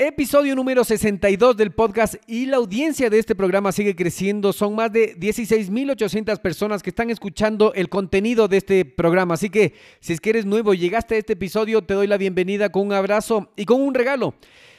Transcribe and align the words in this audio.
Episodio 0.00 0.54
número 0.54 0.84
62 0.84 1.56
del 1.56 1.72
podcast 1.72 2.14
y 2.28 2.46
la 2.46 2.58
audiencia 2.58 3.10
de 3.10 3.18
este 3.18 3.34
programa 3.34 3.72
sigue 3.72 3.96
creciendo. 3.96 4.52
Son 4.52 4.76
más 4.76 4.92
de 4.92 5.16
16.800 5.16 6.40
personas 6.40 6.84
que 6.84 6.90
están 6.90 7.10
escuchando 7.10 7.74
el 7.74 7.88
contenido 7.88 8.46
de 8.46 8.58
este 8.58 8.84
programa. 8.84 9.34
Así 9.34 9.50
que 9.50 9.74
si 9.98 10.12
es 10.12 10.20
que 10.20 10.30
eres 10.30 10.46
nuevo 10.46 10.72
y 10.72 10.78
llegaste 10.78 11.16
a 11.16 11.18
este 11.18 11.32
episodio, 11.32 11.82
te 11.82 11.94
doy 11.94 12.06
la 12.06 12.16
bienvenida 12.16 12.70
con 12.70 12.86
un 12.86 12.92
abrazo 12.92 13.50
y 13.56 13.64
con 13.64 13.80
un 13.80 13.92
regalo. 13.92 14.34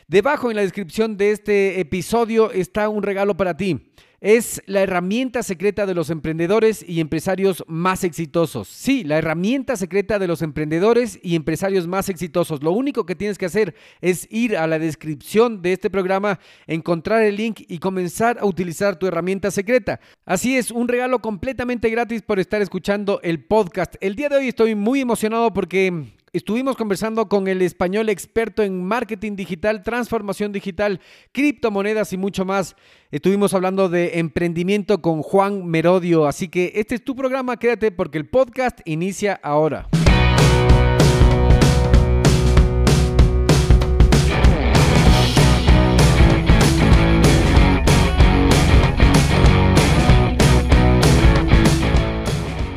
Debajo 0.07 0.51
en 0.51 0.55
la 0.55 0.61
descripción 0.61 1.17
de 1.17 1.31
este 1.31 1.81
episodio 1.81 2.53
está 2.53 2.87
un 2.87 3.03
regalo 3.03 3.35
para 3.35 3.57
ti. 3.57 3.91
Es 4.21 4.61
la 4.65 4.81
herramienta 4.81 5.43
secreta 5.43 5.85
de 5.85 5.95
los 5.95 6.09
emprendedores 6.09 6.83
y 6.85 6.99
empresarios 6.99 7.63
más 7.67 8.03
exitosos. 8.03 8.67
Sí, 8.67 9.05
la 9.05 9.17
herramienta 9.17 9.77
secreta 9.77 10.19
de 10.19 10.27
los 10.27 10.41
emprendedores 10.41 11.19
y 11.23 11.35
empresarios 11.35 11.87
más 11.87 12.09
exitosos. 12.09 12.61
Lo 12.61 12.71
único 12.71 13.05
que 13.05 13.15
tienes 13.15 13.37
que 13.37 13.45
hacer 13.45 13.75
es 14.01 14.27
ir 14.29 14.57
a 14.57 14.67
la 14.67 14.77
descripción 14.77 15.61
de 15.61 15.71
este 15.71 15.89
programa, 15.89 16.39
encontrar 16.67 17.21
el 17.21 17.37
link 17.37 17.61
y 17.69 17.79
comenzar 17.79 18.37
a 18.39 18.45
utilizar 18.45 18.99
tu 18.99 19.07
herramienta 19.07 19.51
secreta. 19.51 20.01
Así 20.25 20.57
es, 20.57 20.69
un 20.69 20.89
regalo 20.89 21.19
completamente 21.19 21.89
gratis 21.89 22.21
por 22.21 22.39
estar 22.39 22.61
escuchando 22.61 23.21
el 23.23 23.41
podcast. 23.45 23.95
El 24.01 24.17
día 24.17 24.27
de 24.27 24.35
hoy 24.35 24.49
estoy 24.49 24.75
muy 24.75 24.99
emocionado 24.99 25.53
porque 25.53 26.18
Estuvimos 26.31 26.75
conversando 26.75 27.27
con 27.27 27.47
el 27.47 27.61
español 27.63 28.07
experto 28.07 28.61
en 28.61 28.83
marketing 28.83 29.35
digital, 29.35 29.81
transformación 29.81 30.51
digital, 30.51 31.01
criptomonedas 31.31 32.13
y 32.13 32.17
mucho 32.17 32.45
más. 32.45 32.75
Estuvimos 33.09 33.55
hablando 33.55 33.89
de 33.89 34.19
emprendimiento 34.19 35.01
con 35.01 35.23
Juan 35.23 35.65
Merodio, 35.65 36.27
así 36.27 36.47
que 36.47 36.71
este 36.75 36.95
es 36.95 37.03
tu 37.03 37.15
programa, 37.15 37.57
quédate 37.57 37.91
porque 37.91 38.19
el 38.19 38.29
podcast 38.29 38.79
inicia 38.85 39.39
ahora. 39.41 39.87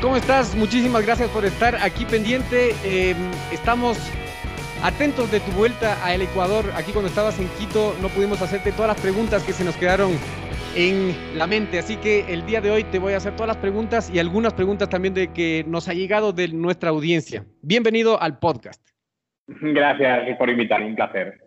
¿Cómo 0.00 0.16
estás? 0.16 0.54
Muchísimas 0.56 1.04
gracias 1.04 1.28
por 1.30 1.44
estar 1.44 1.76
aquí 1.76 2.04
pendiente. 2.04 2.74
Em, 2.84 3.16
estamos 3.52 3.98
atentos 4.82 5.30
de 5.30 5.40
tu 5.40 5.50
vuelta 5.52 6.02
al 6.04 6.22
Ecuador. 6.22 6.64
Aquí 6.74 6.92
cuando 6.92 7.08
estabas 7.08 7.38
en 7.38 7.48
Quito 7.58 7.94
no 8.02 8.08
pudimos 8.08 8.42
hacerte 8.42 8.72
todas 8.72 8.88
las 8.88 9.00
preguntas 9.00 9.42
que 9.44 9.52
se 9.52 9.64
nos 9.64 9.76
quedaron 9.76 10.12
en 10.74 11.14
la 11.38 11.46
mente. 11.46 11.78
Así 11.78 11.96
que 11.96 12.32
el 12.32 12.44
día 12.46 12.60
de 12.60 12.70
hoy 12.70 12.84
te 12.84 12.98
voy 12.98 13.14
a 13.14 13.18
hacer 13.18 13.34
todas 13.34 13.48
las 13.48 13.56
preguntas 13.58 14.10
y 14.12 14.18
algunas 14.18 14.54
preguntas 14.54 14.88
también 14.88 15.14
de 15.14 15.32
que 15.32 15.64
nos 15.66 15.88
ha 15.88 15.94
llegado 15.94 16.32
de 16.32 16.48
nuestra 16.48 16.90
audiencia. 16.90 17.44
Bienvenido 17.62 18.20
al 18.20 18.38
podcast. 18.38 18.82
Gracias 19.46 20.36
por 20.36 20.50
invitarme, 20.50 20.86
un 20.86 20.96
placer. 20.96 21.45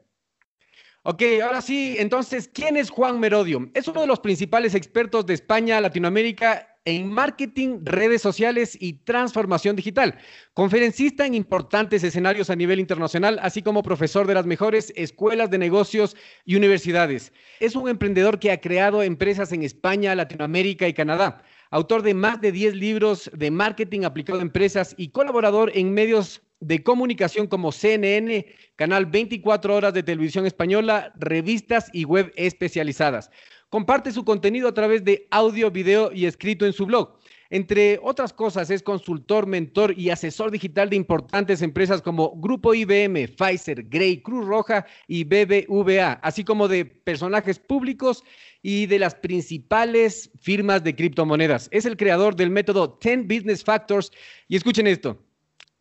Ok, 1.03 1.23
ahora 1.41 1.61
sí, 1.61 1.95
entonces, 1.97 2.49
¿quién 2.53 2.75
es 2.75 2.89
Juan 2.89 3.21
Merodio? 3.21 3.69
Es 3.73 3.87
uno 3.87 4.01
de 4.01 4.07
los 4.07 4.19
principales 4.19 4.75
expertos 4.75 5.25
de 5.25 5.33
España, 5.33 5.79
Latinoamérica 5.79 6.75
en 6.83 7.09
marketing, 7.09 7.79
redes 7.83 8.21
sociales 8.21 8.77
y 8.79 8.93
transformación 9.05 9.77
digital. 9.77 10.17
Conferencista 10.53 11.25
en 11.25 11.35
importantes 11.35 12.03
escenarios 12.03 12.49
a 12.49 12.55
nivel 12.57 12.81
internacional, 12.81 13.39
así 13.41 13.61
como 13.61 13.81
profesor 13.81 14.27
de 14.27 14.33
las 14.33 14.45
mejores 14.45 14.91
escuelas 14.97 15.49
de 15.49 15.57
negocios 15.57 16.17
y 16.43 16.57
universidades. 16.57 17.31
Es 17.61 17.77
un 17.77 17.87
emprendedor 17.87 18.37
que 18.37 18.51
ha 18.51 18.59
creado 18.59 19.01
empresas 19.01 19.53
en 19.53 19.63
España, 19.63 20.15
Latinoamérica 20.15 20.85
y 20.85 20.93
Canadá. 20.93 21.43
Autor 21.71 22.01
de 22.01 22.13
más 22.13 22.41
de 22.41 22.51
10 22.51 22.75
libros 22.75 23.31
de 23.33 23.51
marketing 23.51 24.03
aplicado 24.03 24.39
a 24.39 24.41
empresas 24.41 24.95
y 24.97 25.09
colaborador 25.09 25.71
en 25.75 25.93
medios 25.93 26.41
de 26.59 26.83
comunicación 26.83 27.47
como 27.47 27.71
CNN, 27.71 28.45
Canal 28.75 29.05
24 29.05 29.75
Horas 29.75 29.93
de 29.93 30.03
Televisión 30.03 30.45
Española, 30.45 31.13
revistas 31.17 31.89
y 31.93 32.03
web 32.03 32.31
especializadas. 32.35 33.29
Comparte 33.69 34.11
su 34.11 34.25
contenido 34.25 34.67
a 34.67 34.73
través 34.73 35.03
de 35.03 35.27
audio, 35.31 35.69
video 35.69 36.11
y 36.11 36.25
escrito 36.25 36.65
en 36.65 36.73
su 36.73 36.85
blog. 36.85 37.19
Entre 37.51 37.99
otras 38.03 38.31
cosas, 38.31 38.69
es 38.69 38.83
consultor, 38.83 39.47
mentor 39.47 39.97
y 39.97 40.11
asesor 40.11 40.51
digital 40.51 40.89
de 40.89 40.95
importantes 40.95 41.63
empresas 41.63 42.01
como 42.01 42.35
Grupo 42.35 42.75
IBM, 42.75 43.27
Pfizer, 43.27 43.83
Grey, 43.89 44.21
Cruz 44.21 44.45
Roja 44.45 44.85
y 45.07 45.23
BBVA, 45.23 46.13
así 46.21 46.43
como 46.43 46.67
de 46.67 46.85
personajes 46.85 47.57
públicos 47.57 48.23
y 48.61 48.85
de 48.85 48.99
las 48.99 49.15
principales 49.15 50.29
firmas 50.39 50.83
de 50.83 50.95
criptomonedas. 50.95 51.69
Es 51.71 51.85
el 51.85 51.97
creador 51.97 52.35
del 52.35 52.51
método 52.51 52.99
10 53.01 53.23
Business 53.23 53.63
Factors. 53.63 54.11
Y 54.47 54.55
escuchen 54.55 54.85
esto. 54.85 55.17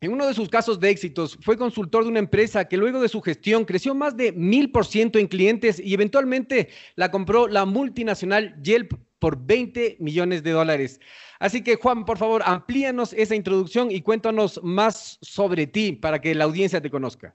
En 0.01 0.13
uno 0.13 0.29
de 0.29 0.35
sus 0.35 0.49
casos 0.49 0.79
de 0.79 0.91
éxitos, 0.91 1.37
fue 1.43 1.57
consultor 1.57 2.05
de 2.05 2.11
una 2.11 2.21
empresa 2.21 2.69
que 2.69 2.77
luego 2.77 3.01
de 3.01 3.09
su 3.09 3.21
gestión 3.21 3.65
creció 3.65 3.97
más 3.97 4.17
de 4.17 4.31
mil 4.31 4.71
por 4.71 4.87
ciento 4.87 5.19
en 5.19 5.27
clientes 5.27 5.81
y 5.81 5.93
eventualmente 5.93 6.69
la 6.95 7.11
compró 7.11 7.49
la 7.49 7.65
multinacional 7.65 8.55
Yelp 8.63 8.93
por 9.19 9.45
20 9.45 9.97
millones 9.99 10.45
de 10.45 10.53
dólares. 10.53 11.01
Así 11.41 11.65
que 11.65 11.75
Juan, 11.75 12.05
por 12.05 12.17
favor, 12.17 12.43
amplíanos 12.45 13.13
esa 13.13 13.35
introducción 13.35 13.91
y 13.91 14.03
cuéntanos 14.03 14.61
más 14.63 15.19
sobre 15.21 15.67
ti 15.67 15.99
para 16.01 16.21
que 16.21 16.33
la 16.37 16.45
audiencia 16.45 16.81
te 16.81 16.91
conozca. 16.91 17.35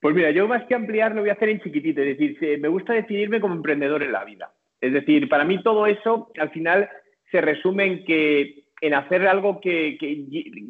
Pues 0.00 0.14
mira, 0.14 0.32
yo 0.32 0.46
más 0.46 0.62
que 0.66 0.74
ampliar 0.74 1.14
lo 1.14 1.22
voy 1.22 1.30
a 1.30 1.34
hacer 1.34 1.48
en 1.48 1.62
chiquitito, 1.62 2.02
es 2.02 2.18
decir, 2.18 2.60
me 2.60 2.68
gusta 2.68 2.92
definirme 2.92 3.40
como 3.40 3.54
emprendedor 3.54 4.02
en 4.02 4.12
la 4.12 4.26
vida. 4.26 4.52
Es 4.82 4.92
decir, 4.92 5.26
para 5.30 5.46
mí 5.46 5.62
todo 5.62 5.86
eso 5.86 6.30
al 6.38 6.50
final 6.50 6.86
se 7.30 7.40
resume 7.40 7.86
en 7.86 8.04
que 8.04 8.65
en 8.86 8.94
hacer 8.94 9.26
algo 9.26 9.60
que, 9.60 9.98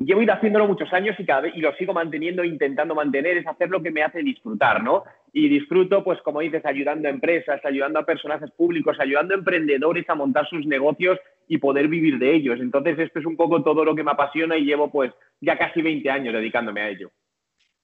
llevo 0.01 0.23
ido 0.23 0.33
haciéndolo 0.33 0.67
muchos 0.67 0.93
años 0.93 1.15
y, 1.19 1.25
cada 1.25 1.43
vez, 1.43 1.53
y 1.55 1.61
lo 1.61 1.75
sigo 1.75 1.93
manteniendo, 1.93 2.45
intentando 2.45 2.95
mantener, 2.95 3.37
es 3.37 3.47
hacer 3.47 3.69
lo 3.69 3.83
que 3.83 3.91
me 3.91 4.03
hace 4.03 4.23
disfrutar, 4.23 4.83
¿no? 4.83 5.05
Y 5.33 5.49
disfruto, 5.49 6.03
pues 6.03 6.21
como 6.23 6.41
dices, 6.41 6.65
ayudando 6.65 7.09
a 7.09 7.11
empresas, 7.11 7.61
ayudando 7.65 7.99
a 7.99 8.07
personajes 8.07 8.51
públicos, 8.53 8.97
ayudando 8.99 9.35
a 9.35 9.39
emprendedores 9.39 10.09
a 10.09 10.15
montar 10.15 10.49
sus 10.49 10.65
negocios 10.67 11.19
y 11.47 11.59
poder 11.59 11.89
vivir 11.89 12.19
de 12.19 12.35
ellos. 12.35 12.59
Entonces, 12.61 12.99
esto 12.99 13.19
es 13.19 13.27
un 13.27 13.37
poco 13.37 13.63
todo 13.63 13.85
lo 13.85 13.95
que 13.95 14.03
me 14.03 14.13
apasiona 14.13 14.57
y 14.57 14.65
llevo 14.65 14.91
pues 14.91 15.13
ya 15.41 15.59
casi 15.59 15.83
20 15.83 16.09
años 16.11 16.33
dedicándome 16.33 16.81
a 16.81 16.89
ello. 16.89 17.11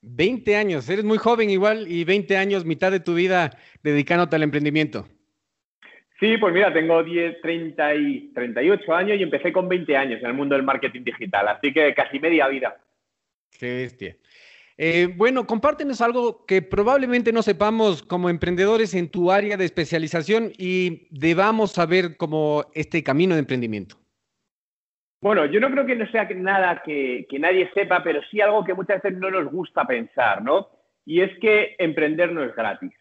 20 0.00 0.56
años, 0.56 0.88
eres 0.88 1.04
muy 1.04 1.18
joven 1.18 1.50
igual 1.50 1.86
y 1.88 2.04
20 2.04 2.36
años, 2.36 2.64
mitad 2.64 2.90
de 2.90 3.00
tu 3.00 3.14
vida 3.14 3.50
dedicándote 3.82 4.34
al 4.36 4.42
emprendimiento. 4.42 5.06
Sí, 6.22 6.38
pues 6.38 6.54
mira, 6.54 6.72
tengo 6.72 7.02
10, 7.02 7.40
30 7.40 7.94
y 7.96 8.30
38 8.32 8.94
años 8.94 9.18
y 9.18 9.24
empecé 9.24 9.52
con 9.52 9.68
20 9.68 9.96
años 9.96 10.20
en 10.20 10.26
el 10.28 10.34
mundo 10.34 10.54
del 10.54 10.62
marketing 10.62 11.02
digital, 11.02 11.48
así 11.48 11.72
que 11.72 11.92
casi 11.94 12.20
media 12.20 12.46
vida. 12.46 12.76
Qué 13.58 13.74
bestia. 13.74 14.16
Eh, 14.78 15.08
bueno, 15.16 15.44
compártenos 15.48 16.00
algo 16.00 16.46
que 16.46 16.62
probablemente 16.62 17.32
no 17.32 17.42
sepamos 17.42 18.04
como 18.04 18.30
emprendedores 18.30 18.94
en 18.94 19.10
tu 19.10 19.32
área 19.32 19.56
de 19.56 19.64
especialización 19.64 20.52
y 20.56 21.08
debamos 21.10 21.72
saber 21.72 22.16
como 22.16 22.66
este 22.72 23.02
camino 23.02 23.34
de 23.34 23.40
emprendimiento. 23.40 23.96
Bueno, 25.20 25.46
yo 25.46 25.58
no 25.58 25.72
creo 25.72 25.86
que 25.86 25.96
no 25.96 26.08
sea 26.12 26.28
nada 26.36 26.82
que, 26.84 27.26
que 27.28 27.40
nadie 27.40 27.68
sepa, 27.74 28.04
pero 28.04 28.20
sí 28.30 28.40
algo 28.40 28.62
que 28.64 28.74
muchas 28.74 29.02
veces 29.02 29.18
no 29.18 29.28
nos 29.28 29.50
gusta 29.50 29.84
pensar, 29.84 30.40
¿no? 30.40 30.68
Y 31.04 31.20
es 31.20 31.36
que 31.40 31.74
emprender 31.80 32.30
no 32.30 32.44
es 32.44 32.54
gratis. 32.54 32.92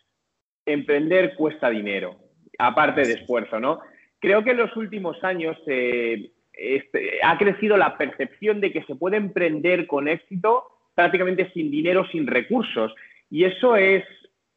Emprender 0.66 1.36
cuesta 1.36 1.70
dinero 1.70 2.31
aparte 2.58 3.02
de 3.02 3.14
esfuerzo, 3.14 3.60
¿no? 3.60 3.80
Creo 4.20 4.44
que 4.44 4.52
en 4.52 4.58
los 4.58 4.76
últimos 4.78 5.24
años 5.24 5.58
eh, 5.68 6.32
este, 6.54 7.20
ha 7.24 7.38
crecido 7.38 7.78
la 7.78 7.98
percepción 7.98 8.62
de 8.62 8.72
que 8.72 8.84
se 8.84 8.96
puede 8.96 9.18
emprender 9.18 9.88
con 9.88 10.08
éxito 10.08 10.66
prácticamente 10.94 11.52
sin 11.54 11.72
dinero, 11.72 12.06
sin 12.12 12.28
recursos. 12.28 12.94
Y 13.30 13.46
eso 13.46 13.76
es, 13.76 14.04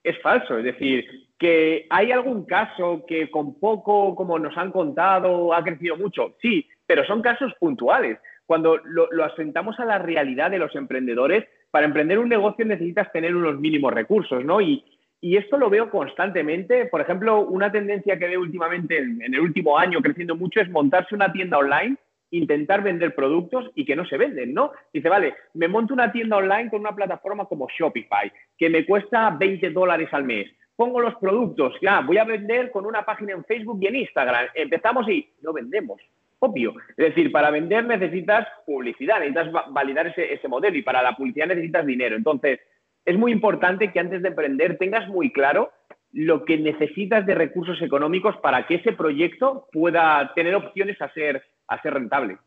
es 0.02 0.20
falso. 0.20 0.58
Es 0.58 0.64
decir, 0.64 1.06
que 1.38 1.86
hay 1.88 2.12
algún 2.12 2.44
caso 2.44 3.04
que 3.06 3.30
con 3.30 3.58
poco, 3.58 4.14
como 4.14 4.38
nos 4.38 4.56
han 4.58 4.70
contado, 4.70 5.54
ha 5.54 5.64
crecido 5.64 5.96
mucho. 5.96 6.36
Sí, 6.42 6.68
pero 6.86 7.06
son 7.06 7.22
casos 7.22 7.54
puntuales. 7.58 8.18
Cuando 8.46 8.76
lo, 8.84 9.08
lo 9.10 9.24
asentamos 9.24 9.78
a 9.80 9.86
la 9.86 9.98
realidad 9.98 10.50
de 10.50 10.58
los 10.58 10.74
emprendedores, 10.74 11.44
para 11.70 11.86
emprender 11.86 12.18
un 12.18 12.28
negocio 12.28 12.64
necesitas 12.64 13.10
tener 13.10 13.34
unos 13.34 13.58
mínimos 13.58 13.92
recursos, 13.92 14.44
¿no? 14.44 14.60
Y, 14.60 14.84
y 15.24 15.38
esto 15.38 15.56
lo 15.56 15.70
veo 15.70 15.88
constantemente. 15.88 16.84
Por 16.84 17.00
ejemplo, 17.00 17.40
una 17.40 17.72
tendencia 17.72 18.18
que 18.18 18.28
veo 18.28 18.42
últimamente 18.42 18.98
en, 18.98 19.22
el 19.22 19.40
último 19.40 19.78
año 19.78 20.02
creciendo 20.02 20.36
mucho 20.36 20.60
es 20.60 20.68
montarse 20.68 21.14
una 21.14 21.32
tienda 21.32 21.56
online, 21.56 21.96
intentar 22.30 22.82
vender 22.82 23.14
productos 23.14 23.70
y 23.74 23.86
que 23.86 23.96
no 23.96 24.04
se 24.04 24.18
venden, 24.18 24.52
¿no? 24.52 24.72
Dice, 24.92 25.08
vale, 25.08 25.32
me 25.54 25.66
monto 25.66 25.94
una 25.94 26.12
tienda 26.12 26.36
online 26.36 26.68
con 26.68 26.80
una 26.80 26.94
plataforma 26.94 27.46
como 27.46 27.68
Shopify, 27.70 28.30
que 28.58 28.68
me 28.68 28.84
cuesta 28.84 29.30
20 29.30 29.70
dólares 29.70 30.10
al 30.12 30.24
mes. 30.24 30.46
Pongo 30.76 31.00
los 31.00 31.14
productos, 31.14 31.72
ya, 31.80 32.00
voy 32.00 32.18
a 32.18 32.24
vender 32.24 32.70
con 32.70 32.84
una 32.84 33.02
página 33.02 33.32
en 33.32 33.46
Facebook 33.46 33.78
y 33.80 33.86
en 33.86 33.96
Instagram. 33.96 34.48
Empezamos 34.54 35.08
y 35.08 35.26
no 35.40 35.54
vendemos. 35.54 36.02
Obvio. 36.40 36.74
Es 36.90 36.96
decir, 37.14 37.32
para 37.32 37.48
vender 37.48 37.86
necesitas 37.86 38.46
publicidad, 38.66 39.20
necesitas 39.20 39.50
validar 39.72 40.08
ese, 40.08 40.34
ese 40.34 40.48
modelo 40.48 40.76
y 40.76 40.82
para 40.82 41.02
la 41.02 41.16
publicidad 41.16 41.46
necesitas 41.46 41.86
dinero. 41.86 42.14
Entonces, 42.14 42.60
es 43.04 43.18
muy 43.18 43.32
importante 43.32 43.92
que 43.92 44.00
antes 44.00 44.22
de 44.22 44.28
emprender 44.28 44.78
tengas 44.78 45.08
muy 45.08 45.32
claro 45.32 45.70
lo 46.12 46.44
que 46.44 46.56
necesitas 46.56 47.26
de 47.26 47.34
recursos 47.34 47.80
económicos 47.82 48.36
para 48.36 48.66
que 48.66 48.76
ese 48.76 48.92
proyecto 48.92 49.68
pueda 49.72 50.32
tener 50.34 50.54
opciones 50.54 51.00
a 51.02 51.12
ser, 51.12 51.42
a 51.66 51.82
ser 51.82 51.94
rentable. 51.94 52.38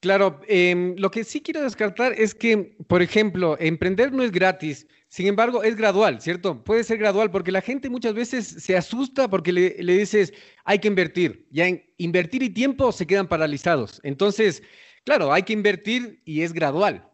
Claro, 0.00 0.40
em, 0.48 0.96
lo 0.98 1.10
que 1.10 1.24
sí 1.24 1.42
quiero 1.42 1.62
descartar 1.62 2.12
es 2.16 2.34
que, 2.34 2.76
por 2.88 3.02
ejemplo, 3.02 3.56
emprender 3.60 4.12
no 4.12 4.22
es 4.24 4.32
gratis, 4.32 4.88
sin 5.06 5.26
embargo, 5.26 5.62
es 5.62 5.76
gradual, 5.76 6.20
¿cierto? 6.20 6.64
Puede 6.64 6.84
ser 6.84 6.98
gradual 6.98 7.30
porque 7.30 7.52
la 7.52 7.60
gente 7.60 7.90
muchas 7.90 8.14
veces 8.14 8.46
se 8.46 8.76
asusta 8.76 9.28
porque 9.28 9.52
le, 9.52 9.76
le 9.80 9.98
dices, 9.98 10.32
hay 10.64 10.78
que 10.78 10.88
invertir. 10.88 11.46
Ya 11.50 11.68
en 11.68 11.84
invertir 11.98 12.42
y 12.42 12.50
tiempo 12.50 12.90
se 12.92 13.06
quedan 13.06 13.28
paralizados. 13.28 14.00
Entonces, 14.04 14.62
claro, 15.04 15.32
hay 15.32 15.42
que 15.42 15.52
invertir 15.52 16.20
y 16.24 16.42
es 16.42 16.52
gradual. 16.52 17.06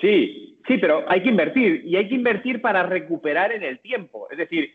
Sí, 0.00 0.43
sí, 0.66 0.78
pero 0.78 1.04
hay 1.08 1.22
que 1.22 1.30
invertir 1.30 1.82
y 1.84 1.96
hay 1.96 2.08
que 2.08 2.14
invertir 2.14 2.60
para 2.60 2.82
recuperar 2.82 3.52
en 3.52 3.62
el 3.62 3.80
tiempo. 3.80 4.28
Es 4.30 4.38
decir, 4.38 4.70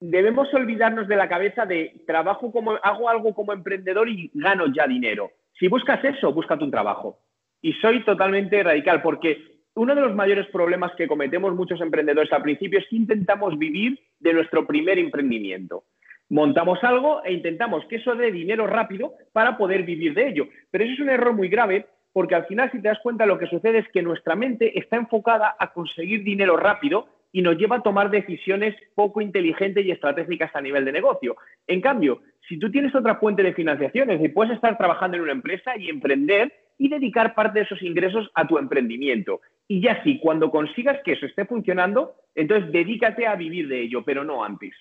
debemos 0.00 0.52
olvidarnos 0.52 1.06
de 1.06 1.16
la 1.16 1.28
cabeza 1.28 1.64
de 1.64 2.02
trabajo 2.06 2.50
como 2.50 2.72
hago 2.82 3.08
algo 3.08 3.34
como 3.34 3.52
emprendedor 3.52 4.08
y 4.08 4.30
gano 4.34 4.66
ya 4.74 4.86
dinero. 4.86 5.30
Si 5.58 5.68
buscas 5.68 6.04
eso, 6.04 6.32
búscate 6.32 6.64
un 6.64 6.70
trabajo. 6.70 7.20
Y 7.60 7.72
soy 7.74 8.04
totalmente 8.04 8.62
radical 8.62 9.00
porque 9.02 9.52
uno 9.74 9.94
de 9.94 10.00
los 10.00 10.14
mayores 10.14 10.46
problemas 10.48 10.92
que 10.96 11.06
cometemos 11.06 11.54
muchos 11.54 11.80
emprendedores 11.80 12.32
al 12.32 12.42
principio 12.42 12.78
es 12.78 12.86
que 12.88 12.96
intentamos 12.96 13.56
vivir 13.58 13.98
de 14.18 14.32
nuestro 14.32 14.66
primer 14.66 14.98
emprendimiento. 14.98 15.84
Montamos 16.28 16.82
algo 16.82 17.22
e 17.24 17.32
intentamos 17.32 17.84
que 17.86 17.96
eso 17.96 18.14
dé 18.14 18.32
dinero 18.32 18.66
rápido 18.66 19.14
para 19.32 19.56
poder 19.56 19.82
vivir 19.84 20.14
de 20.14 20.28
ello. 20.28 20.48
Pero 20.70 20.84
eso 20.84 20.94
es 20.94 21.00
un 21.00 21.10
error 21.10 21.32
muy 21.32 21.48
grave 21.48 21.86
porque 22.12 22.34
al 22.34 22.46
final, 22.46 22.70
si 22.70 22.80
te 22.80 22.88
das 22.88 22.98
cuenta, 23.02 23.26
lo 23.26 23.38
que 23.38 23.46
sucede 23.46 23.78
es 23.78 23.88
que 23.88 24.02
nuestra 24.02 24.34
mente 24.34 24.78
está 24.78 24.96
enfocada 24.96 25.56
a 25.58 25.72
conseguir 25.72 26.24
dinero 26.24 26.56
rápido 26.56 27.08
y 27.32 27.40
nos 27.40 27.56
lleva 27.56 27.76
a 27.76 27.82
tomar 27.82 28.10
decisiones 28.10 28.76
poco 28.94 29.20
inteligentes 29.20 29.84
y 29.86 29.90
estratégicas 29.90 30.54
a 30.54 30.60
nivel 30.60 30.84
de 30.84 30.92
negocio. 30.92 31.36
En 31.66 31.80
cambio, 31.80 32.20
si 32.48 32.58
tú 32.58 32.70
tienes 32.70 32.94
otra 32.94 33.16
fuente 33.16 33.42
de 33.42 33.54
financiación, 33.54 34.10
es 34.10 34.18
decir, 34.18 34.34
puedes 34.34 34.54
estar 34.54 34.76
trabajando 34.76 35.16
en 35.16 35.22
una 35.22 35.32
empresa 35.32 35.76
y 35.76 35.88
emprender 35.88 36.52
y 36.76 36.88
dedicar 36.88 37.34
parte 37.34 37.60
de 37.60 37.64
esos 37.64 37.82
ingresos 37.82 38.30
a 38.34 38.46
tu 38.46 38.58
emprendimiento. 38.58 39.40
Y 39.66 39.80
ya 39.80 40.02
sí, 40.02 40.18
cuando 40.20 40.50
consigas 40.50 41.00
que 41.04 41.12
eso 41.12 41.24
esté 41.24 41.46
funcionando, 41.46 42.14
entonces 42.34 42.70
dedícate 42.72 43.26
a 43.26 43.36
vivir 43.36 43.68
de 43.68 43.82
ello, 43.82 44.02
pero 44.04 44.24
no 44.24 44.44
antes. 44.44 44.74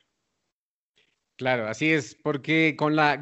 Claro, 1.41 1.65
así 1.65 1.91
es, 1.91 2.13
porque 2.13 2.75
con 2.77 2.95
la 2.95 3.17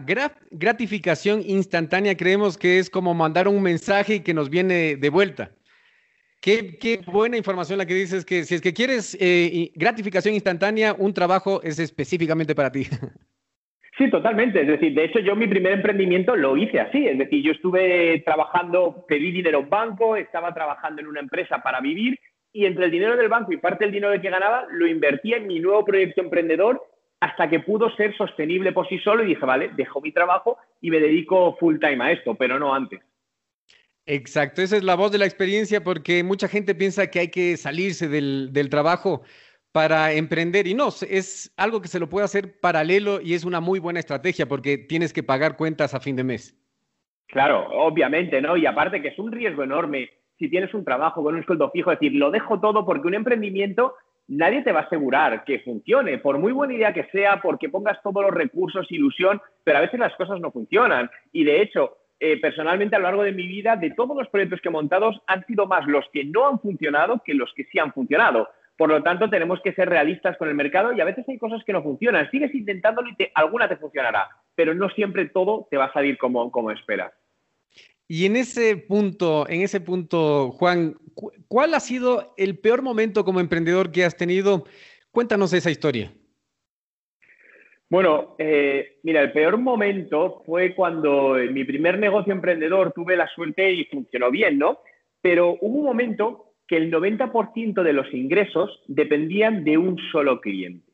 gratificación 0.51 1.41
instantánea 1.41 2.17
creemos 2.17 2.57
que 2.57 2.77
es 2.77 2.89
como 2.89 3.13
mandar 3.13 3.47
un 3.47 3.61
mensaje 3.61 4.23
que 4.23 4.33
nos 4.33 4.49
viene 4.49 4.97
de 4.97 5.09
vuelta. 5.09 5.51
Qué, 6.41 6.99
buena 7.07 7.37
información 7.37 7.77
la 7.77 7.85
que 7.85 7.93
dices 7.93 8.25
que 8.25 8.43
si 8.43 8.55
es 8.55 8.61
que 8.61 8.73
quieres 8.73 9.17
eh, 9.21 9.71
gratificación 9.73 10.33
instantánea, 10.33 10.93
un 10.99 11.13
trabajo 11.13 11.61
es 11.63 11.79
específicamente 11.79 12.53
para 12.53 12.73
ti. 12.73 12.83
Sí, 13.97 14.09
totalmente. 14.09 14.61
Es 14.61 14.67
decir, 14.67 14.93
de 14.93 15.03
hecho 15.03 15.19
yo 15.19 15.35
mi 15.35 15.45
primer 15.45 15.73
emprendimiento 15.73 16.33
lo 16.33 16.55
hice 16.55 16.79
así. 16.79 17.05
Es 17.05 17.17
decir, 17.17 17.43
yo 17.43 17.51
estuve 17.51 18.21
trabajando, 18.25 19.03
pedí 19.09 19.29
dinero 19.29 19.59
en 19.59 19.69
banco, 19.69 20.15
estaba 20.15 20.53
trabajando 20.53 21.01
en 21.01 21.07
una 21.07 21.19
empresa 21.19 21.61
para 21.61 21.81
vivir 21.81 22.17
y 22.53 22.65
entre 22.65 22.85
el 22.85 22.91
dinero 22.91 23.17
del 23.17 23.27
banco 23.27 23.51
y 23.51 23.57
parte 23.57 23.83
del 23.83 23.93
dinero 23.93 24.21
que 24.21 24.29
ganaba 24.29 24.65
lo 24.71 24.87
invertía 24.87 25.35
en 25.35 25.47
mi 25.47 25.59
nuevo 25.59 25.83
proyecto 25.83 26.21
emprendedor 26.21 26.81
hasta 27.19 27.49
que 27.49 27.59
pudo 27.59 27.89
ser 27.95 28.15
sostenible 28.15 28.71
por 28.71 28.87
sí 28.87 28.97
solo 28.99 29.23
y 29.23 29.27
dije, 29.27 29.45
vale, 29.45 29.71
dejo 29.75 30.01
mi 30.01 30.11
trabajo 30.11 30.57
y 30.81 30.89
me 30.89 30.99
dedico 30.99 31.55
full 31.57 31.79
time 31.79 32.03
a 32.03 32.11
esto, 32.11 32.35
pero 32.35 32.59
no 32.59 32.73
antes. 32.73 33.01
Exacto, 34.05 34.61
esa 34.61 34.77
es 34.77 34.83
la 34.83 34.95
voz 34.95 35.11
de 35.11 35.17
la 35.17 35.25
experiencia 35.25 35.83
porque 35.83 36.23
mucha 36.23 36.47
gente 36.47 36.73
piensa 36.73 37.11
que 37.11 37.19
hay 37.19 37.27
que 37.29 37.57
salirse 37.57 38.07
del, 38.07 38.49
del 38.51 38.69
trabajo 38.69 39.21
para 39.71 40.13
emprender 40.13 40.65
y 40.65 40.73
no, 40.73 40.87
es 40.87 41.53
algo 41.57 41.81
que 41.81 41.89
se 41.89 41.99
lo 41.99 42.09
puede 42.09 42.25
hacer 42.25 42.59
paralelo 42.59 43.21
y 43.21 43.35
es 43.35 43.43
una 43.43 43.59
muy 43.59 43.79
buena 43.79 43.99
estrategia 43.99 44.47
porque 44.47 44.77
tienes 44.77 45.13
que 45.13 45.21
pagar 45.21 45.57
cuentas 45.57 45.93
a 45.93 45.99
fin 45.99 46.15
de 46.15 46.23
mes. 46.23 46.55
Claro, 47.27 47.67
obviamente, 47.71 48.41
¿no? 48.41 48.57
Y 48.57 48.65
aparte 48.65 49.01
que 49.01 49.09
es 49.09 49.19
un 49.19 49.31
riesgo 49.31 49.63
enorme 49.63 50.09
si 50.39 50.49
tienes 50.49 50.73
un 50.73 50.85
trabajo 50.85 51.21
con 51.21 51.35
un 51.35 51.45
sueldo 51.45 51.69
fijo, 51.69 51.91
es 51.91 51.99
decir, 51.99 52.17
lo 52.17 52.31
dejo 52.31 52.59
todo 52.59 52.85
porque 52.85 53.07
un 53.07 53.13
emprendimiento 53.13 53.93
nadie 54.29 54.61
te 54.61 54.71
va 54.71 54.81
a 54.81 54.83
asegurar 54.83 55.43
que 55.43 55.59
funcione, 55.59 56.19
por 56.19 56.37
muy 56.37 56.53
buena 56.53 56.73
idea 56.73 56.93
que 56.93 57.05
sea, 57.05 57.41
porque 57.41 57.67
pongas 57.67 58.01
todos 58.01 58.23
los 58.23 58.33
recursos, 58.33 58.91
ilusión, 58.91 59.41
pero 59.63 59.79
a 59.79 59.81
veces 59.81 59.99
las 59.99 60.15
cosas 60.15 60.39
no 60.39 60.51
funcionan. 60.51 61.09
Y 61.33 61.43
de 61.43 61.61
hecho, 61.61 61.97
eh, 62.19 62.39
personalmente 62.39 62.95
a 62.95 62.99
lo 62.99 63.05
largo 63.05 63.23
de 63.23 63.31
mi 63.31 63.47
vida, 63.47 63.75
de 63.75 63.91
todos 63.91 64.15
los 64.15 64.29
proyectos 64.29 64.61
que 64.61 64.69
he 64.69 64.71
montado, 64.71 65.11
han 65.27 65.45
sido 65.45 65.65
más 65.65 65.85
los 65.87 66.05
que 66.13 66.23
no 66.23 66.47
han 66.47 66.59
funcionado 66.59 67.21
que 67.25 67.33
los 67.33 67.51
que 67.55 67.65
sí 67.65 67.79
han 67.79 67.91
funcionado. 67.91 68.47
Por 68.77 68.89
lo 68.89 69.03
tanto, 69.03 69.29
tenemos 69.29 69.59
que 69.61 69.73
ser 69.73 69.89
realistas 69.89 70.37
con 70.37 70.47
el 70.47 70.55
mercado 70.55 70.93
y 70.93 71.01
a 71.01 71.05
veces 71.05 71.27
hay 71.27 71.37
cosas 71.37 71.63
que 71.65 71.73
no 71.73 71.83
funcionan. 71.83 72.29
Sigues 72.31 72.53
intentándolo 72.53 73.09
y 73.09 73.27
alguna 73.33 73.67
te 73.67 73.75
funcionará, 73.75 74.29
pero 74.55 74.73
no 74.73 74.89
siempre 74.89 75.25
todo 75.25 75.67
te 75.69 75.77
va 75.77 75.85
a 75.85 75.93
salir 75.93 76.17
como, 76.17 76.49
como 76.51 76.71
esperas. 76.71 77.11
Y 78.11 78.25
en 78.25 78.37
ese 78.37 78.75
punto, 78.75 79.47
en 79.47 79.61
ese 79.61 79.79
punto, 79.79 80.49
Juan, 80.53 80.95
¿cuál 81.47 81.75
ha 81.75 81.79
sido 81.79 82.33
el 82.37 82.57
peor 82.57 82.81
momento 82.81 83.23
como 83.23 83.39
emprendedor 83.39 83.91
que 83.91 84.03
has 84.03 84.17
tenido? 84.17 84.65
Cuéntanos 85.11 85.53
esa 85.53 85.69
historia. 85.69 86.11
Bueno, 87.87 88.35
eh, 88.39 88.97
mira, 89.03 89.21
el 89.21 89.31
peor 89.31 89.59
momento 89.59 90.41
fue 90.43 90.73
cuando 90.73 91.37
en 91.37 91.53
mi 91.53 91.63
primer 91.65 91.99
negocio 91.99 92.33
emprendedor 92.33 92.93
tuve 92.93 93.15
la 93.15 93.27
suerte 93.27 93.71
y 93.73 93.85
funcionó 93.85 94.31
bien, 94.31 94.57
¿no? 94.57 94.79
Pero 95.21 95.59
hubo 95.61 95.77
un 95.77 95.85
momento 95.85 96.55
que 96.67 96.77
el 96.77 96.91
90% 96.91 97.83
de 97.83 97.93
los 97.93 98.11
ingresos 98.11 98.83
dependían 98.87 99.63
de 99.63 99.77
un 99.77 99.99
solo 100.11 100.41
cliente. 100.41 100.91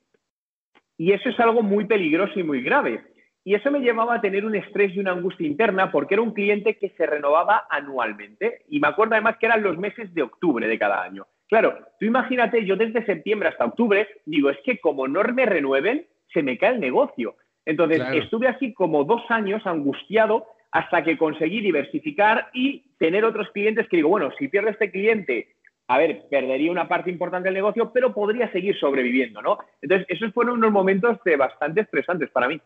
Y 0.98 1.14
eso 1.14 1.30
es 1.30 1.40
algo 1.40 1.62
muy 1.62 1.86
peligroso 1.86 2.38
y 2.38 2.44
muy 2.44 2.62
grave, 2.62 3.15
y 3.48 3.54
eso 3.54 3.70
me 3.70 3.80
llevaba 3.80 4.16
a 4.16 4.22
tener 4.22 4.44
un 4.44 4.56
estrés 4.56 4.96
y 4.96 5.00
una 5.00 5.12
angustia 5.12 5.46
interna 5.46 5.92
porque 5.92 6.16
era 6.16 6.24
un 6.24 6.34
cliente 6.34 6.78
que 6.78 6.90
se 6.90 7.06
renovaba 7.06 7.68
anualmente. 7.70 8.64
Y 8.70 8.80
me 8.80 8.88
acuerdo 8.88 9.14
además 9.14 9.38
que 9.38 9.46
eran 9.46 9.62
los 9.62 9.78
meses 9.78 10.12
de 10.16 10.24
octubre 10.24 10.68
de 10.68 10.80
cada 10.80 11.04
año. 11.04 11.28
Claro, 11.48 11.78
tú 12.00 12.08
imagínate, 12.08 12.66
yo 12.66 12.76
desde 12.76 13.06
septiembre 13.06 13.50
hasta 13.50 13.66
octubre 13.66 14.08
digo, 14.26 14.50
es 14.50 14.58
que 14.66 14.80
como 14.80 15.08
no 15.08 15.22
me 15.26 15.46
renueven, 15.46 16.08
se 16.34 16.42
me 16.42 16.58
cae 16.58 16.74
el 16.74 16.80
negocio. 16.80 17.36
Entonces, 17.68 18.02
estuve 18.14 18.48
así 18.48 18.74
como 18.74 19.04
dos 19.04 19.22
años 19.30 19.62
angustiado 19.66 20.48
hasta 20.72 21.04
que 21.04 21.16
conseguí 21.16 21.62
diversificar 21.62 22.50
y 22.52 22.84
tener 22.98 23.24
otros 23.26 23.50
clientes 23.52 23.88
que 23.88 23.98
digo, 23.98 24.10
bueno, 24.10 24.32
si 24.40 24.48
pierdo 24.48 24.70
este 24.70 24.90
cliente, 24.90 25.50
a 25.88 26.00
ver, 26.00 26.24
perdería 26.32 26.72
una 26.72 26.88
parte 26.88 27.12
importante 27.12 27.48
del 27.48 27.54
negocio, 27.54 27.92
pero 27.94 28.12
podría 28.12 28.52
seguir 28.52 28.76
sobreviviendo, 28.80 29.40
¿no? 29.44 29.60
Entonces, 29.84 30.08
esos 30.10 30.34
fueron 30.34 30.58
unos 30.58 30.72
momentos 30.72 31.20
bastante 31.38 31.82
estresantes 31.82 32.32
para 32.32 32.48
mí. 32.48 32.60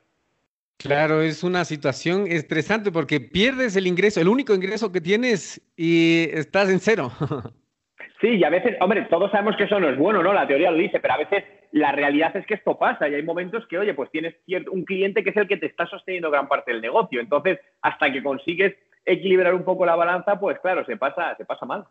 Claro, 0.80 1.22
es 1.22 1.44
una 1.44 1.66
situación 1.66 2.26
estresante 2.28 2.90
porque 2.90 3.20
pierdes 3.20 3.76
el 3.76 3.86
ingreso, 3.86 4.22
el 4.22 4.30
único 4.30 4.54
ingreso 4.54 4.94
que 4.94 5.02
tienes 5.02 5.62
y 5.76 6.30
estás 6.32 6.70
en 6.70 6.80
cero. 6.80 7.12
Sí, 8.22 8.36
y 8.36 8.44
a 8.44 8.50
veces, 8.50 8.76
hombre, 8.82 9.08
todos 9.10 9.32
sabemos 9.32 9.56
que 9.56 9.64
eso 9.64 9.80
no 9.80 9.88
es 9.88 9.98
bueno, 9.98 10.22
¿no? 10.22 10.34
La 10.34 10.46
teoría 10.46 10.72
lo 10.72 10.78
dice, 10.78 11.00
pero 11.00 11.14
a 11.14 11.20
veces 11.20 11.46
la 11.72 11.94
realidad 11.94 12.36
es 12.36 12.46
que 12.46 12.56
esto 12.56 12.78
pasa 12.78 13.08
y 13.08 13.16
hay 13.16 13.24
momentos 13.24 13.66
que, 13.68 13.78
oye, 13.78 13.94
pues 13.94 14.12
tienes 14.12 14.36
un 14.70 14.84
cliente 14.84 15.24
que 15.24 15.30
es 15.30 15.38
el 15.38 15.48
que 15.48 15.56
te 15.56 15.68
está 15.68 15.88
sosteniendo 15.88 16.30
gran 16.30 16.50
parte 16.50 16.74
del 16.74 16.82
negocio. 16.82 17.22
Entonces, 17.22 17.60
hasta 17.82 18.12
que 18.12 18.22
consigues 18.22 18.76
equilibrar 19.06 19.54
un 19.54 19.64
poco 19.64 19.86
la 19.86 19.96
balanza, 19.96 20.38
pues 20.38 20.60
claro, 20.60 20.86
se 20.86 20.98
pasa, 20.98 21.34
se 21.38 21.46
pasa 21.46 21.66
mal. 21.66 21.86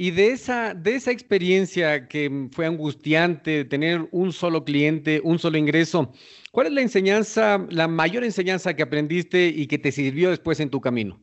Y 0.00 0.12
de 0.12 0.28
esa, 0.28 0.74
de 0.74 0.94
esa 0.94 1.10
experiencia 1.10 2.06
que 2.06 2.30
fue 2.52 2.66
angustiante, 2.66 3.64
tener 3.64 4.02
un 4.12 4.30
solo 4.30 4.62
cliente, 4.64 5.20
un 5.24 5.40
solo 5.40 5.58
ingreso, 5.58 6.12
¿cuál 6.52 6.68
es 6.68 6.72
la 6.72 6.82
enseñanza, 6.82 7.66
la 7.68 7.88
mayor 7.88 8.22
enseñanza 8.22 8.76
que 8.76 8.84
aprendiste 8.84 9.48
y 9.48 9.66
que 9.66 9.76
te 9.76 9.90
sirvió 9.90 10.30
después 10.30 10.60
en 10.60 10.70
tu 10.70 10.80
camino? 10.80 11.18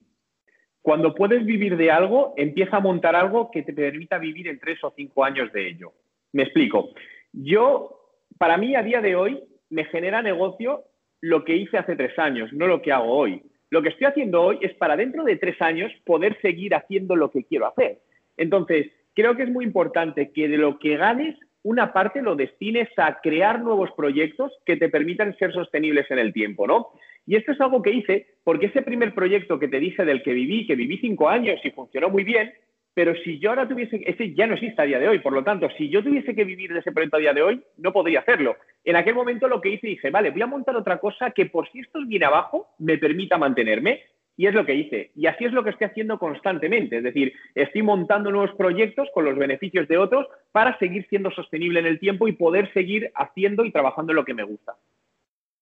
Cuando 0.82 1.15
puedes 1.15 1.46
vivir 1.46 1.77
de 1.77 1.89
algo, 1.89 2.34
empieza 2.36 2.75
a 2.75 2.79
montar 2.82 3.15
algo 3.15 3.50
que 3.50 3.63
te 3.63 3.72
permita 3.72 4.17
vivir 4.17 4.50
en 4.50 4.60
tres 4.60 4.84
o 4.84 4.91
cinco 4.94 5.24
años 5.24 5.53
de 5.53 5.70
ello. 5.70 5.94
Me 6.34 6.44
explico. 6.44 6.89
Yo, 7.32 7.98
para 8.38 8.58
mí, 8.58 8.75
a 8.75 8.84
día 8.84 9.00
de 9.00 9.15
hoy, 9.15 9.41
me 9.70 9.86
genera 9.86 10.22
negocio 10.22 10.84
lo 11.22 11.46
que 11.46 11.55
hice 11.55 11.77
hace 11.77 11.96
tres 11.96 12.20
años, 12.20 12.51
no 12.51 12.67
lo 12.67 12.82
que 12.82 12.91
hago 12.91 13.10
hoy. 13.10 13.41
Lo 13.70 13.82
que 13.82 13.88
estoy 13.88 14.08
haciendo 14.08 14.41
hoy 14.41 14.60
es 14.62 14.74
para 14.74 14.98
dentro 14.98 15.24
de 15.24 15.38
tres 15.38 15.62
años 15.62 15.94
poder 16.05 16.38
seguir 16.41 16.75
haciendo 16.75 17.15
lo 17.15 17.32
que 17.32 17.46
quiero 17.46 17.67
hacer. 17.67 18.01
Entonces, 18.38 18.88
creo 19.13 19.36
que 19.36 19.44
es 19.44 19.50
muy 19.50 19.65
importante 19.65 20.32
que 20.32 20.48
de 20.48 20.58
lo 20.58 20.80
que 20.80 20.98
ganes, 20.98 21.38
una 21.63 21.94
parte 21.94 22.22
lo 22.22 22.36
destines 22.36 22.89
a 22.98 23.20
crear 23.22 23.62
nuevos 23.62 23.89
proyectos 23.98 24.51
que 24.65 24.77
te 24.77 24.89
permitan 24.89 25.36
ser 25.38 25.51
sostenibles 25.51 26.10
en 26.12 26.20
el 26.20 26.32
tiempo, 26.32 26.68
¿no? 26.68 26.89
Y 27.25 27.36
esto 27.36 27.54
es 27.54 27.62
algo 27.62 27.82
que 27.82 27.92
hice 27.92 28.27
porque 28.44 28.68
ese 28.68 28.84
primer 28.84 29.15
proyecto 29.15 29.58
que 29.58 29.68
te 29.68 29.80
dije 29.80 30.06
del 30.06 30.22
que 30.22 30.34
viví, 30.34 30.68
que 30.68 30.75
viví 30.75 31.00
cinco 31.00 31.27
años 31.27 31.60
y 31.63 31.72
funcionó 31.72 32.10
muy 32.10 32.24
bien, 32.24 32.54
pero 32.96 33.13
si 33.24 33.39
yo 33.39 33.50
ahora 33.50 33.68
tuviese, 33.68 34.01
ese 34.06 34.34
ya 34.34 34.48
no 34.48 34.54
existe 34.54 34.82
a 34.82 34.86
día 34.86 35.00
de 35.00 35.10
hoy, 35.10 35.20
por 35.20 35.34
lo 35.34 35.44
tanto, 35.44 35.68
si 35.77 35.89
yo 35.89 36.01
tuviese 36.01 36.34
que 36.34 36.46
vivir 36.46 36.72
de 36.72 36.80
ese 36.80 36.94
proyecto 36.94 37.18
a 37.18 37.20
día 37.20 37.34
de 37.34 37.42
hoy, 37.42 37.62
no 37.77 37.92
podría 37.92 38.22
hacerlo. 38.22 38.56
En 38.86 38.96
aquel 38.96 39.15
momento 39.15 39.50
lo 39.50 39.60
que 39.60 39.70
hice, 39.70 39.88
dije, 39.88 40.12
vale, 40.12 40.30
voy 40.30 40.42
a 40.42 40.48
montar 40.48 40.77
otra 40.77 40.98
cosa 41.00 41.32
que 41.32 41.48
por 41.48 41.70
si 41.72 41.80
esto 41.80 42.00
viene 42.08 42.25
abajo, 42.25 42.70
me 42.80 42.98
permita 42.98 43.38
mantenerme. 43.38 44.01
Y 44.38 44.48
es 44.48 44.54
lo 44.54 44.65
que 44.65 44.75
hice. 44.75 45.12
Y 45.15 45.27
así 45.27 45.46
es 45.46 45.54
lo 45.54 45.63
que 45.63 45.70
estoy 45.70 45.88
haciendo 45.88 46.20
constantemente. 46.20 46.98
Es 46.98 47.04
decir, 47.04 47.34
estoy 47.54 47.84
montando 47.84 48.32
nuevos 48.32 48.56
proyectos 48.58 49.08
con 49.13 49.25
los 49.25 49.38
beneficios 49.38 49.88
de 49.88 49.98
otros 49.98 50.27
para 50.51 50.77
seguir 50.77 51.06
siendo 51.10 51.32
sostenible 51.32 51.80
en 51.80 51.86
el 51.86 52.00
tiempo 52.00 52.27
y 52.27 52.34
poder 52.34 52.72
seguir 52.74 53.12
haciendo 53.15 53.63
y 53.63 53.72
trabajando 53.72 54.12
en 54.12 54.18
lo 54.18 54.25
que 54.25 54.34
me 54.34 54.44
gusta. 54.44 54.75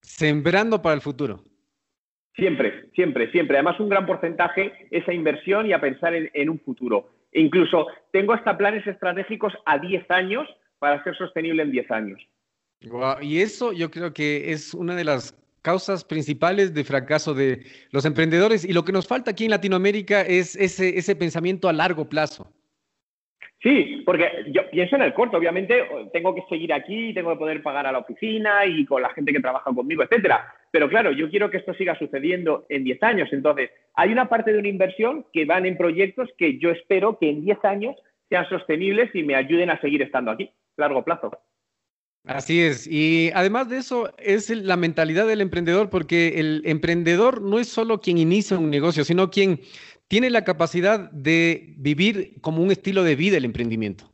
Sembrando 0.01 0.81
para 0.81 0.95
el 0.95 1.01
futuro. 1.01 1.41
Siempre, 2.35 2.89
siempre, 2.95 3.31
siempre. 3.31 3.57
Además, 3.57 3.79
un 3.79 3.89
gran 3.89 4.05
porcentaje 4.07 4.87
esa 4.89 5.13
inversión 5.13 5.67
y 5.67 5.73
a 5.73 5.81
pensar 5.81 6.13
en, 6.15 6.49
un 6.49 6.59
futuro. 6.59 7.09
E 7.31 7.41
incluso 7.41 7.87
tengo 8.11 8.33
hasta 8.33 8.57
planes 8.57 8.85
estratégicos 8.87 9.53
a 9.65 9.77
10 9.77 10.09
años 10.09 10.47
para 10.79 11.03
ser 11.03 11.15
sostenible 11.15 11.61
en 11.61 11.71
10 11.71 11.91
años. 11.91 12.27
Y 13.21 13.39
eso 13.39 13.71
yo 13.71 13.89
creo 13.91 14.13
que 14.13 14.51
es 14.51 14.73
una 14.73 14.95
de 14.95 15.05
las 15.05 15.33
causas 15.63 16.03
principales 16.03 16.73
de 16.75 16.83
fracaso 16.83 17.33
de 17.33 17.65
los 17.89 18.05
emprendedores. 18.05 18.63
Y 18.63 18.73
lo 18.73 18.85
que 18.85 18.91
nos 18.91 19.07
falta 19.07 19.31
aquí 19.31 19.45
en 19.45 19.51
Latinoamérica 19.51 20.21
es 20.21 20.55
ese, 20.55 20.99
ese 20.99 21.15
pensamiento 21.15 21.67
a 21.67 21.73
largo 21.73 22.07
plazo. 22.07 22.53
Sí, 23.63 24.03
porque 24.05 24.29
yo 24.47 24.69
pienso 24.69 24.97
en 24.97 25.03
el 25.03 25.13
corto, 25.13 25.37
obviamente 25.37 25.85
tengo 26.11 26.35
que 26.35 26.43
seguir 26.49 26.73
aquí, 26.73 27.13
tengo 27.13 27.31
que 27.31 27.39
poder 27.39 27.63
pagar 27.63 27.87
a 27.87 27.93
la 27.93 27.99
oficina 27.99 28.65
y 28.65 28.85
con 28.85 29.01
la 29.01 29.09
gente 29.11 29.31
que 29.31 29.39
trabaja 29.39 29.71
conmigo, 29.73 30.03
etcétera. 30.03 30.53
Pero 30.69 30.89
claro, 30.89 31.13
yo 31.13 31.29
quiero 31.29 31.49
que 31.49 31.57
esto 31.57 31.73
siga 31.73 31.97
sucediendo 31.97 32.65
en 32.67 32.83
10 32.83 33.01
años. 33.03 33.29
Entonces, 33.31 33.71
hay 33.95 34.11
una 34.11 34.27
parte 34.27 34.51
de 34.51 34.59
una 34.59 34.67
inversión 34.67 35.25
que 35.31 35.45
van 35.45 35.65
en 35.65 35.77
proyectos 35.77 36.27
que 36.37 36.59
yo 36.59 36.71
espero 36.71 37.17
que 37.17 37.29
en 37.29 37.45
10 37.45 37.63
años 37.63 37.95
sean 38.27 38.49
sostenibles 38.49 39.15
y 39.15 39.23
me 39.23 39.35
ayuden 39.35 39.69
a 39.69 39.79
seguir 39.79 40.01
estando 40.01 40.31
aquí, 40.31 40.51
largo 40.75 41.05
plazo. 41.05 41.31
Así 42.25 42.61
es. 42.61 42.87
Y 42.87 43.31
además 43.33 43.69
de 43.69 43.77
eso, 43.77 44.13
es 44.17 44.49
la 44.49 44.77
mentalidad 44.77 45.27
del 45.27 45.41
emprendedor, 45.41 45.89
porque 45.89 46.39
el 46.39 46.61
emprendedor 46.65 47.41
no 47.41 47.59
es 47.59 47.67
solo 47.67 47.99
quien 47.99 48.17
inicia 48.17 48.57
un 48.57 48.69
negocio, 48.69 49.03
sino 49.03 49.29
quien 49.29 49.59
tiene 50.07 50.29
la 50.29 50.43
capacidad 50.43 51.11
de 51.11 51.73
vivir 51.77 52.39
como 52.41 52.61
un 52.61 52.71
estilo 52.71 53.03
de 53.03 53.15
vida 53.15 53.37
el 53.37 53.45
emprendimiento. 53.45 54.05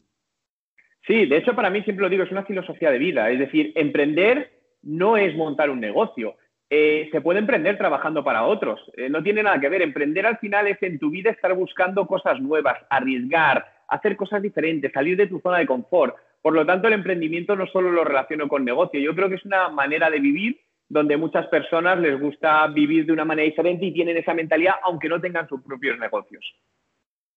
Sí, 1.05 1.25
de 1.25 1.37
hecho 1.37 1.55
para 1.55 1.69
mí 1.69 1.81
siempre 1.83 2.03
lo 2.03 2.09
digo, 2.09 2.23
es 2.23 2.31
una 2.31 2.45
filosofía 2.45 2.91
de 2.91 2.99
vida. 2.99 3.29
Es 3.29 3.39
decir, 3.39 3.73
emprender 3.75 4.51
no 4.81 5.17
es 5.17 5.35
montar 5.35 5.69
un 5.69 5.79
negocio. 5.79 6.35
Eh, 6.69 7.09
se 7.11 7.21
puede 7.21 7.39
emprender 7.39 7.77
trabajando 7.77 8.23
para 8.23 8.43
otros. 8.43 8.79
Eh, 8.95 9.09
no 9.09 9.23
tiene 9.23 9.41
nada 9.43 9.59
que 9.59 9.69
ver. 9.69 9.81
Emprender 9.81 10.25
al 10.25 10.37
final 10.37 10.67
es 10.67 10.81
en 10.83 10.99
tu 10.99 11.09
vida 11.09 11.31
estar 11.31 11.53
buscando 11.53 12.05
cosas 12.05 12.39
nuevas, 12.39 12.77
arriesgar, 12.89 13.65
hacer 13.87 14.15
cosas 14.15 14.41
diferentes, 14.41 14.91
salir 14.91 15.17
de 15.17 15.27
tu 15.27 15.39
zona 15.39 15.57
de 15.57 15.65
confort. 15.65 16.15
Por 16.41 16.53
lo 16.53 16.65
tanto, 16.65 16.87
el 16.87 16.93
emprendimiento 16.93 17.55
no 17.55 17.67
solo 17.67 17.91
lo 17.91 18.03
relaciono 18.03 18.47
con 18.47 18.63
negocio. 18.63 18.99
Yo 18.99 19.15
creo 19.15 19.29
que 19.29 19.35
es 19.35 19.45
una 19.45 19.69
manera 19.69 20.09
de 20.09 20.19
vivir 20.19 20.59
donde 20.87 21.17
muchas 21.17 21.47
personas 21.47 21.99
les 21.99 22.19
gusta 22.19 22.65
vivir 22.67 23.05
de 23.05 23.13
una 23.13 23.25
manera 23.25 23.47
diferente 23.47 23.85
y 23.85 23.93
tienen 23.93 24.17
esa 24.17 24.33
mentalidad, 24.33 24.75
aunque 24.83 25.07
no 25.07 25.21
tengan 25.21 25.47
sus 25.47 25.61
propios 25.61 25.99
negocios. 25.99 26.43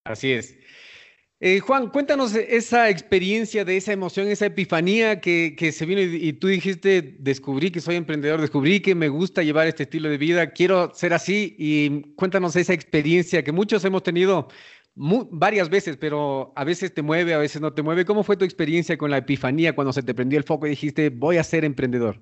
Así 0.04 0.32
es. 0.32 0.58
Eh, 1.44 1.58
Juan, 1.58 1.88
cuéntanos 1.88 2.36
esa 2.36 2.88
experiencia, 2.88 3.64
de 3.64 3.76
esa 3.76 3.92
emoción, 3.92 4.28
esa 4.28 4.46
epifanía 4.46 5.20
que, 5.20 5.72
se 5.72 5.86
vino 5.86 6.00
y, 6.00 6.32
tú 6.34 6.46
dijiste, 6.46 7.16
descubrí 7.18 7.72
que 7.72 7.80
soy 7.80 7.96
emprendedor, 7.96 8.40
descubrí 8.40 8.78
que 8.78 8.94
me 8.94 9.08
gusta 9.08 9.42
llevar 9.42 9.66
este 9.66 9.82
estilo 9.82 10.08
de 10.08 10.18
vida, 10.18 10.52
quiero 10.52 10.94
ser 10.94 11.12
así 11.12 11.56
y 11.58 12.14
cuéntanos 12.14 12.54
esa 12.54 12.74
experiencia 12.74 13.42
que 13.42 13.50
muchos 13.50 13.84
hemos 13.84 14.04
tenido 14.04 14.46
varias 14.94 15.70
veces, 15.70 15.96
pero 15.96 16.52
a 16.56 16.64
veces 16.64 16.92
te 16.92 17.02
mueve, 17.02 17.34
a 17.34 17.38
veces 17.38 17.60
no 17.60 17.72
te 17.72 17.82
mueve. 17.82 18.04
¿Cómo 18.04 18.22
fue 18.22 18.36
tu 18.36 18.44
experiencia 18.44 18.96
con 18.96 19.10
la 19.10 19.18
epifanía 19.18 19.74
cuando 19.74 19.92
se 19.92 20.02
te 20.02 20.14
prendió 20.14 20.38
el 20.38 20.44
foco 20.44 20.66
y 20.66 20.70
dijiste, 20.70 21.10
voy 21.10 21.38
a 21.38 21.44
ser 21.44 21.64
emprendedor? 21.64 22.16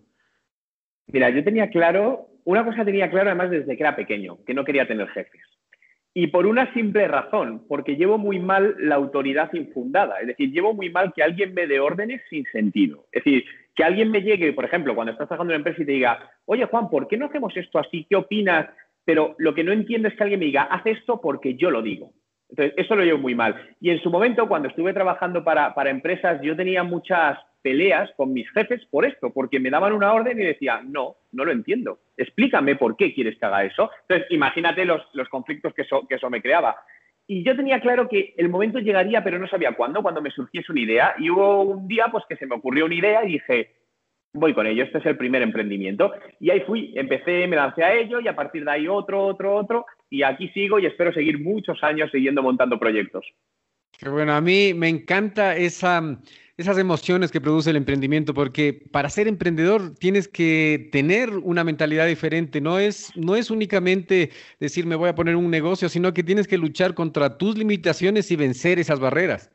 Mira, 1.09 1.31
yo 1.31 1.43
tenía 1.43 1.69
claro, 1.71 2.29
una 2.45 2.65
cosa 2.65 2.85
tenía 2.85 3.11
claro 3.11 3.31
además 3.31 3.51
desde 3.51 3.77
que 3.77 3.83
era 3.83 3.97
pequeño, 3.97 4.39
que 4.45 4.55
no 4.55 4.65
quería 4.65 4.87
tener 4.87 5.09
jefes. 5.09 5.41
Y 6.13 6.29
por 6.29 6.47
una 6.47 6.73
simple 6.75 7.07
razón, 7.07 7.65
porque 7.69 7.97
llevo 7.97 8.19
muy 8.19 8.41
mal 8.41 8.75
la 8.79 8.97
autoridad 8.97 9.53
infundada. 9.55 10.21
Es 10.21 10.27
decir, 10.27 10.51
llevo 10.53 10.75
muy 10.75 10.91
mal 10.91 11.13
que 11.15 11.23
alguien 11.23 11.55
me 11.55 11.69
dé 11.69 11.79
órdenes 11.79 12.21
sin 12.29 12.45
sentido. 12.47 13.07
Es 13.13 13.23
decir, 13.25 13.45
que 13.77 13.85
alguien 13.85 14.11
me 14.11 14.21
llegue, 14.21 14.53
por 14.53 14.65
ejemplo, 14.65 14.95
cuando 14.95 15.13
estás 15.13 15.29
trabajando 15.29 15.53
en 15.53 15.61
una 15.61 15.69
empresa 15.69 15.83
y 15.83 15.87
te 15.87 15.93
diga, 15.93 16.31
oye 16.47 16.65
Juan, 16.65 16.91
¿por 16.91 17.07
qué 17.07 17.17
no 17.17 17.27
hacemos 17.27 17.57
esto 17.57 17.79
así? 17.79 18.07
¿Qué 18.09 18.17
opinas? 18.17 18.69
Pero 19.05 19.37
lo 19.39 19.55
que 19.55 19.63
no 19.63 19.73
entiendo 19.73 20.09
es 20.09 20.15
que 20.15 20.23
alguien 20.25 20.41
me 20.41 20.47
diga, 20.47 20.63
haz 20.65 20.85
esto 20.87 21.21
porque 21.21 21.55
yo 21.55 21.71
lo 21.71 21.81
digo. 21.81 22.13
Entonces, 22.51 22.75
eso 22.77 22.97
lo 22.97 23.05
llevo 23.05 23.19
muy 23.19 23.35
mal. 23.35 23.55
Y 23.81 23.91
en 23.91 24.01
su 24.01 24.11
momento, 24.11 24.49
cuando 24.49 24.69
estuve 24.69 24.93
trabajando 24.93 25.43
para, 25.45 25.75
para 25.75 25.91
empresas, 25.91 26.41
yo 26.43 26.57
tenía 26.57 26.83
muchas 26.83 27.39
peleas 27.63 28.11
con 28.17 28.33
mis 28.33 28.51
jefes 28.51 28.85
por 28.91 29.05
esto, 29.05 29.31
porque 29.33 29.61
me 29.61 29.71
daban 29.71 29.93
una 29.93 30.13
orden 30.13 30.41
y 30.41 30.45
decía, 30.45 30.81
no, 30.85 31.17
no 31.33 31.45
lo 31.45 31.53
entiendo, 31.53 32.01
explícame 32.17 32.77
por 32.77 32.97
qué 32.97 33.13
quieres 33.15 33.39
que 33.39 33.47
haga 33.47 33.65
eso. 33.65 33.91
Entonces, 34.03 34.27
imagínate 34.31 34.85
los, 34.85 35.03
conflictos 35.31 35.75
que 35.75 35.83
eso, 35.83 36.07
que 36.09 36.17
eso 36.17 36.31
me 36.31 36.43
creaba. 36.43 36.77
Y 37.27 37.45
yo 37.45 37.55
tenía 37.55 37.81
claro 37.81 38.09
que 38.09 38.35
el 38.39 38.49
momento 38.49 38.79
llegaría, 38.81 39.23
pero 39.23 39.39
no 39.39 39.47
sabía 39.47 39.73
cuándo, 39.73 40.03
cuando 40.03 40.21
me 40.21 40.31
surgiese 40.31 40.73
una 40.73 40.81
idea. 40.81 41.15
Y 41.19 41.31
hubo 41.31 41.63
un 41.63 41.87
día 41.87 42.09
pues 42.11 42.25
que 42.29 42.37
se 42.37 42.47
me 42.47 42.57
ocurrió 42.57 42.87
una 42.87 42.95
idea 42.95 43.25
y 43.25 43.33
dije, 43.33 43.71
voy 44.33 44.55
con 44.55 44.67
ello, 44.67 44.85
este 44.85 44.99
es 44.99 45.07
el 45.07 45.17
primer 45.17 45.43
emprendimiento. 45.43 46.13
Y 46.39 46.51
ahí 46.51 46.61
fui, 46.61 46.93
empecé, 46.97 47.47
me 47.47 47.57
lancé 47.57 47.85
a 47.85 47.95
ello 47.95 48.21
y 48.21 48.29
a 48.29 48.37
partir 48.37 48.65
de 48.65 48.71
ahí 48.71 48.89
otro, 48.89 49.25
otro, 49.25 49.55
otro. 49.55 49.87
Y 50.09 50.23
aquí 50.23 50.49
sigo 50.49 50.79
y 50.79 50.87
espero 50.87 51.13
seguir 51.13 51.41
muchos 51.41 51.83
años 51.83 52.11
siguiendo 52.11 52.43
montando 52.43 52.79
proyectos. 52.79 53.25
Qué 53.99 54.09
bueno, 54.09 54.33
a 54.33 54.41
mí 54.41 54.73
me 54.75 54.89
encanta 54.89 55.57
esa 55.57 56.19
esas 56.61 56.77
emociones 56.77 57.33
que 57.33 57.41
produce 57.41 57.71
el 57.71 57.77
emprendimiento, 57.77 58.35
porque 58.35 58.83
para 58.93 59.09
ser 59.09 59.27
emprendedor 59.29 59.95
tienes 59.95 60.29
que 60.29 60.91
tener 60.93 61.31
una 61.31 61.65
mentalidad 61.65 62.07
diferente, 62.07 62.61
no 62.61 62.79
es, 62.79 63.17
no 63.17 63.35
es 63.35 63.51
únicamente 63.51 64.29
decir 64.59 64.85
me 64.85 64.95
voy 64.95 65.09
a 65.09 65.15
poner 65.15 65.37
un 65.37 65.51
negocio, 65.51 65.89
sino 65.89 66.13
que 66.13 66.23
tienes 66.23 66.47
que 66.47 66.59
luchar 66.59 66.93
contra 66.93 67.39
tus 67.39 67.57
limitaciones 67.57 68.31
y 68.31 68.37
vencer 68.37 68.79
esas 68.79 69.01
barreras. 69.01 69.51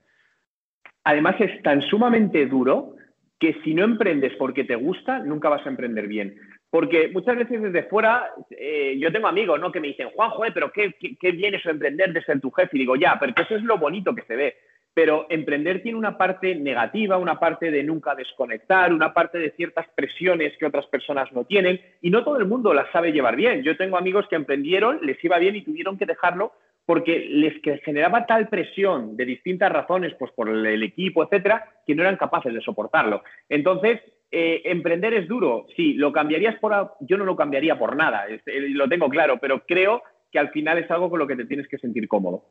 Además 1.03 1.36
es 1.39 1.62
tan 1.62 1.84
sumamente 1.84 2.48
duro 2.48 2.96
que 3.39 3.56
si 3.63 3.74
no 3.74 3.84
emprendes 3.84 4.34
porque 4.38 4.63
te 4.63 4.75
gusta, 4.75 5.20
nunca 5.20 5.50
vas 5.50 5.65
a 5.65 5.70
emprender 5.70 6.08
bien. 6.08 6.36
Porque 6.70 7.10
muchas 7.10 7.38
veces 7.38 7.62
desde 7.62 7.84
fuera, 7.84 8.32
eh, 8.50 8.98
yo 9.00 9.12
tengo 9.12 9.27
amigos 9.27 9.60
¿no? 9.60 9.72
que 9.72 9.80
me 9.80 9.88
dicen, 9.88 10.10
Juan, 10.10 10.30
joder, 10.32 10.54
pero 10.54 10.72
qué, 10.72 10.94
qué, 11.20 11.32
bien 11.32 11.56
eso 11.56 11.70
emprender 11.70 12.12
de 12.13 12.24
ser 12.24 12.39
tu 12.42 12.51
jefe. 12.51 12.75
Y 12.75 12.80
digo, 12.80 12.96
ya, 12.96 13.18
pero 13.20 13.34
eso 13.38 13.56
es 13.56 13.63
lo 13.63 13.77
bonito 13.77 14.13
que 14.13 14.24
se 14.24 14.36
ve 14.36 14.56
pero 14.96 15.27
emprender 15.30 15.84
tiene 15.84 15.98
una 15.98 16.18
parte 16.18 16.56
negativa, 16.56 17.18
una 17.18 17.38
parte 17.38 17.70
de 17.70 17.84
nunca 17.84 18.15
desconectar, 18.15 18.94
una 18.94 19.13
parte 19.13 19.38
de 19.38 19.51
ciertas 19.51 19.86
presiones 19.94 20.58
que 20.58 20.65
otras 20.65 20.86
personas 20.86 21.30
no 21.34 21.44
tienen 21.44 21.82
y 22.01 22.10
no 22.10 22.24
todo 22.24 22.38
el 22.38 22.46
mundo 22.46 22.74
las 22.74 22.89
sabe 22.94 23.12
llevar 23.12 23.36
bien. 23.36 23.62
Yo 23.62 23.75
tengo 23.75 23.98
amigos 23.98 24.25
que 24.30 24.38
emprendieron, 24.38 25.00
les 25.01 25.22
iba 25.22 25.38
bien 25.38 25.58
y 25.58 25.63
tuvieron 25.63 25.98
que 25.98 26.06
dejarlo 26.06 26.54
porque 26.86 27.27
les 27.30 27.62
generaba 27.84 28.25
tal 28.25 28.48
presión 28.48 29.18
de 29.18 29.25
distintas 29.25 29.72
razones, 29.72 30.13
pues 30.20 30.32
por 30.32 30.50
el 30.50 30.84
equipo, 30.84 31.24
etcétera, 31.24 31.82
que 31.86 31.96
no 31.96 32.04
eran 32.04 32.18
capaces 32.18 32.54
de 32.54 32.62
soportarlo. 32.62 33.24
Entonces, 33.50 34.01
eh, 34.32 34.62
emprender 34.65 35.13
es 35.13 35.27
duro. 35.27 35.65
Sí, 35.75 35.94
lo 35.94 36.12
cambiarías 36.12 36.60
por. 36.60 36.96
Yo 37.01 37.18
no 37.18 37.25
lo 37.25 37.36
cambiaría 37.36 37.77
por 37.77 37.96
nada, 37.96 38.27
eh, 38.27 38.42
lo 38.70 38.88
tengo 38.88 39.10
claro, 39.10 39.38
pero 39.39 39.65
creo 39.65 40.04
que 40.32 40.39
al 40.39 40.51
final 40.51 40.77
es 40.77 40.92
algo 40.92 41.10
con 41.10 41.20
lo 41.20 41.27
que 41.27 41.36
te 41.36 41.46
tienes 41.46 41.68
que 41.68 41.77
sentir 41.77 42.08
cómodo. 42.08 42.44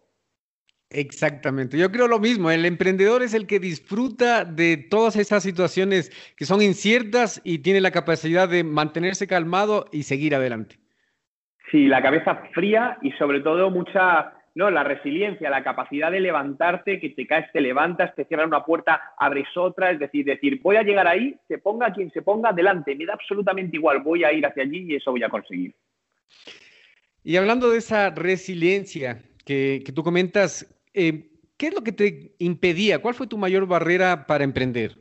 Exactamente, 0.91 1.77
yo 1.77 1.91
creo 1.91 2.07
lo 2.07 2.21
mismo, 2.21 2.51
el 2.51 2.65
emprendedor 2.67 3.23
es 3.23 3.35
el 3.35 3.49
que 3.49 3.59
disfruta 3.59 4.45
de 4.45 4.77
todas 4.77 5.17
esas 5.17 5.43
situaciones 5.43 6.13
que 6.37 6.45
son 6.45 6.63
inciertas 6.63 7.41
y 7.43 7.59
tiene 7.59 7.81
la 7.81 7.91
capacidad 7.91 8.49
de 8.49 8.63
mantenerse 8.63 9.27
calmado 9.27 9.87
y 9.91 10.05
seguir 10.05 10.37
adelante. 10.37 10.79
Sí, 11.75 11.89
la 11.89 12.01
cabeza 12.01 12.37
fría 12.53 12.99
y 13.03 13.11
sobre 13.19 13.41
todo 13.41 13.69
mucha, 13.69 14.33
no, 14.55 14.71
la 14.71 14.85
resiliencia, 14.85 15.51
la 15.51 15.65
capacidad 15.65 16.13
de 16.13 16.21
levantarte, 16.21 17.01
que 17.01 17.11
te 17.11 17.27
caes, 17.27 17.51
te 17.53 17.61
levantas, 17.61 18.15
te 18.15 18.27
cierran 18.27 18.47
una 18.47 18.65
puerta, 18.65 19.13
abres 19.19 19.49
otra, 19.57 19.91
es 19.91 19.99
decir, 19.99 20.25
decir, 20.25 20.61
voy 20.63 20.77
a 20.77 20.85
llegar 20.85 21.09
ahí, 21.09 21.35
se 21.49 21.59
ponga 21.59 21.93
quien 21.93 22.13
se 22.13 22.23
ponga 22.23 22.51
adelante, 22.51 22.95
me 22.95 23.07
da 23.07 23.15
absolutamente 23.15 23.77
igual, 23.77 24.03
voy 24.05 24.23
a 24.23 24.33
ir 24.33 24.47
hacia 24.47 24.63
allí 24.63 24.85
y 24.89 24.95
eso 24.95 25.11
voy 25.11 25.25
a 25.25 25.29
conseguir. 25.29 25.75
Y 27.25 27.37
hablando 27.39 27.69
de 27.71 27.79
esa 27.79 28.11
resiliencia, 28.11 29.25
que, 29.45 29.83
tú 29.93 30.05
comentas, 30.05 30.81
eh, 30.95 31.25
¿qué 31.57 31.67
es 31.67 31.75
lo 31.75 31.83
que 31.83 31.91
te 31.91 32.37
impedía? 32.39 33.01
¿Cuál 33.01 33.15
fue 33.15 33.27
tu 33.27 33.37
mayor 33.37 33.67
barrera 33.67 34.29
para 34.29 34.45
emprender? 34.45 34.93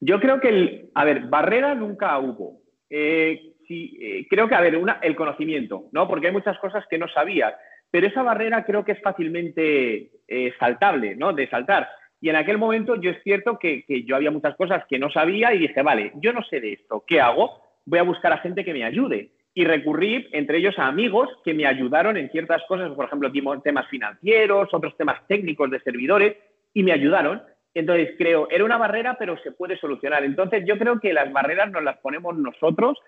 Yo 0.00 0.18
creo 0.18 0.40
que, 0.40 0.48
el, 0.48 0.90
a 0.96 1.04
ver, 1.04 1.28
barrera 1.28 1.76
nunca 1.76 2.18
hubo. 2.18 2.58
Eh, 2.92 3.49
eh, 3.70 4.26
creo 4.28 4.48
que, 4.48 4.54
a 4.54 4.60
ver, 4.60 4.76
una, 4.76 4.98
el 5.02 5.16
conocimiento, 5.16 5.84
¿no? 5.92 6.08
Porque 6.08 6.28
hay 6.28 6.32
muchas 6.32 6.58
cosas 6.58 6.84
que 6.88 6.98
no 6.98 7.08
sabía, 7.08 7.56
pero 7.90 8.06
esa 8.06 8.22
barrera 8.22 8.64
creo 8.64 8.84
que 8.84 8.92
es 8.92 9.02
fácilmente 9.02 10.10
saltable, 10.58 11.16
¿no? 11.16 11.32
De 11.32 11.48
saltar. 11.48 11.88
Y 12.20 12.28
en 12.28 12.36
aquel 12.36 12.58
momento 12.58 12.96
yo 12.96 13.10
es 13.10 13.22
cierto 13.22 13.58
que, 13.58 13.84
que, 13.84 14.04
yo 14.04 14.14
había 14.14 14.30
muchas 14.30 14.54
cosas 14.56 14.84
que 14.88 14.98
no 14.98 15.10
sabía 15.10 15.54
y 15.54 15.58
dije, 15.58 15.82
vale, 15.82 16.12
yo 16.16 16.32
no 16.32 16.42
sé 16.44 16.60
de 16.60 16.74
esto, 16.74 17.04
¿qué 17.06 17.20
hago? 17.20 17.62
Voy 17.86 17.98
a 17.98 18.04
buscar 18.04 18.32
a 18.32 18.38
gente 18.38 18.64
que 18.64 18.74
me 18.74 18.84
ayude 18.84 19.30
y 19.54 19.64
recurrí 19.64 20.28
entre 20.32 20.58
ellos 20.58 20.78
a 20.78 20.86
amigos 20.86 21.28
que 21.44 21.54
me 21.54 21.66
ayudaron 21.66 22.16
en 22.16 22.30
ciertas 22.30 22.62
cosas, 22.68 22.90
por 22.92 23.06
ejemplo, 23.06 23.32
temas 23.62 23.88
financieros, 23.88 24.72
otros 24.72 24.96
temas 24.96 25.26
técnicos 25.26 25.70
de 25.70 25.80
servidores, 25.80 26.36
y 26.72 26.82
me 26.82 26.92
ayudaron. 26.92 27.42
Entonces, 27.74 28.14
creo, 28.16 28.48
era 28.50 28.64
una 28.64 28.78
barrera, 28.78 29.16
pero 29.18 29.36
se 29.42 29.52
puede 29.52 29.76
solucionar. 29.76 30.24
Entonces, 30.24 30.64
yo 30.66 30.78
creo 30.78 31.00
que 31.00 31.12
las 31.12 31.32
barreras 31.32 31.70
nos 31.70 31.82
las 31.82 31.98
ponemos 31.98 32.36
nosotros 32.36 32.98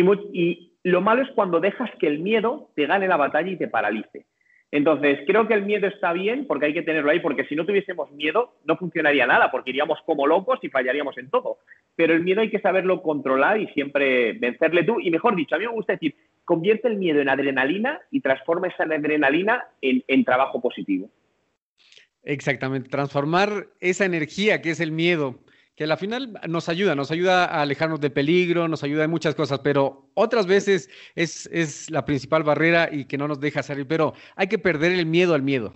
y, 0.00 0.70
lo 0.82 1.00
malo 1.00 1.22
es 1.22 1.30
cuando 1.30 1.60
dejas 1.60 1.90
que 1.98 2.06
el 2.06 2.18
miedo 2.18 2.70
te 2.76 2.86
gane 2.86 3.08
la 3.08 3.16
batalla 3.16 3.50
y 3.50 3.56
te 3.56 3.68
paralice. 3.68 4.26
Entonces, 4.70 5.20
creo 5.26 5.46
que 5.48 5.54
el 5.54 5.64
miedo 5.64 5.86
está 5.86 6.12
bien 6.12 6.46
porque 6.46 6.66
hay 6.66 6.74
que 6.74 6.82
tenerlo 6.82 7.10
ahí, 7.10 7.20
porque 7.20 7.46
si 7.46 7.54
no 7.54 7.64
tuviésemos 7.64 8.10
miedo, 8.10 8.56
no 8.66 8.76
funcionaría 8.76 9.26
nada, 9.26 9.50
porque 9.50 9.70
iríamos 9.70 9.98
como 10.04 10.26
locos 10.26 10.58
y 10.62 10.68
fallaríamos 10.68 11.16
en 11.16 11.30
todo. 11.30 11.58
Pero 11.96 12.12
el 12.12 12.22
miedo 12.22 12.42
hay 12.42 12.50
que 12.50 12.60
saberlo 12.60 13.00
controlar 13.00 13.58
y 13.58 13.68
siempre 13.68 14.32
vencerle 14.34 14.82
tú. 14.82 14.98
Y 15.00 15.10
mejor 15.10 15.36
dicho, 15.36 15.54
a 15.54 15.58
mí 15.58 15.64
me 15.64 15.72
gusta 15.72 15.94
decir, 15.94 16.16
convierte 16.44 16.88
el 16.88 16.96
miedo 16.96 17.20
en 17.20 17.30
adrenalina 17.30 18.00
y 18.10 18.20
transforma 18.20 18.66
esa 18.66 18.82
adrenalina 18.82 19.64
en, 19.80 20.04
en 20.06 20.24
trabajo 20.24 20.60
positivo. 20.60 21.08
Exactamente, 22.24 22.90
transformar 22.90 23.68
esa 23.80 24.04
energía 24.04 24.60
que 24.60 24.70
es 24.70 24.80
el 24.80 24.92
miedo 24.92 25.38
que 25.76 25.86
la 25.86 25.96
final 25.96 26.34
nos 26.48 26.68
ayuda, 26.68 26.94
nos 26.94 27.10
ayuda 27.10 27.44
a 27.46 27.62
alejarnos 27.62 28.00
de 28.00 28.10
peligro, 28.10 28.68
nos 28.68 28.84
ayuda 28.84 29.04
en 29.04 29.10
muchas 29.10 29.34
cosas, 29.34 29.60
pero 29.60 30.10
otras 30.14 30.46
veces 30.46 30.88
es, 31.14 31.46
es 31.52 31.90
la 31.90 32.04
principal 32.04 32.44
barrera 32.44 32.88
y 32.90 33.06
que 33.06 33.18
no 33.18 33.26
nos 33.26 33.40
deja 33.40 33.62
salir, 33.62 33.86
pero 33.86 34.14
hay 34.36 34.46
que 34.48 34.58
perder 34.58 34.92
el 34.92 35.06
miedo 35.06 35.34
al 35.34 35.42
miedo. 35.42 35.74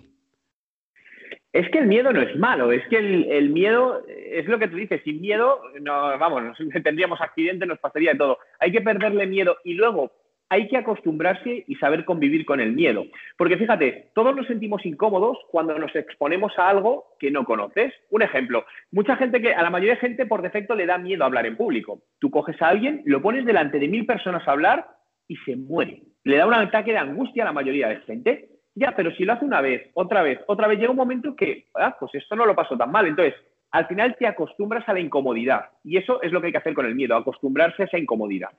Es 1.52 1.68
que 1.70 1.78
el 1.78 1.86
miedo 1.86 2.12
no 2.12 2.20
es 2.20 2.36
malo, 2.36 2.72
es 2.72 2.86
que 2.88 2.98
el, 2.98 3.48
miedo 3.50 4.04
es 4.06 4.46
lo 4.46 4.58
que 4.58 4.68
tú 4.68 4.76
dices, 4.76 5.00
sin 5.02 5.20
miedo, 5.20 5.60
no, 5.80 6.18
vamos, 6.18 6.56
tendríamos 6.84 7.20
accidentes, 7.20 7.66
nos 7.66 7.78
pasaría 7.78 8.12
de 8.12 8.18
todo. 8.18 8.38
Hay 8.60 8.70
que 8.70 8.82
perderle 8.82 9.26
miedo 9.26 9.56
y 9.64 9.74
luego 9.74 10.12
hay 10.50 10.68
que 10.68 10.76
acostumbrarse 10.76 11.64
y 11.66 11.74
saber 11.76 12.04
convivir 12.04 12.44
con 12.44 12.60
el 12.60 12.72
miedo. 12.72 13.04
Porque 13.36 13.56
fíjate, 13.56 14.10
todos 14.14 14.34
nos 14.34 14.46
sentimos 14.46 14.84
incómodos 14.86 15.38
cuando 15.50 15.78
nos 15.78 15.94
exponemos 15.94 16.52
a 16.58 16.68
algo 16.68 17.06
que 17.18 17.30
no 17.30 17.44
conoces. 17.44 17.92
Un 18.10 18.22
ejemplo, 18.22 18.64
mucha 18.90 19.16
gente 19.16 19.40
que, 19.40 19.52
a 19.52 19.62
la 19.62 19.70
mayoría 19.70 19.94
de 19.94 20.00
gente 20.00 20.26
por 20.26 20.42
defecto 20.42 20.74
le 20.74 20.86
da 20.86 20.98
miedo 20.98 21.24
hablar 21.24 21.46
en 21.46 21.56
público. 21.56 22.02
Tú 22.18 22.30
coges 22.30 22.60
a 22.62 22.68
alguien, 22.68 23.02
lo 23.04 23.20
pones 23.20 23.44
delante 23.44 23.78
de 23.78 23.88
mil 23.88 24.06
personas 24.06 24.46
a 24.46 24.52
hablar 24.52 24.88
y 25.26 25.36
se 25.36 25.56
muere. 25.56 26.02
Le 26.24 26.36
da 26.36 26.46
un 26.46 26.54
ataque 26.54 26.92
de 26.92 26.98
angustia 26.98 27.42
a 27.42 27.46
la 27.46 27.52
mayoría 27.52 27.88
de 27.88 28.00
gente. 28.00 28.48
Ya, 28.74 28.94
pero 28.94 29.10
si 29.12 29.24
lo 29.24 29.32
hace 29.32 29.44
una 29.44 29.60
vez, 29.60 29.90
otra 29.94 30.22
vez, 30.22 30.38
otra 30.46 30.68
vez, 30.68 30.78
llega 30.78 30.90
un 30.90 30.96
momento 30.96 31.34
que, 31.34 31.66
ah, 31.74 31.96
pues 31.98 32.14
esto 32.14 32.36
no 32.36 32.46
lo 32.46 32.54
pasó 32.54 32.76
tan 32.76 32.92
mal. 32.92 33.06
Entonces, 33.06 33.34
al 33.70 33.86
final 33.86 34.16
te 34.18 34.26
acostumbras 34.26 34.88
a 34.88 34.92
la 34.92 35.00
incomodidad. 35.00 35.70
Y 35.84 35.96
eso 35.96 36.22
es 36.22 36.32
lo 36.32 36.40
que 36.40 36.46
hay 36.46 36.52
que 36.52 36.58
hacer 36.58 36.74
con 36.74 36.86
el 36.86 36.94
miedo, 36.94 37.16
acostumbrarse 37.16 37.82
a 37.82 37.86
esa 37.86 37.98
incomodidad. 37.98 38.50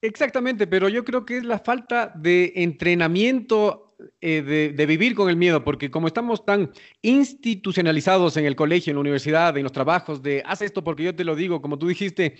Exactamente, 0.00 0.66
pero 0.66 0.88
yo 0.88 1.04
creo 1.04 1.26
que 1.26 1.38
es 1.38 1.44
la 1.44 1.58
falta 1.58 2.12
de 2.14 2.52
entrenamiento 2.54 3.88
eh, 4.20 4.72
de, 4.76 4.86
vivir 4.86 5.16
con 5.16 5.28
el 5.28 5.36
miedo, 5.36 5.64
porque 5.64 5.90
como 5.90 6.06
estamos 6.06 6.44
tan 6.44 6.70
institucionalizados 7.02 8.36
en 8.36 8.44
el 8.44 8.54
colegio, 8.54 8.92
en 8.92 8.96
la 8.96 9.00
universidad, 9.00 9.56
en 9.56 9.64
los 9.64 9.72
trabajos, 9.72 10.22
de 10.22 10.40
haz 10.46 10.62
esto 10.62 10.84
porque 10.84 11.02
yo 11.02 11.16
te 11.16 11.24
lo 11.24 11.34
digo, 11.34 11.60
como 11.60 11.78
tú 11.78 11.88
dijiste, 11.88 12.36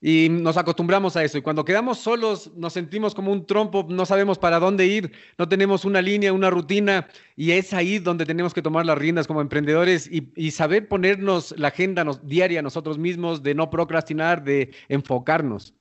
y 0.00 0.28
nos 0.30 0.56
acostumbramos 0.56 1.16
a 1.16 1.24
eso. 1.24 1.38
Y 1.38 1.42
cuando 1.42 1.64
quedamos 1.64 1.98
solos, 1.98 2.52
nos 2.54 2.72
sentimos 2.72 3.16
como 3.16 3.32
un 3.32 3.46
trompo, 3.46 3.84
no 3.88 4.06
sabemos 4.06 4.38
para 4.38 4.60
dónde 4.60 4.86
ir, 4.86 5.10
no 5.38 5.48
tenemos 5.48 5.84
una 5.84 6.00
línea, 6.02 6.32
una 6.32 6.50
rutina, 6.50 7.08
y 7.34 7.50
es 7.50 7.72
ahí 7.72 7.98
donde 7.98 8.24
tenemos 8.24 8.54
que 8.54 8.62
tomar 8.62 8.86
las 8.86 8.98
riendas 8.98 9.26
como 9.26 9.40
emprendedores 9.40 10.08
y, 10.08 10.50
saber 10.52 10.86
ponernos 10.86 11.52
la 11.58 11.68
agenda 11.68 12.04
diaria 12.22 12.62
nosotros 12.62 12.96
mismos, 12.96 13.42
de 13.42 13.56
no 13.56 13.70
procrastinar, 13.70 14.44
de 14.44 14.70
enfocarnos. 14.88 15.74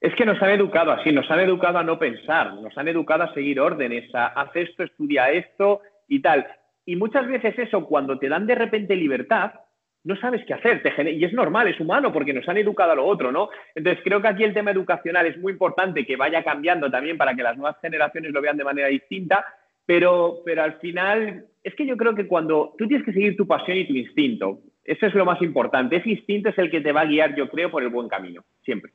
Es 0.00 0.14
que 0.14 0.26
nos 0.26 0.40
han 0.42 0.50
educado 0.50 0.92
así, 0.92 1.10
nos 1.10 1.30
han 1.30 1.40
educado 1.40 1.78
a 1.78 1.82
no 1.82 1.98
pensar, 1.98 2.54
nos 2.54 2.76
han 2.76 2.88
educado 2.88 3.24
a 3.24 3.34
seguir 3.34 3.60
órdenes, 3.60 4.14
a 4.14 4.26
haz 4.26 4.54
esto, 4.54 4.84
estudia 4.84 5.30
esto 5.30 5.80
y 6.08 6.20
tal. 6.20 6.46
Y 6.84 6.96
muchas 6.96 7.26
veces 7.26 7.58
eso, 7.58 7.84
cuando 7.86 8.18
te 8.18 8.28
dan 8.28 8.46
de 8.46 8.54
repente 8.54 8.94
libertad, 8.94 9.52
no 10.04 10.16
sabes 10.16 10.44
qué 10.46 10.54
hacer. 10.54 10.80
y 11.08 11.24
es 11.24 11.32
normal, 11.32 11.66
es 11.66 11.80
humano, 11.80 12.12
porque 12.12 12.32
nos 12.32 12.48
han 12.48 12.58
educado 12.58 12.92
a 12.92 12.94
lo 12.94 13.04
otro, 13.04 13.32
¿no? 13.32 13.48
Entonces 13.74 14.02
creo 14.04 14.22
que 14.22 14.28
aquí 14.28 14.44
el 14.44 14.54
tema 14.54 14.70
educacional 14.70 15.26
es 15.26 15.36
muy 15.38 15.52
importante 15.52 16.06
que 16.06 16.16
vaya 16.16 16.44
cambiando 16.44 16.88
también 16.88 17.18
para 17.18 17.34
que 17.34 17.42
las 17.42 17.56
nuevas 17.56 17.76
generaciones 17.80 18.30
lo 18.30 18.40
vean 18.40 18.56
de 18.56 18.64
manera 18.64 18.86
distinta, 18.86 19.44
pero, 19.84 20.42
pero 20.44 20.62
al 20.62 20.74
final 20.74 21.46
es 21.62 21.74
que 21.74 21.86
yo 21.86 21.96
creo 21.96 22.14
que 22.14 22.28
cuando 22.28 22.74
tú 22.78 22.86
tienes 22.86 23.04
que 23.04 23.12
seguir 23.12 23.36
tu 23.36 23.48
pasión 23.48 23.78
y 23.78 23.86
tu 23.86 23.94
instinto, 23.94 24.60
eso 24.84 25.06
es 25.06 25.14
lo 25.14 25.24
más 25.24 25.42
importante. 25.42 25.96
Ese 25.96 26.10
instinto 26.10 26.50
es 26.50 26.58
el 26.58 26.70
que 26.70 26.80
te 26.80 26.92
va 26.92 27.00
a 27.00 27.06
guiar, 27.06 27.34
yo 27.34 27.48
creo, 27.48 27.72
por 27.72 27.82
el 27.82 27.88
buen 27.88 28.08
camino, 28.08 28.44
siempre. 28.62 28.92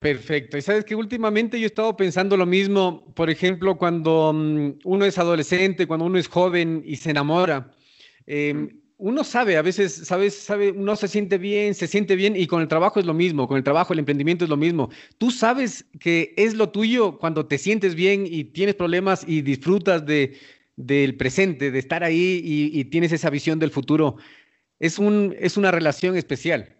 Perfecto. 0.00 0.56
Y 0.56 0.62
sabes 0.62 0.84
que 0.84 0.94
últimamente 0.94 1.58
yo 1.58 1.64
he 1.64 1.66
estado 1.66 1.96
pensando 1.96 2.36
lo 2.36 2.46
mismo, 2.46 3.12
por 3.14 3.30
ejemplo, 3.30 3.76
cuando 3.76 4.32
mm, 4.32 4.78
uno 4.84 5.04
es 5.04 5.18
adolescente, 5.18 5.88
cuando 5.88 6.06
uno 6.06 6.18
es 6.18 6.28
joven 6.28 6.82
y 6.86 6.96
se 6.96 7.10
enamora. 7.10 7.72
Em, 8.26 8.80
uno 8.98 9.24
sabe, 9.24 9.56
a 9.56 9.62
veces, 9.62 9.92
sabes, 10.06 10.34
sabe, 10.38 10.70
uno 10.70 10.94
se 10.96 11.08
siente 11.08 11.36
bien, 11.38 11.74
se 11.74 11.88
siente 11.88 12.14
bien 12.14 12.36
y 12.36 12.46
con 12.46 12.62
el 12.62 12.68
trabajo 12.68 13.00
es 13.00 13.06
lo 13.06 13.14
mismo, 13.14 13.48
con 13.48 13.56
el 13.56 13.64
trabajo, 13.64 13.92
el 13.92 13.98
emprendimiento 13.98 14.44
es 14.44 14.50
lo 14.50 14.56
mismo. 14.56 14.88
Tú 15.18 15.30
sabes 15.32 15.84
que 16.00 16.32
es 16.36 16.54
lo 16.54 16.70
tuyo 16.70 17.18
cuando 17.18 17.46
te 17.46 17.58
sientes 17.58 17.94
bien 17.96 18.24
y 18.26 18.44
tienes 18.44 18.76
problemas 18.76 19.24
y 19.26 19.42
disfrutas 19.42 20.06
de, 20.06 20.36
del 20.76 21.16
presente, 21.16 21.70
de 21.72 21.78
estar 21.78 22.04
ahí 22.04 22.40
y, 22.44 22.78
y 22.80 22.84
tienes 22.86 23.12
esa 23.12 23.30
visión 23.30 23.58
del 23.58 23.70
futuro. 23.70 24.16
Es, 24.78 24.98
un, 24.98 25.34
es 25.38 25.56
una 25.56 25.70
relación 25.72 26.16
especial. 26.16 26.77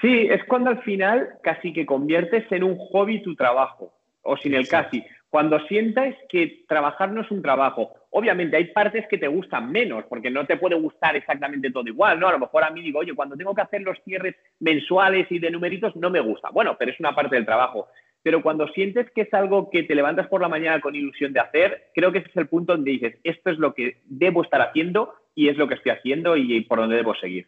Sí, 0.00 0.28
es 0.30 0.42
cuando 0.44 0.70
al 0.70 0.82
final 0.82 1.28
casi 1.42 1.72
que 1.72 1.84
conviertes 1.84 2.50
en 2.50 2.64
un 2.64 2.76
hobby 2.76 3.22
tu 3.22 3.34
trabajo, 3.34 3.92
o 4.22 4.36
sin 4.36 4.54
el 4.54 4.68
casi. 4.68 5.04
Cuando 5.28 5.60
sientas 5.66 6.14
que 6.28 6.64
trabajar 6.66 7.12
no 7.12 7.20
es 7.20 7.30
un 7.30 7.42
trabajo. 7.42 7.94
Obviamente 8.10 8.56
hay 8.56 8.64
partes 8.72 9.06
que 9.08 9.18
te 9.18 9.28
gustan 9.28 9.70
menos, 9.70 10.04
porque 10.08 10.30
no 10.30 10.44
te 10.46 10.56
puede 10.56 10.74
gustar 10.74 11.14
exactamente 11.16 11.70
todo 11.70 11.86
igual, 11.86 12.18
¿no? 12.18 12.28
A 12.28 12.32
lo 12.32 12.40
mejor 12.40 12.64
a 12.64 12.70
mí 12.70 12.82
digo, 12.82 12.98
oye, 12.98 13.14
cuando 13.14 13.36
tengo 13.36 13.54
que 13.54 13.62
hacer 13.62 13.82
los 13.82 13.98
cierres 14.04 14.34
mensuales 14.58 15.30
y 15.30 15.38
de 15.38 15.50
numeritos 15.50 15.94
no 15.94 16.10
me 16.10 16.20
gusta. 16.20 16.50
Bueno, 16.50 16.76
pero 16.78 16.90
es 16.90 16.98
una 16.98 17.14
parte 17.14 17.36
del 17.36 17.44
trabajo. 17.44 17.88
Pero 18.22 18.42
cuando 18.42 18.68
sientes 18.68 19.10
que 19.12 19.22
es 19.22 19.32
algo 19.32 19.70
que 19.70 19.84
te 19.84 19.94
levantas 19.94 20.26
por 20.26 20.40
la 20.40 20.48
mañana 20.48 20.80
con 20.80 20.94
ilusión 20.94 21.32
de 21.32 21.40
hacer, 21.40 21.90
creo 21.94 22.10
que 22.10 22.18
ese 22.18 22.28
es 22.28 22.36
el 22.36 22.48
punto 22.48 22.72
donde 22.72 22.90
dices, 22.90 23.18
esto 23.22 23.50
es 23.50 23.58
lo 23.58 23.74
que 23.74 23.98
debo 24.06 24.42
estar 24.42 24.60
haciendo 24.60 25.14
y 25.34 25.48
es 25.48 25.56
lo 25.56 25.68
que 25.68 25.74
estoy 25.74 25.92
haciendo 25.92 26.36
y 26.36 26.60
por 26.62 26.78
donde 26.78 26.96
debo 26.96 27.14
seguir. 27.14 27.46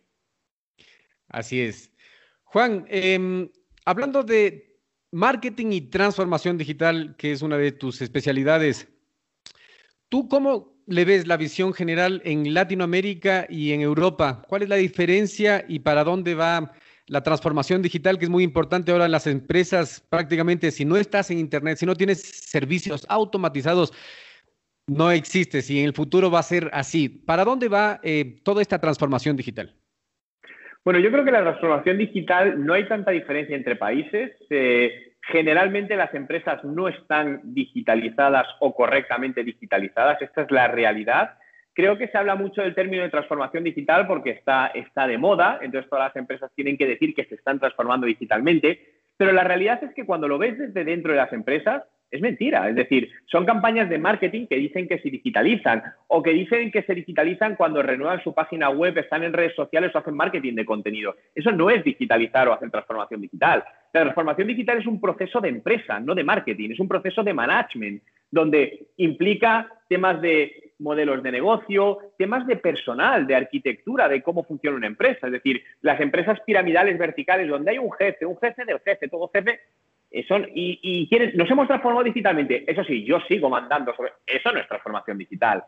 Así 1.29 1.62
es. 1.62 1.92
Juan, 2.53 2.85
em, 2.91 3.49
hablando 3.87 4.23
de 4.23 4.79
marketing 5.11 5.73
y 5.73 5.81
transformación 5.81 6.59
digital, 6.59 7.17
que 7.17 7.33
es 7.33 7.41
una 7.41 7.57
de 7.57 7.73
tus 7.73 8.03
especialidades, 8.03 8.88
¿tú 10.11 10.29
cómo 10.29 10.77
le 10.87 11.07
ves 11.07 11.27
la 11.27 11.38
visión 11.38 11.73
general 11.73 12.21
en 12.27 12.53
Latinoamérica 12.53 13.47
y 13.49 13.73
en 13.73 13.81
Europa? 13.81 14.43
¿Cuál 14.47 14.65
es 14.65 14.69
la 14.69 14.77
diferencia 14.77 15.65
y 15.67 15.79
para 15.79 16.05
dónde 16.05 16.35
va 16.35 16.73
la 17.07 17.23
transformación 17.23 17.81
digital, 17.81 18.19
que 18.19 18.27
es 18.27 18.31
muy 18.31 18.45
importante 18.45 18.93
ahora 18.93 19.07
en 19.07 19.12
las 19.12 19.27
empresas? 19.27 20.05
Prácticamente, 20.11 20.71
si 20.73 20.85
no 20.85 20.99
estás 20.99 21.31
en 21.31 21.38
Internet, 21.38 21.79
si 21.79 21.87
no 21.87 21.97
tienes 21.97 22.21
servicios 22.21 23.07
automatizados, 23.09 23.95
no 24.87 25.11
existe. 25.11 25.62
Si 25.62 25.79
en 25.79 25.87
el 25.87 25.95
futuro 25.95 26.31
va 26.31 26.41
a 26.41 26.43
ser 26.43 26.69
así, 26.75 27.09
¿para 27.09 27.47
dónde 27.47 27.69
va 27.69 27.99
eh, 28.03 28.37
toda 28.45 28.61
esta 28.61 28.79
transformación 28.79 29.37
digital? 29.37 29.75
Bueno, 30.85 30.99
yo 30.99 31.12
creo 31.12 31.25
que 31.25 31.31
la 31.31 31.42
transformación 31.42 31.99
digital 31.99 32.64
no 32.64 32.75
hay 32.75 32.88
tanta 32.88 33.12
diferencia 33.12 33.55
entre 33.55 33.77
países. 33.77 34.33
Eh, 34.51 35.14
generalmente 35.23 35.97
las 35.97 36.12
empresas 36.12 36.64
no 36.64 36.88
están 36.88 37.40
digitalizadas 37.45 38.47
o 38.61 38.75
correctamente 38.75 39.45
digitalizadas. 39.45 40.21
Esta 40.21 40.42
es 40.42 40.51
la 40.51 40.66
realidad. 40.66 41.38
Creo 41.73 41.97
que 41.97 42.09
se 42.09 42.18
habla 42.18 42.35
mucho 42.35 42.62
del 42.62 42.75
término 42.75 43.03
de 43.03 43.11
transformación 43.11 43.64
digital 43.64 44.07
porque 44.07 44.31
está, 44.31 44.66
está 44.75 45.07
de 45.07 45.18
moda, 45.18 45.59
entonces 45.62 45.88
todas 45.88 46.07
las 46.07 46.16
empresas 46.16 46.51
tienen 46.55 46.77
que 46.77 46.87
decir 46.87 47.14
que 47.14 47.25
se 47.25 47.37
están 47.37 47.59
transformando 47.61 48.07
digitalmente, 48.07 48.81
pero 49.16 49.33
la 49.33 49.45
realidad 49.45 49.83
es 49.83 49.95
que 49.95 50.05
cuando 50.05 50.29
lo 50.29 50.37
ves 50.37 50.59
desde 50.59 50.85
dentro 50.85 51.12
de 51.12 51.18
las 51.18 51.33
empresas, 51.33 51.85
es 52.12 52.20
mentira. 52.20 52.68
Es 52.68 52.77
decir, 52.77 53.11
son 53.25 53.44
campañas 53.46 53.88
de 53.88 53.98
marketing 53.98 54.46
que 54.46 54.57
dicen 54.57 54.87
que 54.87 54.98
se 54.98 55.11
digitalizan 55.11 55.83
o 56.07 56.22
que 56.22 56.31
dicen 56.31 56.70
que 56.70 56.83
se 56.83 56.94
digitalizan 56.94 57.57
cuando 57.57 57.83
renuevan 57.83 58.22
su 58.22 58.35
página 58.35 58.68
web, 58.68 58.96
están 58.98 59.25
en 59.25 59.33
redes 59.33 59.55
sociales 59.57 59.90
o 59.94 59.98
hacen 59.98 60.14
marketing 60.14 60.55
de 60.55 60.66
contenido. 60.66 61.16
Eso 61.35 61.51
no 61.51 61.70
es 61.70 61.83
digitalizar 61.83 62.46
o 62.46 62.53
hacer 62.53 62.70
transformación 62.70 63.22
digital. 63.22 63.64
La 63.94 64.03
transformación 64.03 64.46
digital 64.46 64.79
es 64.79 64.87
un 64.87 65.01
proceso 65.01 65.40
de 65.40 65.48
empresa, 65.48 65.98
no 65.98 66.14
de 66.14 66.22
marketing, 66.22 66.70
es 66.70 66.81
un 66.81 66.88
proceso 66.88 67.22
de 67.22 67.33
management, 67.33 68.03
donde 68.31 68.88
implica 68.98 69.68
temas 69.88 70.20
de 70.20 70.75
modelos 70.79 71.22
de 71.22 71.33
negocio, 71.33 71.98
temas 72.18 72.46
de 72.46 72.57
personal, 72.57 73.27
de 73.27 73.37
arquitectura, 73.37 74.09
de 74.09 74.22
cómo 74.22 74.44
funciona 74.44 74.77
una 74.77 74.87
empresa. 74.87 75.27
Es 75.27 75.33
decir, 75.33 75.62
las 75.81 76.01
empresas 76.01 76.40
piramidales 76.40 76.98
verticales, 76.98 77.48
donde 77.48 77.70
hay 77.70 77.79
un 77.79 77.92
jefe, 77.92 78.27
un 78.27 78.37
jefe 78.38 78.64
del 78.64 78.81
jefe, 78.81 79.09
todo 79.09 79.31
jefe, 79.33 79.61
son, 80.29 80.46
y, 80.55 81.09
y 81.11 81.37
nos 81.37 81.51
hemos 81.51 81.66
transformado 81.66 82.05
digitalmente. 82.05 82.70
Eso 82.70 82.85
sí, 82.85 83.05
yo 83.05 83.18
sigo 83.29 83.48
mandando 83.48 83.94
sobre. 83.94 84.12
Eso 84.27 84.53
no 84.53 84.61
es 84.61 84.68
transformación 84.68 85.18
digital. 85.18 85.64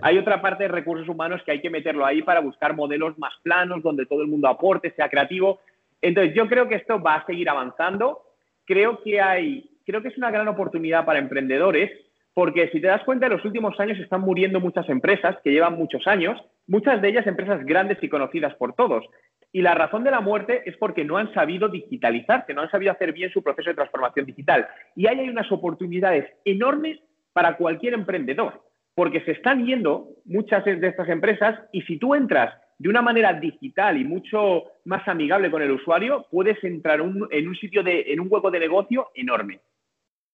hay 0.00 0.18
otra 0.18 0.40
parte 0.40 0.64
de 0.64 0.68
recursos 0.68 1.08
humanos 1.08 1.42
que 1.44 1.52
hay 1.52 1.60
que 1.60 1.70
meterlo 1.70 2.06
ahí 2.06 2.22
para 2.22 2.40
buscar 2.40 2.74
modelos 2.74 3.18
más 3.18 3.34
planos, 3.42 3.82
donde 3.82 4.06
todo 4.06 4.22
el 4.22 4.28
mundo 4.28 4.48
aporte, 4.48 4.92
sea 4.92 5.10
creativo. 5.10 5.60
Entonces, 6.00 6.34
yo 6.34 6.48
creo 6.48 6.68
que 6.68 6.76
esto 6.76 7.00
va 7.00 7.16
a 7.16 7.26
seguir 7.26 7.48
avanzando. 7.50 8.22
Creo 8.64 9.02
que 9.02 9.20
hay, 9.20 9.70
creo 9.84 10.00
que 10.02 10.08
es 10.08 10.16
una 10.16 10.30
gran 10.30 10.48
oportunidad 10.48 11.04
para 11.04 11.18
emprendedores, 11.18 11.90
porque 12.34 12.70
si 12.70 12.80
te 12.80 12.86
das 12.86 13.04
cuenta, 13.04 13.26
en 13.26 13.32
los 13.32 13.44
últimos 13.44 13.78
años 13.78 13.98
están 13.98 14.22
muriendo 14.22 14.58
muchas 14.58 14.88
empresas 14.88 15.36
que 15.44 15.50
llevan 15.50 15.76
muchos 15.76 16.06
años, 16.06 16.40
muchas 16.66 17.02
de 17.02 17.08
ellas 17.08 17.26
empresas 17.26 17.64
grandes 17.64 17.98
y 18.02 18.08
conocidas 18.08 18.54
por 18.54 18.74
todos. 18.74 19.04
Y 19.52 19.60
la 19.60 19.74
razón 19.74 20.02
de 20.02 20.10
la 20.10 20.20
muerte 20.20 20.62
es 20.64 20.76
porque 20.78 21.04
no 21.04 21.18
han 21.18 21.32
sabido 21.34 21.68
digitalizarse, 21.68 22.54
no 22.54 22.62
han 22.62 22.70
sabido 22.70 22.92
hacer 22.92 23.12
bien 23.12 23.30
su 23.30 23.42
proceso 23.42 23.68
de 23.68 23.76
transformación 23.76 24.24
digital. 24.24 24.66
Y 24.96 25.06
ahí 25.06 25.20
hay 25.20 25.28
unas 25.28 25.50
oportunidades 25.52 26.26
enormes 26.44 26.98
para 27.34 27.56
cualquier 27.56 27.94
emprendedor, 27.94 28.62
porque 28.94 29.20
se 29.24 29.32
están 29.32 29.66
yendo 29.66 30.08
muchas 30.24 30.64
de 30.64 30.86
estas 30.86 31.08
empresas 31.08 31.60
y 31.72 31.82
si 31.82 31.98
tú 31.98 32.14
entras 32.14 32.54
de 32.78 32.88
una 32.88 33.02
manera 33.02 33.34
digital 33.34 33.96
y 33.96 34.04
mucho 34.04 34.64
más 34.86 35.06
amigable 35.06 35.50
con 35.50 35.62
el 35.62 35.70
usuario, 35.70 36.26
puedes 36.30 36.62
entrar 36.64 37.00
en 37.00 37.48
un 37.48 37.56
sitio 37.56 37.82
de, 37.82 38.06
en 38.08 38.20
un 38.20 38.28
hueco 38.30 38.50
de 38.50 38.58
negocio 38.58 39.10
enorme. 39.14 39.60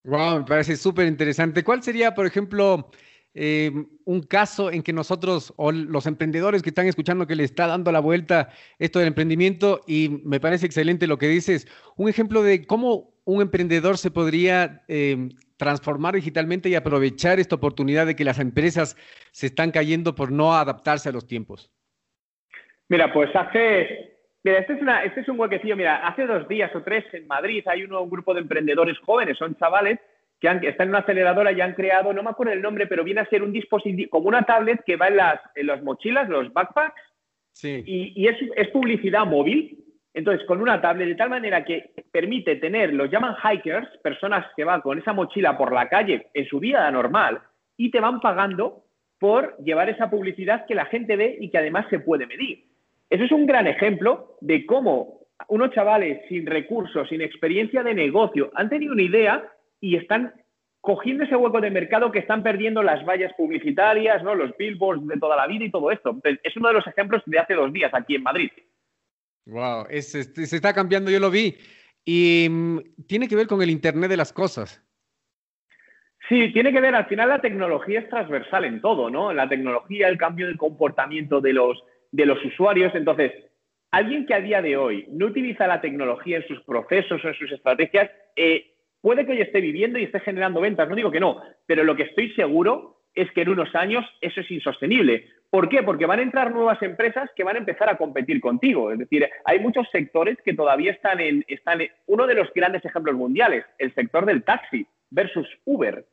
Wow, 0.04 0.38
me 0.38 0.44
parece 0.44 0.76
súper 0.76 1.06
interesante. 1.06 1.62
¿Cuál 1.62 1.82
sería, 1.82 2.14
por 2.14 2.24
ejemplo, 2.24 2.90
eh, 3.34 3.70
un 4.04 4.22
caso 4.22 4.70
en 4.70 4.82
que 4.82 4.92
nosotros 4.92 5.52
o 5.56 5.70
los 5.70 6.06
emprendedores 6.06 6.62
que 6.62 6.70
están 6.70 6.86
escuchando 6.86 7.26
que 7.26 7.36
le 7.36 7.44
está 7.44 7.66
dando 7.66 7.92
la 7.92 8.00
vuelta 8.00 8.50
esto 8.78 8.98
del 8.98 9.08
emprendimiento 9.08 9.80
y 9.86 10.20
me 10.24 10.40
parece 10.40 10.66
excelente 10.66 11.06
lo 11.06 11.18
que 11.18 11.28
dices, 11.28 11.66
un 11.96 12.08
ejemplo 12.08 12.42
de 12.42 12.66
cómo 12.66 13.10
un 13.24 13.42
emprendedor 13.42 13.98
se 13.98 14.10
podría 14.10 14.82
eh, 14.88 15.28
transformar 15.56 16.14
digitalmente 16.14 16.68
y 16.68 16.74
aprovechar 16.74 17.38
esta 17.38 17.56
oportunidad 17.56 18.06
de 18.06 18.16
que 18.16 18.24
las 18.24 18.38
empresas 18.38 18.96
se 19.32 19.46
están 19.46 19.70
cayendo 19.70 20.14
por 20.14 20.32
no 20.32 20.54
adaptarse 20.54 21.08
a 21.08 21.12
los 21.12 21.26
tiempos. 21.26 21.70
Mira, 22.88 23.12
pues 23.12 23.28
hace 23.36 24.18
Mira, 24.44 24.60
este 24.60 24.74
es, 24.74 24.80
este 25.04 25.20
es 25.20 25.28
un 25.28 25.38
huequecillo. 25.38 25.76
Mira, 25.76 26.06
hace 26.06 26.26
dos 26.26 26.48
días 26.48 26.74
o 26.74 26.82
tres 26.82 27.04
en 27.12 27.26
Madrid 27.26 27.62
hay 27.66 27.84
un 27.84 28.08
grupo 28.08 28.32
de 28.34 28.40
emprendedores 28.40 28.96
jóvenes, 29.00 29.36
son 29.36 29.56
chavales 29.56 29.98
que, 30.40 30.48
están 30.48 30.86
en 30.86 30.90
una 30.90 30.98
aceleradora 30.98 31.52
y 31.52 31.60
han 31.60 31.74
creado, 31.74 32.12
no 32.12 32.22
me 32.22 32.30
acuerdo 32.30 32.52
el 32.52 32.62
nombre, 32.62 32.86
pero 32.86 33.04
viene 33.04 33.20
a 33.20 33.28
ser 33.28 33.42
un 33.42 33.52
dispositivo, 33.52 34.10
como 34.10 34.28
una 34.28 34.42
tablet 34.42 34.82
que 34.84 34.96
va 34.96 35.08
en 35.08 35.16
las, 35.16 35.40
en 35.54 35.66
las 35.66 35.82
mochilas, 35.82 36.28
los 36.28 36.52
backpacks, 36.52 37.00
sí. 37.52 37.82
y, 37.86 38.26
es, 38.26 38.68
publicidad 38.68 39.26
móvil. 39.26 39.84
Entonces, 40.14 40.46
con 40.46 40.60
una 40.60 40.80
tablet 40.80 41.08
de 41.08 41.14
tal 41.14 41.30
manera 41.30 41.64
que 41.64 41.92
permite 42.10 42.56
tener, 42.56 42.92
los 42.92 43.10
llaman 43.10 43.36
hikers, 43.44 43.88
personas 43.98 44.46
que 44.56 44.64
van 44.64 44.80
con 44.80 44.98
esa 44.98 45.12
mochila 45.12 45.56
por 45.56 45.72
la 45.72 45.88
calle 45.88 46.28
en 46.34 46.46
su 46.46 46.58
vida 46.58 46.90
normal 46.90 47.40
y 47.76 47.90
te 47.90 48.00
van 48.00 48.20
pagando 48.20 48.84
por 49.18 49.56
llevar 49.58 49.90
esa 49.90 50.10
publicidad 50.10 50.66
que 50.66 50.74
la 50.74 50.86
gente 50.86 51.16
ve 51.16 51.36
y 51.40 51.50
que 51.50 51.58
además 51.58 51.86
se 51.90 52.00
puede 52.00 52.26
medir. 52.26 52.64
Eso 53.10 53.24
es 53.24 53.32
un 53.32 53.46
gran 53.46 53.66
ejemplo 53.66 54.36
de 54.40 54.66
cómo 54.66 55.18
unos 55.48 55.70
chavales 55.70 56.20
sin 56.28 56.46
recursos, 56.46 57.08
sin 57.08 57.20
experiencia 57.20 57.82
de 57.82 57.94
negocio, 57.94 58.50
han 58.54 58.68
tenido 58.68 58.92
una 58.92 59.02
idea 59.02 59.52
y 59.80 59.96
están 59.96 60.34
cogiendo 60.80 61.24
ese 61.24 61.36
hueco 61.36 61.60
de 61.60 61.70
mercado 61.70 62.12
que 62.12 62.20
están 62.20 62.42
perdiendo 62.42 62.82
las 62.82 63.04
vallas 63.04 63.32
publicitarias, 63.36 64.22
¿no? 64.22 64.34
los 64.34 64.56
billboards 64.56 65.06
de 65.06 65.18
toda 65.18 65.36
la 65.36 65.46
vida 65.46 65.64
y 65.64 65.70
todo 65.70 65.90
esto. 65.90 66.18
Es 66.42 66.56
uno 66.56 66.68
de 66.68 66.74
los 66.74 66.86
ejemplos 66.86 67.22
de 67.26 67.38
hace 67.38 67.54
dos 67.54 67.72
días 67.72 67.92
aquí 67.92 68.14
en 68.14 68.22
Madrid. 68.22 68.50
Wow, 69.46 69.86
se 69.90 70.20
está 70.20 70.72
cambiando, 70.72 71.10
yo 71.10 71.20
lo 71.20 71.30
vi. 71.30 71.56
Y 72.04 72.48
mm, 72.48 72.78
tiene 73.06 73.28
que 73.28 73.36
ver 73.36 73.46
con 73.46 73.60
el 73.60 73.70
Internet 73.70 74.10
de 74.10 74.16
las 74.16 74.32
cosas. 74.32 74.82
Sí, 76.28 76.52
tiene 76.52 76.72
que 76.72 76.80
ver, 76.80 76.94
al 76.94 77.06
final 77.06 77.30
la 77.30 77.40
tecnología 77.40 78.00
es 78.00 78.08
transversal 78.08 78.64
en 78.64 78.80
todo, 78.82 79.08
¿no? 79.08 79.32
La 79.32 79.48
tecnología, 79.48 80.08
el 80.08 80.18
cambio 80.18 80.46
del 80.46 80.58
comportamiento 80.58 81.40
de 81.40 81.54
los, 81.54 81.82
de 82.12 82.26
los 82.26 82.42
usuarios. 82.44 82.94
Entonces, 82.94 83.32
alguien 83.90 84.26
que 84.26 84.34
a 84.34 84.40
día 84.40 84.60
de 84.60 84.76
hoy 84.76 85.06
no 85.10 85.26
utiliza 85.26 85.66
la 85.66 85.80
tecnología 85.80 86.38
en 86.38 86.46
sus 86.46 86.62
procesos 86.64 87.24
o 87.24 87.28
en 87.28 87.34
sus 87.34 87.50
estrategias, 87.52 88.10
eh, 88.36 88.74
Puede 89.00 89.24
que 89.24 89.32
hoy 89.32 89.40
esté 89.40 89.60
viviendo 89.60 89.98
y 89.98 90.04
esté 90.04 90.20
generando 90.20 90.60
ventas, 90.60 90.88
no 90.88 90.96
digo 90.96 91.10
que 91.10 91.20
no, 91.20 91.40
pero 91.66 91.84
lo 91.84 91.96
que 91.96 92.04
estoy 92.04 92.32
seguro 92.34 92.98
es 93.14 93.30
que 93.32 93.42
en 93.42 93.48
unos 93.48 93.74
años 93.74 94.04
eso 94.20 94.40
es 94.40 94.50
insostenible. 94.50 95.28
¿Por 95.50 95.68
qué? 95.68 95.82
Porque 95.82 96.06
van 96.06 96.20
a 96.20 96.22
entrar 96.22 96.52
nuevas 96.52 96.80
empresas 96.82 97.30
que 97.34 97.42
van 97.42 97.56
a 97.56 97.60
empezar 97.60 97.88
a 97.88 97.96
competir 97.96 98.40
contigo. 98.40 98.92
Es 98.92 98.98
decir, 98.98 99.28
hay 99.44 99.58
muchos 99.58 99.88
sectores 99.90 100.36
que 100.44 100.54
todavía 100.54 100.92
están 100.92 101.20
en, 101.20 101.44
están 101.48 101.80
uno 102.06 102.26
de 102.26 102.34
los 102.34 102.52
grandes 102.54 102.84
ejemplos 102.84 103.16
mundiales, 103.16 103.64
el 103.78 103.94
sector 103.94 104.26
del 104.26 104.44
taxi 104.44 104.86
versus 105.10 105.48
Uber. 105.64 106.04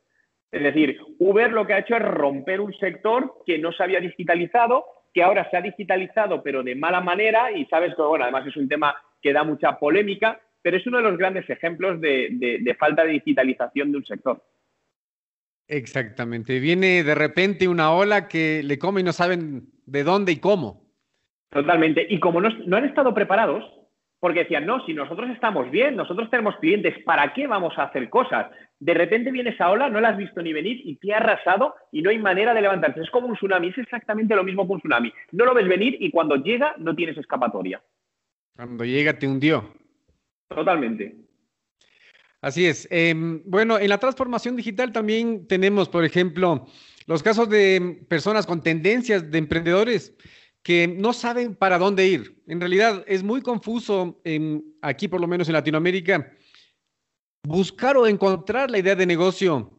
Es 0.50 0.62
decir, 0.62 0.98
Uber 1.18 1.52
lo 1.52 1.66
que 1.66 1.74
ha 1.74 1.80
hecho 1.80 1.96
es 1.96 2.02
romper 2.02 2.60
un 2.60 2.72
sector 2.74 3.34
que 3.44 3.58
no 3.58 3.72
se 3.72 3.82
había 3.82 4.00
digitalizado, 4.00 4.84
que 5.12 5.22
ahora 5.22 5.48
se 5.50 5.56
ha 5.56 5.60
digitalizado, 5.60 6.42
pero 6.42 6.62
de 6.62 6.74
mala 6.74 7.00
manera, 7.00 7.52
y 7.52 7.66
sabes 7.66 7.94
que, 7.94 8.02
bueno, 8.02 8.24
además 8.24 8.46
es 8.46 8.56
un 8.56 8.68
tema 8.68 8.96
que 9.20 9.32
da 9.32 9.44
mucha 9.44 9.78
polémica, 9.78 10.40
pero 10.66 10.78
es 10.78 10.86
uno 10.88 10.96
de 10.96 11.04
los 11.04 11.16
grandes 11.16 11.48
ejemplos 11.48 12.00
de, 12.00 12.76
falta 12.76 13.04
de 13.04 13.12
digitalización 13.12 13.92
de 13.92 13.98
un 13.98 14.04
sector. 14.04 14.42
Exactamente. 15.68 16.58
Viene 16.58 17.04
de 17.04 17.14
repente 17.14 17.68
una 17.68 17.92
ola 17.92 18.26
que 18.26 18.64
le 18.64 18.76
come 18.76 19.00
y 19.00 19.04
no 19.04 19.12
saben 19.12 19.68
de 19.86 20.02
dónde 20.02 20.32
y 20.32 20.40
cómo. 20.40 20.82
Totalmente. 21.50 22.04
Y 22.10 22.18
como 22.18 22.40
no, 22.40 22.48
han 22.76 22.84
estado 22.84 23.14
preparados, 23.14 23.62
porque 24.18 24.40
decían, 24.40 24.66
no, 24.66 24.84
si 24.86 24.92
nosotros 24.92 25.30
estamos 25.30 25.70
bien, 25.70 25.94
nosotros 25.94 26.28
tenemos 26.30 26.56
clientes, 26.56 27.00
¿para 27.04 27.32
qué 27.32 27.46
vamos 27.46 27.78
a 27.78 27.84
hacer 27.84 28.10
cosas? 28.10 28.50
De 28.80 28.92
repente 28.92 29.30
viene 29.30 29.50
esa 29.50 29.70
ola, 29.70 29.88
no 29.88 30.00
la 30.00 30.08
has 30.08 30.16
visto 30.16 30.42
ni 30.42 30.52
venir 30.52 30.80
y 30.82 30.96
te 30.96 31.14
ha 31.14 31.18
arrasado 31.18 31.76
y 31.92 32.02
no 32.02 32.10
hay 32.10 32.18
manera 32.18 32.54
de 32.54 32.62
levantarse. 32.62 33.02
Es 33.02 33.10
como 33.10 33.28
un 33.28 33.36
tsunami, 33.36 33.68
es 33.68 33.78
exactamente 33.78 34.34
lo 34.34 34.42
mismo 34.42 34.66
que 34.66 34.72
un 34.72 34.80
tsunami. 34.80 35.12
No 35.30 35.44
lo 35.44 35.54
ves 35.54 35.68
venir 35.68 35.96
y 36.00 36.10
cuando 36.10 36.34
llega 36.34 36.74
no 36.78 36.96
tienes 36.96 37.16
escapatoria. 37.16 37.80
Cuando 38.56 38.84
llega 38.84 39.16
te 39.16 39.28
hundió. 39.28 39.85
Totalmente. 40.48 41.16
Así 42.40 42.66
es. 42.66 42.86
Em, 42.90 43.42
bueno, 43.44 43.78
en 43.78 43.88
la 43.88 43.98
transformación 43.98 44.56
digital 44.56 44.92
también 44.92 45.46
tenemos, 45.48 45.88
por 45.88 46.04
ejemplo, 46.04 46.66
los 47.06 47.22
casos 47.22 47.48
de 47.48 48.04
personas 48.08 48.46
con 48.46 48.62
tendencias 48.62 49.30
de 49.30 49.38
emprendedores 49.38 50.14
que 50.62 50.86
no 50.88 51.12
saben 51.12 51.54
para 51.54 51.78
dónde 51.78 52.06
ir. 52.06 52.42
En 52.46 52.60
realidad 52.60 53.04
es 53.06 53.22
muy 53.22 53.40
confuso 53.40 54.20
aquí, 54.82 55.08
por 55.08 55.20
lo 55.20 55.26
menos 55.26 55.48
en 55.48 55.54
Latinoamérica, 55.54 56.32
buscar 57.44 57.96
o 57.96 58.06
encontrar 58.06 58.70
la 58.70 58.78
idea 58.78 58.96
de 58.96 59.06
negocio 59.06 59.72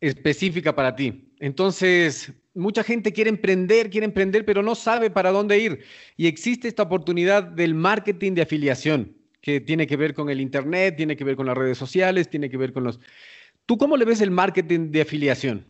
específica 0.00 0.74
para 0.74 0.94
ti. 0.94 1.32
Entonces, 1.40 2.32
mucha 2.54 2.82
gente 2.82 3.12
quiere 3.12 3.30
emprender, 3.30 3.90
quiere 3.90 4.04
emprender, 4.04 4.44
pero 4.44 4.62
no 4.62 4.74
sabe 4.74 5.10
para 5.10 5.30
dónde 5.30 5.58
ir. 5.58 5.84
Y 6.16 6.26
existe 6.26 6.68
esta 6.68 6.82
oportunidad 6.84 7.42
del 7.42 7.74
marketing 7.74 8.32
de 8.32 8.42
afiliación 8.42 9.17
que 9.40 9.60
tiene 9.60 9.86
que 9.86 9.96
ver 9.96 10.14
con 10.14 10.30
el 10.30 10.40
Internet, 10.40 10.96
tiene 10.96 11.16
que 11.16 11.24
ver 11.24 11.36
con 11.36 11.46
las 11.46 11.56
redes 11.56 11.78
sociales, 11.78 12.28
tiene 12.28 12.50
que 12.50 12.56
ver 12.56 12.72
con 12.72 12.84
los... 12.84 13.00
¿Tú 13.66 13.76
cómo 13.76 13.96
le 13.96 14.04
ves 14.04 14.20
el 14.20 14.30
marketing 14.30 14.90
de 14.90 15.02
afiliación? 15.02 15.66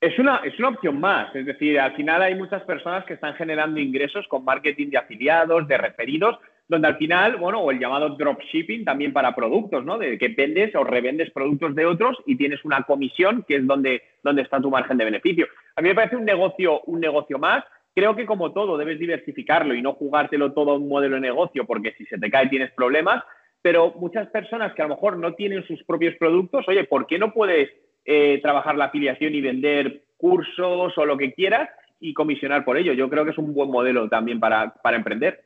Es 0.00 0.18
una, 0.18 0.38
es 0.38 0.58
una 0.58 0.70
opción 0.70 0.98
más, 0.98 1.34
es 1.36 1.46
decir, 1.46 1.78
al 1.78 1.94
final 1.94 2.22
hay 2.22 2.34
muchas 2.34 2.62
personas 2.62 3.04
que 3.04 3.14
están 3.14 3.34
generando 3.34 3.78
ingresos 3.78 4.26
con 4.26 4.44
marketing 4.44 4.88
de 4.88 4.98
afiliados, 4.98 5.68
de 5.68 5.78
referidos, 5.78 6.38
donde 6.66 6.88
al 6.88 6.96
final, 6.96 7.36
bueno, 7.36 7.60
o 7.60 7.70
el 7.70 7.78
llamado 7.78 8.16
dropshipping 8.16 8.84
también 8.84 9.12
para 9.12 9.34
productos, 9.34 9.84
¿no? 9.84 9.98
De 9.98 10.18
que 10.18 10.28
vendes 10.28 10.74
o 10.74 10.82
revendes 10.82 11.30
productos 11.30 11.74
de 11.76 11.86
otros 11.86 12.16
y 12.26 12.36
tienes 12.36 12.64
una 12.64 12.82
comisión 12.82 13.44
que 13.46 13.56
es 13.56 13.66
donde, 13.66 14.02
donde 14.24 14.42
está 14.42 14.60
tu 14.60 14.70
margen 14.70 14.96
de 14.96 15.04
beneficio. 15.04 15.46
A 15.76 15.82
mí 15.82 15.90
me 15.90 15.94
parece 15.94 16.16
un 16.16 16.24
negocio, 16.24 16.80
un 16.86 16.98
negocio 16.98 17.38
más 17.38 17.62
Creo 17.94 18.16
que 18.16 18.26
como 18.26 18.52
todo 18.52 18.78
debes 18.78 18.98
diversificarlo 18.98 19.74
y 19.74 19.82
no 19.82 19.92
jugártelo 19.92 20.52
todo 20.52 20.72
a 20.72 20.76
un 20.76 20.88
modelo 20.88 21.16
de 21.16 21.20
negocio 21.20 21.66
porque 21.66 21.92
si 21.98 22.06
se 22.06 22.18
te 22.18 22.30
cae 22.30 22.48
tienes 22.48 22.72
problemas, 22.72 23.22
pero 23.60 23.92
muchas 23.96 24.28
personas 24.28 24.74
que 24.74 24.82
a 24.82 24.86
lo 24.86 24.94
mejor 24.94 25.18
no 25.18 25.34
tienen 25.34 25.64
sus 25.66 25.82
propios 25.84 26.14
productos, 26.16 26.66
oye, 26.68 26.84
¿por 26.84 27.06
qué 27.06 27.18
no 27.18 27.32
puedes 27.32 27.70
eh, 28.04 28.40
trabajar 28.42 28.76
la 28.76 28.86
afiliación 28.86 29.34
y 29.34 29.40
vender 29.40 30.04
cursos 30.16 30.96
o 30.96 31.06
lo 31.06 31.16
que 31.16 31.32
quieras 31.32 31.68
y 32.00 32.14
comisionar 32.14 32.64
por 32.64 32.78
ello? 32.78 32.92
Yo 32.94 33.10
creo 33.10 33.24
que 33.24 33.30
es 33.30 33.38
un 33.38 33.52
buen 33.52 33.70
modelo 33.70 34.08
también 34.08 34.40
para, 34.40 34.74
emprender. 34.84 35.44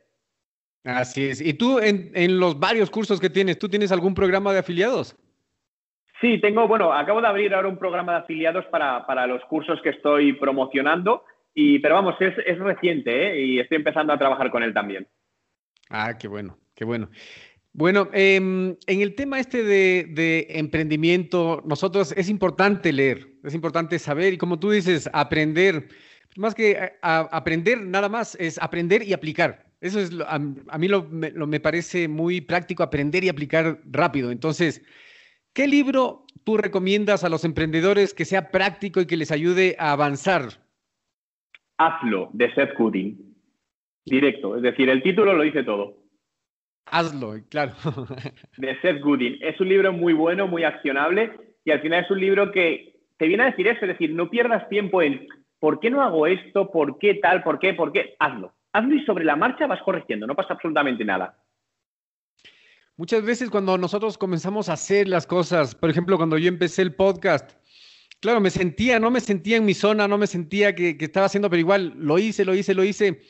Así 0.85 1.28
es. 1.28 1.40
¿Y 1.40 1.54
tú 1.54 1.80
en, 1.80 2.12
en, 2.14 2.38
los 2.38 2.61
varios 2.61 2.90
cursos 2.90 3.20
que 3.20 3.28
tienes, 3.28 3.59
tú 3.59 3.68
tienes 3.68 3.90
algún 3.90 4.14
programa 4.14 4.52
de 4.52 4.61
afiliados? 4.61 5.16
Sí, 6.20 6.40
tengo, 6.40 6.66
bueno, 6.66 6.92
acabo 6.92 7.20
de 7.20 7.26
abrir 7.26 7.54
ahora 7.54 7.68
un 7.68 7.76
programa 7.76 8.12
de 8.12 8.18
afiliados 8.18 8.64
para, 8.66 9.04
para 9.06 9.26
los 9.26 9.44
cursos 9.44 9.82
que 9.82 9.90
estoy 9.90 10.32
promocionando 10.35 11.24
pero 11.80 11.94
vamos, 11.94 12.16
es, 12.20 12.58
reciente 12.58 13.28
¿eh? 13.28 13.46
y 13.46 13.58
estoy 13.60 13.76
empezando 13.76 14.12
a 14.12 14.18
trabajar 14.18 14.50
con 14.50 14.62
él 14.62 14.74
también. 14.74 15.06
Ah, 15.88 16.16
qué 16.18 16.28
bueno, 16.28 16.58
qué 16.74 16.84
bueno. 16.84 17.08
Bueno, 17.72 18.08
em, 18.12 18.76
en 18.86 19.00
el 19.00 19.14
tema 19.14 19.38
este 19.38 19.62
de, 19.62 20.46
emprendimiento, 20.50 21.62
nosotros 21.66 22.12
es 22.16 22.28
importante 22.28 22.92
leer, 22.92 23.28
es 23.44 23.54
importante 23.54 23.98
saber 23.98 24.34
y 24.34 24.38
como 24.38 24.58
tú 24.58 24.70
dices, 24.70 25.08
aprender. 25.12 25.88
Más 26.36 26.54
que 26.54 26.92
aprender 27.02 27.80
nada 27.80 28.10
más, 28.10 28.34
es 28.38 28.58
aprender 28.58 29.02
y 29.02 29.14
aplicar. 29.14 29.66
Eso 29.80 30.00
es, 30.00 30.10
a, 30.26 30.38
mí 30.38 30.88
lo, 30.88 31.04
me 31.04 31.60
parece 31.60 32.08
muy 32.08 32.42
práctico, 32.42 32.82
aprender 32.82 33.24
y 33.24 33.30
aplicar 33.30 33.80
rápido. 33.84 34.30
Entonces, 34.30 34.82
¿qué 35.54 35.66
libro 35.66 36.26
tú 36.44 36.58
recomiendas 36.58 37.24
a 37.24 37.30
los 37.30 37.44
emprendedores 37.44 38.12
que 38.12 38.26
sea 38.26 38.50
práctico 38.50 39.00
y 39.00 39.06
que 39.06 39.16
les 39.16 39.30
ayude 39.30 39.76
a 39.78 39.92
avanzar? 39.92 40.65
Hazlo, 41.78 42.30
de 42.32 42.54
Seth 42.54 42.76
Godin. 42.76 43.34
Directo, 44.04 44.56
es 44.56 44.62
decir, 44.62 44.88
el 44.88 45.02
título 45.02 45.34
lo 45.34 45.42
dice 45.42 45.64
todo. 45.64 45.96
Hazlo, 46.86 47.34
claro. 47.48 47.74
de 48.56 48.80
Seth 48.80 49.00
Godin. 49.00 49.38
Es 49.40 49.60
un 49.60 49.68
libro 49.68 49.92
muy 49.92 50.12
bueno, 50.12 50.46
muy 50.46 50.64
accionable 50.64 51.56
y 51.64 51.72
al 51.72 51.80
final 51.80 52.04
es 52.04 52.10
un 52.10 52.20
libro 52.20 52.52
que 52.52 53.00
te 53.18 53.26
viene 53.26 53.42
a 53.42 53.50
decir 53.50 53.66
eso, 53.66 53.80
es 53.82 53.88
decir, 53.88 54.12
no 54.14 54.30
pierdas 54.30 54.68
tiempo 54.68 55.02
en 55.02 55.26
¿por 55.58 55.80
qué 55.80 55.90
no 55.90 56.02
hago 56.02 56.26
esto? 56.26 56.70
¿Por 56.70 56.98
qué 56.98 57.14
tal? 57.14 57.42
¿Por 57.42 57.58
qué? 57.58 57.74
¿Por 57.74 57.92
qué? 57.92 58.14
Hazlo. 58.18 58.54
Hazlo 58.72 58.94
y 58.94 59.04
sobre 59.04 59.24
la 59.24 59.36
marcha 59.36 59.66
vas 59.66 59.82
corrigiendo, 59.82 60.26
no 60.26 60.36
pasa 60.36 60.54
absolutamente 60.54 61.04
nada. 61.04 61.42
Muchas 62.96 63.22
veces 63.24 63.50
cuando 63.50 63.76
nosotros 63.76 64.16
comenzamos 64.16 64.68
a 64.68 64.74
hacer 64.74 65.08
las 65.08 65.26
cosas, 65.26 65.74
por 65.74 65.90
ejemplo, 65.90 66.16
cuando 66.16 66.38
yo 66.38 66.48
empecé 66.48 66.82
el 66.82 66.94
podcast, 66.94 67.58
claro, 68.26 68.40
me 68.40 68.50
sentía, 68.50 68.98
no 68.98 69.10
me 69.10 69.20
sentía 69.20 69.56
en 69.56 69.64
mi 69.64 69.72
zona, 69.72 70.08
no 70.08 70.18
me 70.18 70.26
sentía 70.26 70.74
que, 70.74 70.98
que 70.98 71.04
estaba 71.04 71.26
haciendo, 71.26 71.48
pero 71.48 71.60
igual 71.60 71.94
lo 71.96 72.18
hice, 72.18 72.44
lo 72.44 72.54
hice, 72.54 72.74
lo 72.74 72.82
hice 72.82 73.20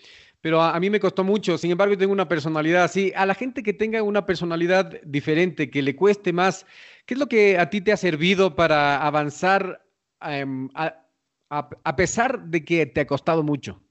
pero 0.46 0.62
a, 0.62 0.78
mí 0.78 0.90
me 0.90 1.00
costó 1.00 1.24
mucho. 1.24 1.58
Sin 1.58 1.72
embargo, 1.72 1.98
tengo 1.98 2.12
una 2.12 2.28
personalidad 2.28 2.84
así. 2.84 3.12
A 3.16 3.26
la 3.26 3.34
gente 3.34 3.64
que 3.64 3.72
tenga 3.72 4.00
una 4.04 4.26
personalidad 4.26 5.02
diferente, 5.02 5.70
que 5.70 5.82
le 5.82 5.96
cueste 5.96 6.32
más, 6.32 6.64
¿qué 7.04 7.14
es 7.14 7.18
lo 7.18 7.26
que 7.26 7.58
a 7.58 7.68
ti 7.68 7.80
te 7.80 7.90
ha 7.90 7.96
servido 7.96 8.54
para 8.54 9.04
avanzar 9.04 9.82
em, 10.22 10.68
a 10.76 11.96
pesar 11.96 12.44
de 12.44 12.64
que 12.64 12.86
te 12.86 13.00
ha 13.00 13.06
costado 13.08 13.42
mucho? 13.42 13.82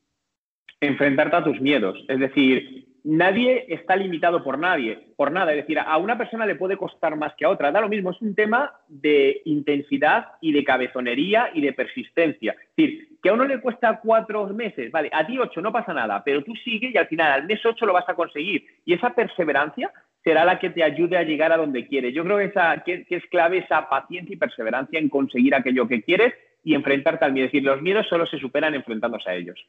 Enfrentarte 0.80 1.36
a 1.36 1.44
tus 1.44 1.60
miedos. 1.60 1.98
Es 2.08 2.22
decir, 2.22 2.88
nadie 3.06 3.66
está 3.70 3.96
limitado 3.96 4.44
por 4.44 4.58
nadie, 4.58 5.00
por 5.16 5.32
nada. 5.32 5.52
Es 5.52 5.58
decir, 5.58 5.80
a 5.80 5.98
una 5.98 6.18
persona 6.18 6.46
le 6.46 6.56
puede 6.56 6.76
costar 6.76 7.16
más 7.16 7.34
que 7.36 7.46
a 7.46 7.50
otra. 7.50 7.72
Da 7.72 7.80
lo 7.80 7.88
mismo, 7.88 8.12
es 8.12 8.22
un 8.22 8.36
tema 8.36 8.74
de 8.88 9.42
intensidad 9.46 10.34
y 10.42 10.52
de 10.52 10.64
cabezonería 10.64 11.52
y 11.54 11.62
de 11.62 11.74
persistencia. 11.74 12.54
Es 12.54 12.76
decir, 12.76 13.08
que 13.22 13.30
a 13.30 13.34
uno 13.34 13.46
le 13.46 13.62
cuesta 13.62 14.00
cuatro 14.04 14.48
meses, 14.48 14.92
vale, 14.92 15.10
a 15.14 15.26
ti 15.26 15.38
ocho 15.38 15.62
no 15.62 15.72
pasa 15.72 15.94
nada, 15.94 16.24
pero 16.24 16.44
tú 16.44 16.54
sigue 16.56 16.92
y 16.94 16.98
al 16.98 17.08
final 17.08 17.32
al 17.32 17.46
mes 17.46 17.64
ocho 17.66 17.86
lo 17.86 17.94
vas 17.94 18.10
a 18.10 18.16
conseguir. 18.16 18.66
Y 18.86 18.94
esa 18.94 19.12
perseverancia 19.14 19.92
será 20.24 20.44
la 20.44 20.58
que 20.58 20.72
te 20.72 20.84
ayude 20.84 21.18
a 21.18 21.24
llegar 21.24 21.52
a 21.54 21.58
donde 21.58 21.88
quieres. 21.88 22.14
Yo 22.14 22.24
creo 22.24 22.40
que, 22.40 22.46
esa, 22.46 22.84
que, 22.84 23.06
es 23.08 23.26
clave 23.28 23.60
esa 23.60 23.88
paciencia 23.88 24.34
y 24.34 24.38
perseverancia 24.38 25.00
en 25.00 25.10
conseguir 25.10 25.54
aquello 25.54 25.88
que 25.88 26.02
quieres 26.02 26.34
y 26.64 26.74
enfrentarte 26.74 27.24
al 27.24 27.34
miedo. 27.34 27.46
Es 27.46 27.52
decir, 27.52 27.64
los 27.64 27.82
miedos 27.82 28.08
solo 28.08 28.26
se 28.26 28.40
superan 28.40 28.74
enfrentándose 28.74 29.30
a 29.30 29.36
ellos. 29.36 29.64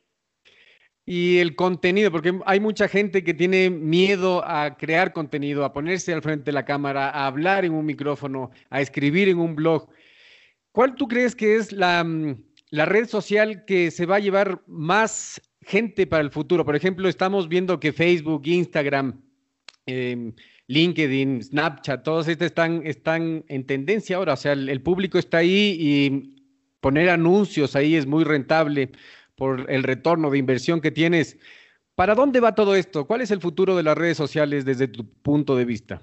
Y 1.08 1.38
el 1.38 1.54
contenido, 1.54 2.10
porque 2.10 2.36
hay 2.46 2.58
mucha 2.58 2.88
gente 2.88 3.22
que 3.22 3.32
tiene 3.32 3.70
miedo 3.70 4.44
a 4.44 4.76
crear 4.76 5.12
contenido, 5.12 5.64
a 5.64 5.72
ponerse 5.72 6.12
al 6.12 6.20
frente 6.20 6.46
de 6.46 6.52
la 6.52 6.64
cámara, 6.64 7.10
a 7.10 7.28
hablar 7.28 7.64
en 7.64 7.74
un 7.74 7.86
micrófono, 7.86 8.50
a 8.70 8.80
escribir 8.80 9.28
en 9.28 9.38
un 9.38 9.54
blog. 9.54 9.88
¿Cuál 10.72 10.96
tú 10.96 11.06
crees 11.06 11.36
que 11.36 11.54
es 11.54 11.70
la, 11.70 12.02
mm, 12.02 12.42
red 12.72 13.06
social 13.06 13.64
que 13.64 13.92
se 13.92 14.04
va 14.04 14.16
a 14.16 14.18
llevar 14.20 14.62
más 14.66 15.40
gente 15.62 16.08
para 16.08 16.24
el 16.24 16.32
futuro? 16.32 16.64
Por 16.64 16.74
ejemplo, 16.74 17.08
estamos 17.08 17.48
viendo 17.48 17.78
que 17.78 17.92
Facebook, 17.92 18.42
Instagram, 18.44 19.22
em, 19.86 20.32
LinkedIn, 20.66 21.40
Snapchat, 21.44 22.02
todos 22.02 22.26
estos 22.26 22.46
están, 22.46 22.84
están 22.84 23.44
en 23.46 23.64
tendencia 23.64 24.16
ahora. 24.16 24.32
O 24.32 24.36
sea, 24.36 24.54
el 24.54 24.82
público 24.82 25.18
está 25.18 25.38
ahí 25.38 25.76
y 25.78 26.36
poner 26.80 27.10
anuncios 27.10 27.76
ahí 27.76 27.94
es 27.94 28.06
muy 28.06 28.24
rentable 28.24 28.90
por 29.36 29.70
el 29.70 29.82
retorno 29.82 30.30
de 30.30 30.38
inversión 30.38 30.80
que 30.80 30.90
tienes. 30.90 31.38
¿Para 31.94 32.14
dónde 32.14 32.40
va 32.40 32.54
todo 32.54 32.74
esto? 32.74 33.06
¿Cuál 33.06 33.20
es 33.20 33.30
el 33.30 33.40
futuro 33.40 33.76
de 33.76 33.82
las 33.82 33.96
redes 33.96 34.16
sociales 34.16 34.64
desde 34.64 34.88
tu 34.88 35.04
punto 35.22 35.56
de 35.56 35.64
vista? 35.64 36.00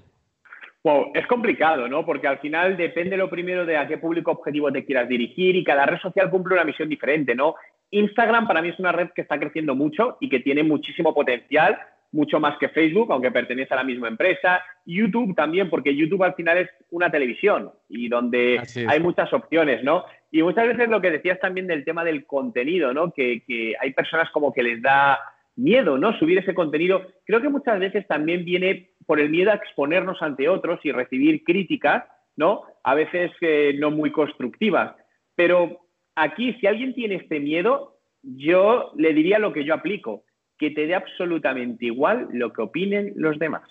Wow, 0.82 1.12
es 1.14 1.26
complicado, 1.26 1.88
¿no? 1.88 2.04
Porque 2.04 2.26
al 2.26 2.38
final 2.40 2.76
depende 2.76 3.16
lo 3.16 3.30
primero 3.30 3.64
de 3.64 3.76
a 3.76 3.86
qué 3.86 3.96
público 3.96 4.32
objetivo 4.32 4.70
te 4.70 4.84
quieras 4.84 5.08
dirigir 5.08 5.56
y 5.56 5.64
cada 5.64 5.86
red 5.86 5.98
social 5.98 6.30
cumple 6.30 6.54
una 6.54 6.64
misión 6.64 6.88
diferente, 6.88 7.34
¿no? 7.34 7.54
Instagram 7.90 8.46
para 8.46 8.60
mí 8.60 8.68
es 8.68 8.78
una 8.78 8.92
red 8.92 9.08
que 9.14 9.22
está 9.22 9.38
creciendo 9.38 9.74
mucho 9.74 10.18
y 10.20 10.28
que 10.28 10.40
tiene 10.40 10.62
muchísimo 10.62 11.14
potencial, 11.14 11.78
mucho 12.12 12.38
más 12.38 12.58
que 12.58 12.68
Facebook, 12.68 13.10
aunque 13.10 13.30
pertenece 13.30 13.72
a 13.72 13.78
la 13.78 13.84
misma 13.84 14.08
empresa. 14.08 14.62
YouTube 14.84 15.34
también, 15.34 15.70
porque 15.70 15.96
YouTube 15.96 16.22
al 16.22 16.34
final 16.34 16.58
es 16.58 16.68
una 16.90 17.10
televisión 17.10 17.70
y 17.88 18.08
donde 18.08 18.60
hay 18.86 19.00
muchas 19.00 19.32
opciones, 19.32 19.82
¿no? 19.84 20.04
Y 20.34 20.42
muchas 20.42 20.66
veces 20.66 20.88
lo 20.88 21.00
que 21.00 21.12
decías 21.12 21.38
también 21.38 21.68
del 21.68 21.84
tema 21.84 22.02
del 22.02 22.26
contenido, 22.26 22.92
¿no? 22.92 23.12
Que, 23.12 23.76
hay 23.80 23.92
personas 23.92 24.28
como 24.32 24.52
que 24.52 24.64
les 24.64 24.82
da 24.82 25.20
miedo, 25.54 25.96
¿no? 25.96 26.12
Subir 26.18 26.38
ese 26.38 26.54
contenido. 26.54 27.06
Creo 27.24 27.40
que 27.40 27.48
muchas 27.48 27.78
veces 27.78 28.04
también 28.08 28.44
viene 28.44 28.90
por 29.06 29.20
el 29.20 29.30
miedo 29.30 29.52
a 29.52 29.54
exponernos 29.54 30.20
ante 30.22 30.48
otros 30.48 30.80
y 30.82 30.90
recibir 30.90 31.44
críticas, 31.44 32.02
¿no? 32.34 32.62
A 32.82 32.96
veces 32.96 33.30
eh, 33.42 33.76
no 33.78 33.92
muy 33.92 34.10
constructivas. 34.10 34.96
Pero 35.36 35.86
aquí, 36.16 36.54
si 36.54 36.66
alguien 36.66 36.94
tiene 36.94 37.14
este 37.14 37.38
miedo, 37.38 38.00
yo 38.24 38.90
le 38.96 39.14
diría 39.14 39.38
lo 39.38 39.52
que 39.52 39.62
yo 39.62 39.72
aplico, 39.72 40.24
que 40.58 40.72
te 40.72 40.88
dé 40.88 40.96
absolutamente 40.96 41.86
igual 41.86 42.26
lo 42.32 42.52
que 42.52 42.62
opinen 42.62 43.12
los 43.14 43.38
demás. 43.38 43.70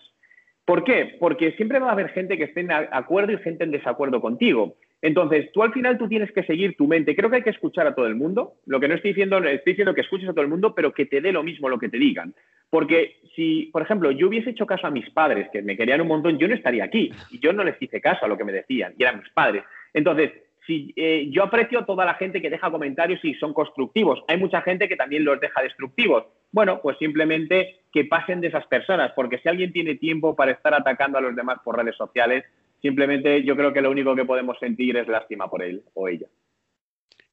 ¿Por 0.64 0.86
qué? 0.86 1.18
Porque 1.20 1.52
siempre 1.58 1.80
va 1.80 1.90
a 1.90 1.92
haber 1.92 2.08
gente 2.12 2.38
que 2.38 2.46
esté 2.46 2.62
en 2.62 2.72
acuerdo 2.72 3.34
y 3.34 3.38
gente 3.40 3.66
en 3.66 3.72
desacuerdo 3.72 4.22
contigo. 4.22 4.78
Entonces, 5.04 5.52
tú 5.52 5.62
al 5.62 5.74
final 5.74 5.98
tú 5.98 6.08
tienes 6.08 6.32
que 6.32 6.44
seguir 6.44 6.78
tu 6.78 6.88
mente. 6.88 7.14
Creo 7.14 7.30
que 7.30 7.36
hay 7.36 7.44
que 7.44 7.50
escuchar 7.50 7.86
a 7.86 7.94
todo 7.94 8.08
el 8.08 8.16
mundo. 8.16 8.54
Lo 8.66 8.80
que 8.80 8.88
no 8.88 8.96
estoy 8.96 9.12
diciendo, 9.12 9.38
estoy 9.38 9.74
diciendo 9.74 9.94
que 9.94 10.00
escuches 10.00 10.30
a 10.30 10.32
todo 10.32 10.44
el 10.44 10.50
mundo, 10.50 10.74
pero 10.74 10.94
que 10.94 11.06
te 11.06 11.20
dé 11.20 11.34
lo 11.34 11.44
mismo 11.44 11.68
lo 11.68 11.78
que 11.78 11.90
te 11.90 11.98
digan. 11.98 12.34
Porque 12.70 13.18
si, 13.36 13.70
por 13.74 13.82
ejemplo, 13.82 14.12
yo 14.12 14.30
hubiese 14.30 14.52
hecho 14.52 14.66
caso 14.66 14.88
a 14.88 14.92
mis 14.92 15.10
padres, 15.10 15.50
que 15.52 15.62
me 15.62 15.76
querían 15.76 16.00
un 16.00 16.08
montón, 16.08 16.40
yo 16.40 16.48
no 16.48 16.56
estaría 16.56 16.86
aquí. 16.86 17.12
Y 17.32 17.40
yo 17.40 17.52
no 17.52 17.66
les 17.66 17.76
hice 17.82 18.00
caso 18.00 18.24
a 18.24 18.30
lo 18.30 18.38
que 18.38 18.46
me 18.46 18.54
decían, 18.54 18.94
y 18.98 19.04
eran 19.04 19.20
mis 19.20 19.30
padres. 19.32 19.66
Entonces, 19.94 20.32
si 20.66 20.94
eh, 20.96 21.28
yo 21.30 21.44
aprecio 21.44 21.80
a 21.80 21.86
toda 21.86 22.06
la 22.06 22.14
gente 22.14 22.42
que 22.42 22.50
deja 22.50 22.72
comentarios 22.72 23.20
y 23.26 23.34
son 23.34 23.54
constructivos. 23.54 24.24
Hay 24.30 24.38
mucha 24.38 24.62
gente 24.62 24.88
que 24.88 24.96
también 24.96 25.26
los 25.26 25.38
deja 25.42 25.62
destructivos. 25.62 26.24
Bueno, 26.54 26.80
pues 26.82 26.98
simplemente 26.98 27.82
que 27.92 28.06
pasen 28.06 28.40
de 28.40 28.48
esas 28.48 28.66
personas, 28.68 29.12
porque 29.18 29.40
si 29.40 29.50
alguien 29.50 29.74
tiene 29.74 29.96
tiempo 29.96 30.34
para 30.34 30.52
estar 30.52 30.74
atacando 30.74 31.18
a 31.18 31.22
los 31.22 31.36
demás 31.36 31.58
por 31.62 31.78
redes 31.78 31.98
sociales, 31.98 32.46
Simplemente 32.84 33.44
yo 33.46 33.56
creo 33.56 33.72
que 33.72 33.82
lo 33.82 33.90
único 33.90 34.14
que 34.14 34.26
podemos 34.26 34.60
sentir 34.60 34.98
es 34.98 35.08
lástima 35.08 35.50
por 35.50 35.64
él 35.64 35.84
o 35.94 36.10
ella. 36.10 36.28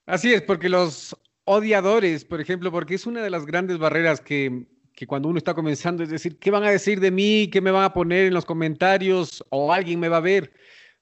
Así 0.06 0.32
es, 0.32 0.42
porque 0.42 0.68
los 0.68 1.16
odiadores, 1.44 2.24
por 2.24 2.40
ejemplo, 2.40 2.70
porque 2.70 2.94
es 2.94 3.04
una 3.04 3.20
de 3.20 3.30
las 3.30 3.46
grandes 3.46 3.76
barreras 3.76 4.20
que, 4.20 4.66
cuando 5.08 5.28
uno 5.28 5.38
está 5.38 5.52
comenzando, 5.52 6.04
es 6.04 6.10
decir, 6.10 6.38
¿qué 6.38 6.52
van 6.52 6.62
a 6.62 6.70
decir 6.70 7.00
de 7.00 7.10
mí? 7.10 7.50
¿Qué 7.52 7.60
me 7.60 7.72
van 7.72 7.82
a 7.82 7.92
poner 7.92 8.26
en 8.26 8.34
los 8.34 8.44
comentarios? 8.44 9.44
¿O 9.50 9.72
alguien 9.72 9.98
me 9.98 10.08
va 10.08 10.18
a 10.18 10.20
ver? 10.20 10.52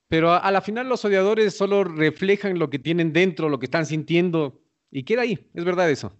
Pero 0.08 0.32
a, 0.32 0.50
la 0.50 0.62
final 0.62 0.88
los 0.88 1.04
odiadores 1.04 1.54
solo 1.54 1.84
reflejan 1.84 2.58
lo 2.58 2.70
que 2.70 2.78
tienen 2.78 3.12
dentro, 3.12 3.50
lo 3.50 3.58
que 3.58 3.66
están 3.66 3.84
sintiendo, 3.84 4.62
y 4.90 5.04
queda 5.04 5.22
ahí, 5.22 5.38
es 5.52 5.64
verdad 5.66 5.90
eso. 5.90 6.10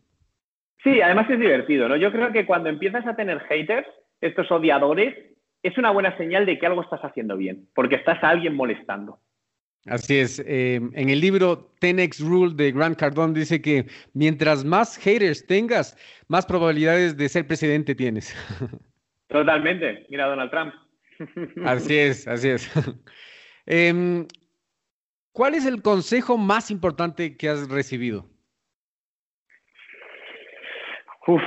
Sí, 0.85 1.01
además 1.01 1.31
es 1.31 1.41
divertido, 1.41 1.89
¿no? 1.89 1.97
Yo 1.97 2.13
creo 2.13 2.31
que 2.31 2.45
cuando 2.45 2.69
empiezas 2.69 3.07
a 3.07 3.17
tener 3.17 3.41
haters, 3.41 3.89
estos 4.21 4.51
odiadores, 4.51 5.17
es 5.63 5.77
una 5.79 5.91
buena 5.91 6.17
señal 6.17 6.47
de 6.47 6.59
que 6.59 6.67
algo 6.67 6.83
estás 6.83 7.01
haciendo 7.01 7.37
bien, 7.37 7.69
porque 7.75 7.97
estás 7.97 8.23
a 8.23 8.31
alguien 8.31 8.55
molestando. 8.55 9.21
Así 9.87 10.19
es. 10.19 10.39
Eh, 10.41 10.77
en 10.77 11.09
el 11.09 11.21
libro 11.21 11.73
10X 11.81 12.21
Rule 12.21 12.55
de 12.55 12.73
Grant 12.73 12.99
Cardone 12.99 13.33
dice 13.33 13.63
que 13.63 13.87
mientras 14.13 14.65
más 14.65 14.97
haters 14.99 15.47
tengas, 15.47 15.97
más 16.29 16.45
probabilidades 16.45 17.17
de 17.17 17.29
ser 17.29 17.47
presidente 17.47 17.95
tienes. 17.95 18.35
Totalmente. 19.29 20.07
Mira 20.11 20.27
Donald 20.27 20.51
Trump. 20.51 20.75
Así 21.65 21.97
es, 21.97 22.29
así 22.29 22.49
es. 22.49 22.71
Em, 23.67 24.27
¿Cuál 25.33 25.55
es 25.55 25.67
el 25.67 25.83
consejo 25.83 26.39
más 26.39 26.71
importante 26.71 27.37
que 27.37 27.51
has 27.51 27.69
recibido? 27.69 28.25
Uf, 31.27 31.43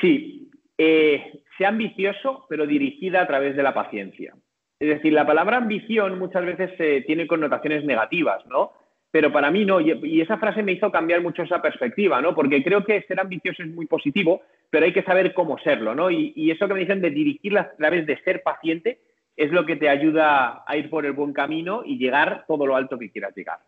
sí. 0.00 0.49
Eh, 0.82 1.42
sea 1.58 1.68
ambicioso, 1.68 2.46
pero 2.48 2.66
dirigida 2.66 3.20
a 3.20 3.26
través 3.26 3.54
de 3.54 3.62
la 3.62 3.74
paciencia. 3.74 4.34
Es 4.78 4.88
decir, 4.88 5.12
la 5.12 5.26
palabra 5.26 5.58
ambición 5.58 6.18
muchas 6.18 6.42
veces 6.46 6.70
eh, 6.78 7.04
tiene 7.06 7.26
connotaciones 7.26 7.84
negativas, 7.84 8.46
¿no? 8.46 8.72
Pero 9.10 9.30
para 9.30 9.50
mí 9.50 9.66
no, 9.66 9.78
y, 9.78 10.22
esa 10.22 10.38
frase 10.38 10.62
me 10.62 10.72
hizo 10.72 10.90
cambiar 10.90 11.20
mucho 11.20 11.42
esa 11.42 11.60
perspectiva, 11.60 12.22
¿no? 12.22 12.34
Porque 12.34 12.64
creo 12.64 12.82
que 12.82 13.02
ser 13.02 13.20
ambicioso 13.20 13.62
es 13.62 13.68
muy 13.68 13.84
positivo, 13.84 14.40
pero 14.70 14.86
hay 14.86 14.94
que 14.94 15.02
saber 15.02 15.34
cómo 15.34 15.58
serlo, 15.58 15.94
¿no? 15.94 16.10
Y, 16.10 16.32
y 16.34 16.50
eso 16.50 16.66
que 16.66 16.72
me 16.72 16.80
dicen 16.80 17.02
de 17.02 17.10
dirigirla 17.10 17.60
a 17.60 17.76
través 17.76 18.06
de 18.06 18.16
ser 18.22 18.42
paciente 18.42 19.00
es 19.36 19.52
lo 19.52 19.66
que 19.66 19.76
te 19.76 19.90
ayuda 19.90 20.64
a 20.66 20.76
ir 20.78 20.88
por 20.88 21.04
el 21.04 21.12
buen 21.12 21.34
camino 21.34 21.82
y 21.84 21.98
llegar 21.98 22.46
todo 22.48 22.64
lo 22.64 22.74
alto 22.74 22.98
que 22.98 23.10
quieras 23.10 23.36
llegar. 23.36 23.58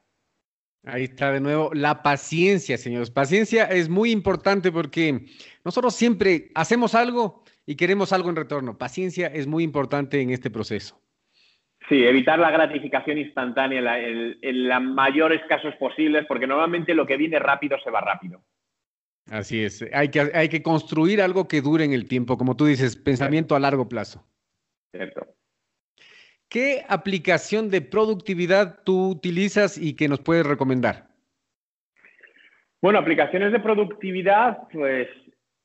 Ahí 0.84 1.04
está 1.04 1.32
de 1.32 1.40
nuevo 1.40 1.70
la 1.74 2.02
paciencia, 2.02 2.76
señores. 2.76 3.10
Paciencia 3.10 3.64
es 3.66 3.88
muy 3.88 4.10
importante 4.10 4.72
porque 4.72 5.26
nosotros 5.64 5.94
siempre 5.94 6.50
hacemos 6.54 6.94
algo 6.94 7.44
y 7.66 7.76
queremos 7.76 8.12
algo 8.12 8.30
en 8.30 8.36
retorno. 8.36 8.78
Paciencia 8.78 9.28
es 9.28 9.46
muy 9.46 9.62
importante 9.62 10.20
en 10.20 10.30
este 10.30 10.50
proceso. 10.50 11.00
Sí, 11.88 12.04
evitar 12.04 12.38
la 12.38 12.50
gratificación 12.50 13.18
instantánea 13.18 13.98
en, 13.98 14.68
los 14.68 14.82
mayores 14.82 15.40
casos 15.48 15.74
posibles, 15.76 16.24
porque 16.26 16.46
normalmente 16.46 16.94
lo 16.94 17.06
que 17.06 17.16
viene 17.16 17.38
rápido 17.38 17.76
se 17.82 17.90
va 17.90 18.00
rápido. 18.00 18.42
Así 19.30 19.62
es, 19.62 19.84
hay 19.92 20.08
que, 20.08 20.20
hay 20.34 20.48
que 20.48 20.62
construir 20.62 21.22
algo 21.22 21.46
que 21.46 21.60
dure 21.60 21.84
en 21.84 21.92
el 21.92 22.08
tiempo, 22.08 22.36
como 22.36 22.56
tú 22.56 22.66
dices, 22.66 22.96
pensamiento 22.96 23.54
a 23.54 23.60
largo 23.60 23.88
plazo. 23.88 24.24
Cierto. 24.90 25.26
¿Qué 26.52 26.84
aplicación 26.86 27.70
de 27.70 27.80
productividad 27.80 28.80
tú 28.84 29.08
utilizas 29.08 29.78
y 29.78 29.96
que 29.96 30.06
nos 30.06 30.20
puedes 30.20 30.44
recomendar? 30.44 31.06
Bueno, 32.82 32.98
aplicaciones 32.98 33.52
de 33.52 33.60
productividad, 33.60 34.58
pues, 34.70 35.08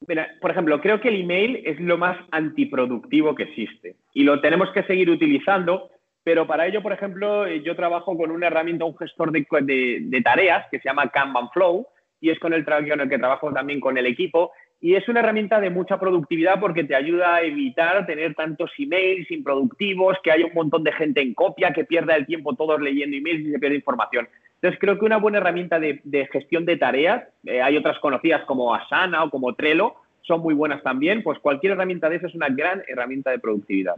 mira, 0.07 0.29
por 0.39 0.49
ejemplo, 0.49 0.79
creo 0.79 1.01
que 1.01 1.09
el 1.09 1.19
email 1.19 1.61
es 1.65 1.77
lo 1.81 1.97
más 1.97 2.17
antiproductivo 2.31 3.35
que 3.35 3.43
existe 3.43 3.97
y 4.13 4.23
lo 4.23 4.39
tenemos 4.39 4.71
que 4.71 4.83
seguir 4.83 5.09
utilizando, 5.09 5.89
pero 6.23 6.47
para 6.47 6.67
ello, 6.67 6.81
por 6.81 6.93
ejemplo, 6.93 7.45
yo 7.49 7.75
trabajo 7.75 8.15
con 8.15 8.31
una 8.31 8.47
herramienta, 8.47 8.85
un 8.85 8.97
gestor 8.97 9.33
de, 9.33 10.21
tareas 10.23 10.67
que 10.71 10.79
se 10.79 10.87
llama 10.87 11.09
Kanban 11.09 11.49
Flow 11.49 11.85
y 12.21 12.29
es 12.29 12.39
con 12.39 12.53
el, 12.53 12.63
con 12.63 13.01
el 13.01 13.09
que 13.09 13.19
trabajo 13.19 13.51
también 13.51 13.81
con 13.81 13.97
el 13.97 14.05
equipo 14.05 14.53
y 14.79 14.93
es 14.95 15.07
una 15.09 15.21
herramienta 15.21 15.59
de 15.59 15.71
mucha 15.71 15.99
productividad 15.99 16.59
porque 16.59 16.83
te 16.83 16.95
ayuda 16.95 17.35
a 17.35 17.41
evitar 17.41 18.05
tener 18.05 18.35
tantos 18.35 18.69
emails 18.77 19.29
improductivos, 19.31 20.17
que 20.23 20.31
haya 20.31 20.45
un 20.45 20.53
montón 20.53 20.83
de 20.83 20.91
gente 20.91 21.21
en 21.21 21.33
copia, 21.33 21.73
que 21.73 21.83
pierda 21.83 22.15
el 22.15 22.27
tiempo 22.27 22.55
todos 22.55 22.79
leyendo 22.79 23.17
emails 23.17 23.47
y 23.47 23.51
se 23.51 23.59
pierde 23.59 23.77
información. 23.77 24.29
Entonces, 24.55 24.79
creo 24.79 24.99
que 24.99 25.05
una 25.05 25.17
buena 25.17 25.39
herramienta 25.39 25.79
de, 25.79 26.29
gestión 26.31 26.65
de 26.65 26.77
tareas, 26.77 27.23
eh, 27.45 27.61
hay 27.61 27.77
otras 27.77 27.97
conocidas 27.99 28.45
como 28.45 28.73
Asana 28.73 29.23
o 29.23 29.29
como 29.31 29.55
Trello, 29.55 29.95
son 30.21 30.41
muy 30.41 30.53
buenas 30.53 30.83
también, 30.83 31.23
pues 31.23 31.39
cualquier 31.39 31.73
herramienta 31.73 32.09
de 32.09 32.17
esas 32.17 32.29
es 32.29 32.35
una 32.35 32.49
gran 32.49 32.83
herramienta 32.87 33.31
de 33.31 33.39
productividad. 33.39 33.95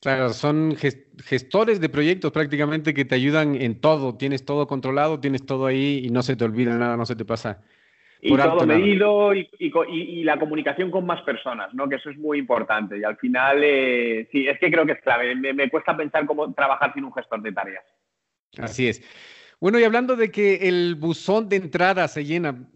Claro, 0.00 0.30
son 0.30 0.76
gestores 0.76 1.80
de 1.80 1.88
proyectos 1.88 2.30
prácticamente 2.30 2.92
que 2.92 3.06
te 3.06 3.14
ayudan 3.14 3.54
en 3.54 3.80
todo, 3.80 4.16
tienes 4.16 4.44
todo 4.44 4.66
controlado, 4.66 5.18
tienes 5.18 5.44
todo 5.46 5.66
ahí 5.66 6.02
y 6.04 6.10
no 6.10 6.22
se 6.22 6.36
te 6.36 6.44
olvida 6.44 6.76
nada, 6.76 6.96
no 6.96 7.06
se 7.06 7.16
te 7.16 7.24
pasa 7.24 7.62
y 8.24 8.36
todo 8.36 8.66
medido 8.66 9.34
y, 9.34 10.24
la 10.24 10.38
comunicación 10.38 10.90
con 10.90 11.04
más 11.04 11.20
personas, 11.22 11.74
¿no? 11.74 11.88
Que 11.88 11.96
eso 11.96 12.08
es 12.08 12.16
muy 12.16 12.38
importante. 12.38 12.98
Y 12.98 13.04
al 13.04 13.18
final, 13.18 13.60
eh, 13.62 14.26
sí, 14.32 14.48
es 14.48 14.58
que 14.58 14.70
creo 14.70 14.86
que 14.86 14.92
es 14.92 15.02
clave. 15.02 15.34
Me, 15.34 15.68
cuesta 15.68 15.94
pensar 15.94 16.24
cómo 16.24 16.50
trabajar 16.54 16.94
sin 16.94 17.04
un 17.04 17.12
gestor 17.12 17.42
de 17.42 17.52
tareas. 17.52 17.84
Así 18.58 18.88
es. 18.88 19.02
Bueno, 19.60 19.78
y 19.78 19.84
hablando 19.84 20.16
de 20.16 20.30
que 20.30 20.68
el 20.68 20.94
buzón 20.94 21.50
de 21.50 21.56
entrada 21.56 22.08
se 22.08 22.24
llena, 22.24 22.66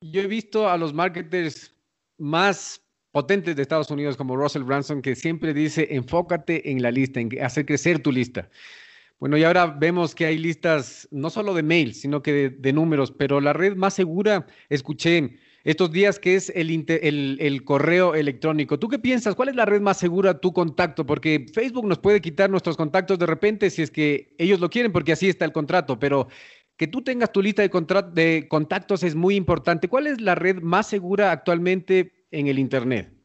yo 0.00 0.20
he 0.20 0.28
visto 0.28 0.68
a 0.70 0.78
los 0.78 0.94
marketers 0.94 1.74
más 2.16 2.80
potentes 3.10 3.56
de 3.56 3.62
Estados 3.62 3.90
Unidos 3.90 4.16
como 4.16 4.36
Russell 4.36 4.62
Branson 4.62 5.02
que 5.02 5.16
siempre 5.16 5.52
dice 5.54 5.88
enfócate 5.90 6.70
en 6.70 6.82
la 6.82 6.92
lista, 6.92 7.18
en 7.18 7.30
hacer 7.42 7.66
crecer 7.66 8.00
tu 8.00 8.12
lista. 8.12 8.48
Bueno, 9.20 9.36
y 9.36 9.42
ahora 9.42 9.66
vemos 9.66 10.14
que 10.14 10.26
hay 10.26 10.38
listas 10.38 11.08
no 11.10 11.28
solo 11.28 11.52
de 11.52 11.64
mail, 11.64 11.94
sino 11.94 12.22
que 12.22 12.50
de, 12.50 12.72
números, 12.72 13.10
pero 13.10 13.40
la 13.40 13.52
red 13.52 13.74
más 13.74 13.94
segura, 13.94 14.46
escuché 14.68 15.38
estos 15.64 15.90
días 15.90 16.20
que 16.20 16.36
es 16.36 16.52
el, 16.54 17.62
correo 17.64 18.14
electrónico. 18.14 18.78
¿Tú 18.78 18.86
qué 18.88 19.00
piensas? 19.00 19.34
¿Cuál 19.34 19.48
es 19.48 19.56
la 19.56 19.64
red 19.64 19.80
más 19.80 19.96
segura, 19.98 20.38
tu 20.38 20.52
contacto? 20.52 21.04
Porque 21.04 21.46
Facebook 21.52 21.86
nos 21.86 21.98
puede 21.98 22.20
quitar 22.20 22.48
nuestros 22.48 22.76
contactos 22.76 23.18
de 23.18 23.26
repente 23.26 23.70
si 23.70 23.82
es 23.82 23.90
que 23.90 24.34
ellos 24.38 24.60
lo 24.60 24.70
quieren, 24.70 24.92
porque 24.92 25.12
así 25.12 25.28
está 25.28 25.44
el 25.44 25.52
contrato, 25.52 25.98
pero 25.98 26.28
que 26.76 26.86
tú 26.86 27.02
tengas 27.02 27.32
tu 27.32 27.42
lista 27.42 27.62
de 27.62 28.46
contactos 28.48 29.02
es 29.02 29.16
muy 29.16 29.34
importante. 29.34 29.88
¿Cuál 29.88 30.06
es 30.06 30.20
la 30.20 30.36
red 30.36 30.62
más 30.62 30.86
segura 30.86 31.32
actualmente 31.32 32.12
en 32.30 32.46
el 32.46 32.60
Internet? 32.60 33.17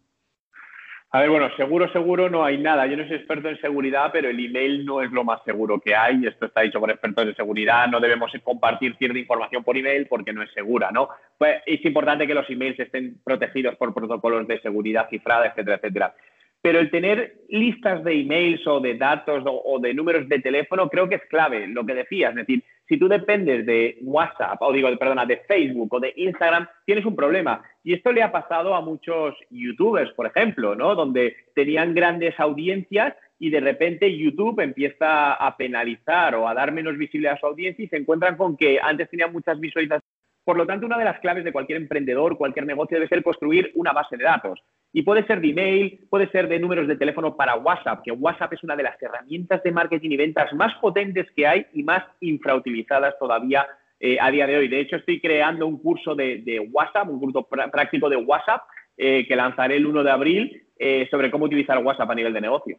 A 1.16 1.20
ver, 1.20 1.30
bueno, 1.30 1.48
seguro, 1.56 1.88
seguro 1.92 2.28
no 2.28 2.44
hay 2.44 2.58
nada. 2.58 2.88
Yo 2.88 2.98
no 2.98 3.08
soy 3.08 3.18
experto 3.18 3.48
en 3.48 3.62
seguridad, 3.62 4.10
pero 4.12 4.30
el 4.30 4.44
email 4.44 4.84
no 4.84 5.00
es 5.00 5.12
lo 5.12 5.24
más 5.24 5.44
seguro 5.46 5.80
que 5.80 5.94
hay. 5.96 6.26
Esto 6.26 6.48
está 6.48 6.62
dicho 6.62 6.80
por 6.80 6.90
expertos 6.90 7.28
de 7.28 7.36
seguridad. 7.36 7.88
No 7.88 8.00
debemos 8.00 8.32
compartir 8.44 8.96
cierta 8.98 9.20
información 9.20 9.64
por 9.64 9.78
email 9.78 10.08
porque 10.08 10.34
no 10.34 10.42
es 10.42 10.52
segura, 10.54 10.90
¿no? 10.92 11.10
Pues 11.38 11.62
es 11.68 11.86
importante 11.86 12.26
que 12.26 12.34
los 12.34 12.50
emails 12.50 12.80
estén 12.80 13.22
protegidos 13.24 13.76
por 13.76 13.94
protocolos 13.94 14.48
de 14.48 14.60
seguridad 14.62 15.08
cifrada, 15.08 15.46
etcétera, 15.46 15.76
etcétera. 15.76 16.16
Pero 16.64 16.80
el 16.80 16.90
tener 16.90 17.42
listas 17.50 18.06
de 18.06 18.22
emails 18.22 18.66
o 18.68 18.80
de 18.80 18.96
datos 18.96 19.44
o, 19.46 19.80
de 19.80 19.94
números 19.94 20.30
de 20.30 20.40
teléfono 20.40 20.88
creo 20.88 21.10
que 21.10 21.16
es 21.16 21.26
clave, 21.30 21.68
lo 21.68 21.86
que 21.86 21.94
decías. 21.94 22.30
Es 22.30 22.38
decir, 22.38 22.64
si 22.88 22.98
tú 22.98 23.10
dependes 23.10 23.66
de 23.66 23.98
WhatsApp, 24.02 24.62
o 24.62 24.72
digo, 24.72 24.88
perdona, 24.98 25.26
de 25.26 25.42
Facebook 25.46 25.94
o 25.94 26.00
de 26.00 26.14
Instagram, 26.16 26.66
tienes 26.86 27.06
un 27.06 27.18
problema. 27.18 27.62
Y 27.84 27.94
esto 27.94 28.14
le 28.14 28.24
ha 28.24 28.32
pasado 28.32 28.76
a 28.76 28.82
muchos 28.82 29.36
youtubers, 29.50 30.14
por 30.14 30.26
ejemplo, 30.26 30.74
¿no? 30.74 30.96
Donde 30.96 31.36
tenían 31.54 31.94
grandes 31.94 32.40
audiencias 32.40 33.14
y 33.40 33.50
de 33.50 33.60
repente 33.60 34.18
YouTube 34.18 34.62
empieza 34.62 35.34
a 35.34 35.58
penalizar 35.58 36.34
o 36.36 36.48
a 36.48 36.54
dar 36.54 36.72
menos 36.72 36.98
visibilidad 36.98 37.34
a 37.34 37.40
su 37.40 37.46
audiencia 37.46 37.84
y 37.84 37.90
se 37.90 37.98
encuentran 37.98 38.38
con 38.38 38.56
que 38.56 38.80
antes 38.82 39.10
tenían 39.10 39.34
muchas 39.34 39.60
visualizaciones. 39.60 40.13
Por 40.44 40.58
lo 40.58 40.66
tanto, 40.66 40.86
una 40.86 40.98
de 40.98 41.06
las 41.06 41.20
claves 41.20 41.44
de 41.44 41.54
cualquier 41.54 41.78
emprendedor, 41.78 42.38
cualquier 42.38 42.66
negocio, 42.66 42.98
debe 42.98 43.08
ser 43.08 43.24
construir 43.24 43.72
una 43.76 43.94
base 43.94 44.18
de 44.18 44.26
datos. 44.26 44.60
Y 44.92 45.04
puede 45.04 45.26
ser 45.26 45.42
de 45.42 45.50
email, 45.50 46.06
puede 46.10 46.30
ser 46.30 46.48
de 46.48 46.60
números 46.60 46.88
de 46.88 46.98
teléfono 46.98 47.36
para 47.36 47.56
WhatsApp, 47.56 48.04
que 48.04 48.12
WhatsApp 48.12 48.54
es 48.54 48.64
una 48.64 48.76
de 48.76 48.84
las 48.84 49.02
herramientas 49.02 49.64
de 49.64 49.72
marketing 49.72 50.12
y 50.12 50.18
ventas 50.18 50.54
más 50.54 50.74
potentes 50.82 51.28
que 51.36 51.48
hay 51.48 51.66
y 51.74 51.84
más 51.84 52.04
infrautilizadas 52.20 53.18
todavía 53.18 53.66
eh, 54.00 54.18
a 54.20 54.30
día 54.30 54.46
de 54.46 54.58
hoy. 54.58 54.68
De 54.68 54.82
hecho, 54.82 54.98
estoy 54.98 55.22
creando 55.22 55.66
un 55.66 55.78
curso 55.78 56.14
de, 56.14 56.70
WhatsApp, 56.72 57.10
un 57.10 57.20
curso 57.20 57.48
práctico 57.48 58.10
de 58.10 58.18
WhatsApp, 58.18 58.64
eh, 58.98 59.26
que 59.28 59.36
lanzaré 59.36 59.78
el 59.78 59.86
1 59.86 60.04
de 60.04 60.12
abril 60.12 60.64
eh, 60.78 61.08
sobre 61.10 61.32
cómo 61.32 61.46
utilizar 61.46 61.78
WhatsApp 61.78 62.12
a 62.12 62.16
nivel 62.16 62.34
de 62.34 62.42
negocio. 62.42 62.78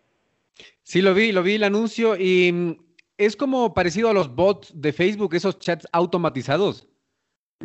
Sí, 0.82 1.00
lo 1.00 1.14
vi, 1.14 1.32
lo 1.32 1.42
vi 1.42 1.54
el 1.54 1.64
anuncio 1.64 2.14
y 2.16 2.52
mm, 2.52 2.72
es 3.16 3.36
como 3.36 3.74
parecido 3.74 4.10
a 4.10 4.12
los 4.12 4.34
bots 4.34 4.78
de 4.80 4.92
Facebook, 4.92 5.34
esos 5.34 5.58
chats 5.58 5.88
automatizados. 5.92 6.86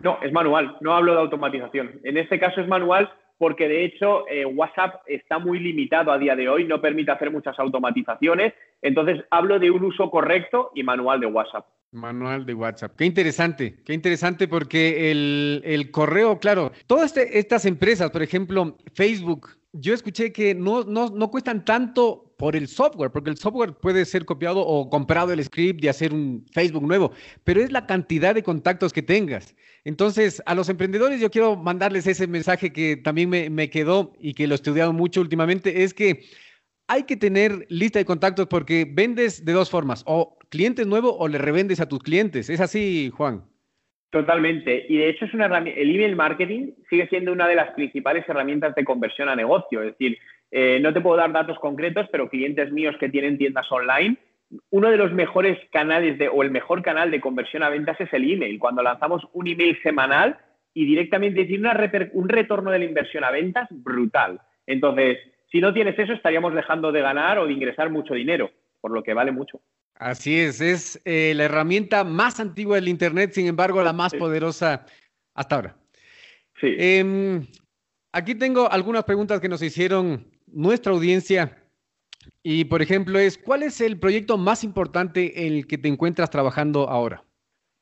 No, 0.03 0.19
es 0.21 0.31
manual, 0.31 0.77
no 0.81 0.93
hablo 0.93 1.13
de 1.13 1.19
automatización. 1.19 1.99
En 2.03 2.17
este 2.17 2.39
caso 2.39 2.61
es 2.61 2.67
manual 2.67 3.09
porque 3.37 3.67
de 3.67 3.85
hecho 3.85 4.27
eh, 4.27 4.45
WhatsApp 4.45 5.01
está 5.07 5.39
muy 5.39 5.59
limitado 5.59 6.11
a 6.11 6.17
día 6.17 6.35
de 6.35 6.49
hoy, 6.49 6.65
no 6.65 6.81
permite 6.81 7.11
hacer 7.11 7.31
muchas 7.31 7.57
automatizaciones. 7.57 8.53
Entonces 8.81 9.23
hablo 9.31 9.59
de 9.59 9.71
un 9.71 9.83
uso 9.83 10.11
correcto 10.11 10.71
y 10.75 10.83
manual 10.83 11.19
de 11.21 11.27
WhatsApp. 11.27 11.65
Manual 11.91 12.45
de 12.45 12.53
WhatsApp. 12.53 12.95
Qué 12.95 13.05
interesante, 13.05 13.77
qué 13.83 13.93
interesante 13.93 14.47
porque 14.47 15.09
el, 15.09 15.89
correo, 15.91 16.37
claro, 16.37 16.71
todas 16.85 17.05
este, 17.05 17.39
estas 17.39 17.65
empresas, 17.65 18.11
por 18.11 18.21
ejemplo, 18.21 18.77
Facebook, 18.93 19.58
yo 19.73 19.93
escuché 19.93 20.31
que 20.31 20.55
no, 20.55 20.83
no, 20.83 21.09
no 21.09 21.29
cuestan 21.29 21.63
tanto 21.63 22.33
por 22.37 22.55
el 22.55 22.67
software, 22.67 23.11
porque 23.11 23.29
el 23.29 23.37
software 23.37 23.73
puede 23.73 24.05
ser 24.05 24.25
copiado 24.25 24.61
o 24.61 24.89
comprado 24.89 25.33
el 25.33 25.43
script 25.43 25.83
y 25.83 25.87
hacer 25.87 26.13
un 26.13 26.45
Facebook 26.53 26.87
nuevo, 26.87 27.11
pero 27.43 27.61
es 27.61 27.71
la 27.71 27.85
cantidad 27.85 28.33
de 28.33 28.43
contactos 28.43 28.93
que 28.93 29.01
tengas. 29.01 29.55
Entonces, 29.83 30.41
a 30.45 30.55
los 30.55 30.69
emprendedores 30.69 31.19
yo 31.21 31.29
quiero 31.29 31.55
mandarles 31.55 32.07
ese 32.07 32.27
mensaje 32.27 32.71
que 32.71 32.97
también 32.97 33.29
me, 33.29 33.69
quedó 33.69 34.13
y 34.19 34.33
que 34.33 34.47
lo 34.47 34.53
he 34.53 34.55
estudiado 34.55 34.93
mucho 34.93 35.21
últimamente, 35.21 35.83
es 35.83 35.93
que 35.93 36.25
hay 36.87 37.03
que 37.03 37.17
tener 37.17 37.67
lista 37.69 37.99
de 37.99 38.05
contactos 38.05 38.47
porque 38.47 38.89
vendes 38.89 39.45
de 39.45 39.53
dos 39.53 39.69
formas, 39.69 40.03
o 40.07 40.37
clientes 40.49 40.87
nuevos 40.87 41.15
o 41.17 41.27
le 41.27 41.37
revendes 41.37 41.79
a 41.79 41.87
tus 41.87 41.99
clientes. 41.99 42.49
¿Es 42.49 42.59
así, 42.59 43.11
Juan? 43.15 43.45
Totalmente. 44.09 44.85
Y 44.89 44.97
de 44.97 45.09
hecho 45.09 45.25
es 45.25 45.33
una 45.33 45.45
el 45.45 45.95
email 45.95 46.15
marketing 46.15 46.71
sigue 46.89 47.07
siendo 47.07 47.31
una 47.31 47.47
de 47.47 47.55
las 47.55 47.71
principales 47.71 48.27
herramientas 48.27 48.73
de 48.75 48.83
conversión 48.83 49.29
a 49.29 49.35
negocio. 49.35 49.81
Es 49.81 49.97
decir, 49.97 50.17
eh, 50.49 50.79
no 50.81 50.91
te 50.93 51.01
puedo 51.01 51.17
dar 51.17 51.31
datos 51.31 51.59
concretos, 51.59 52.07
pero 52.11 52.29
clientes 52.29 52.71
míos 52.71 52.95
que 52.99 53.09
tienen 53.09 53.37
tiendas 53.37 53.71
online 53.71 54.17
uno 54.71 54.89
de 54.89 54.97
los 54.97 55.11
mejores 55.11 55.57
canales 55.71 56.17
de, 56.17 56.27
o 56.27 56.41
el 56.43 56.51
mejor 56.51 56.81
canal 56.81 57.11
de 57.11 57.21
conversión 57.21 57.63
a 57.63 57.69
ventas 57.69 57.99
es 58.01 58.11
el 58.13 58.31
email. 58.31 58.57
Cuando 58.59 58.81
lanzamos 58.81 59.27
un 59.33 59.47
email 59.47 59.77
semanal 59.83 60.37
y 60.73 60.85
directamente 60.85 61.45
tiene 61.45 61.69
un 62.13 62.29
retorno 62.29 62.71
de 62.71 62.79
la 62.79 62.85
inversión 62.85 63.23
a 63.23 63.31
ventas 63.31 63.67
brutal. 63.69 64.39
Entonces, 64.65 65.17
si 65.51 65.59
no 65.61 65.73
tienes 65.73 65.97
eso, 65.97 66.13
estaríamos 66.13 66.53
dejando 66.53 66.91
de 66.91 67.01
ganar 67.01 67.39
o 67.39 67.45
de 67.45 67.53
ingresar 67.53 67.89
mucho 67.89 68.13
dinero, 68.13 68.51
por 68.81 68.91
lo 68.91 69.03
que 69.03 69.13
vale 69.13 69.31
mucho. 69.31 69.61
Así 69.99 70.39
es, 70.39 70.61
es 70.61 71.01
eh, 71.03 71.33
la 71.35 71.43
herramienta 71.43 72.05
más 72.05 72.39
antigua 72.39 72.75
del 72.75 72.87
Internet, 72.87 73.33
sin 73.33 73.47
embargo, 73.47 73.83
la 73.83 73.91
más 73.91 74.13
poderosa 74.15 74.85
hasta 75.35 75.55
ahora. 75.55 75.75
Sí. 76.61 76.73
Em, 76.79 77.45
aquí 78.13 78.33
tengo 78.33 78.71
algunas 78.71 79.03
preguntas 79.03 79.41
que 79.41 79.49
nos 79.49 79.61
hicieron 79.61 80.25
nuestra 80.47 80.93
audiencia 80.93 81.57
y, 82.41 82.63
por 82.63 82.81
ejemplo, 82.81 83.19
es, 83.19 83.37
¿cuál 83.37 83.61
es 83.61 83.81
el 83.81 83.99
proyecto 83.99 84.37
más 84.37 84.63
importante 84.63 85.45
en 85.45 85.53
el 85.53 85.67
que 85.67 85.77
te 85.77 85.89
encuentras 85.89 86.29
trabajando 86.29 86.89
ahora? 86.89 87.21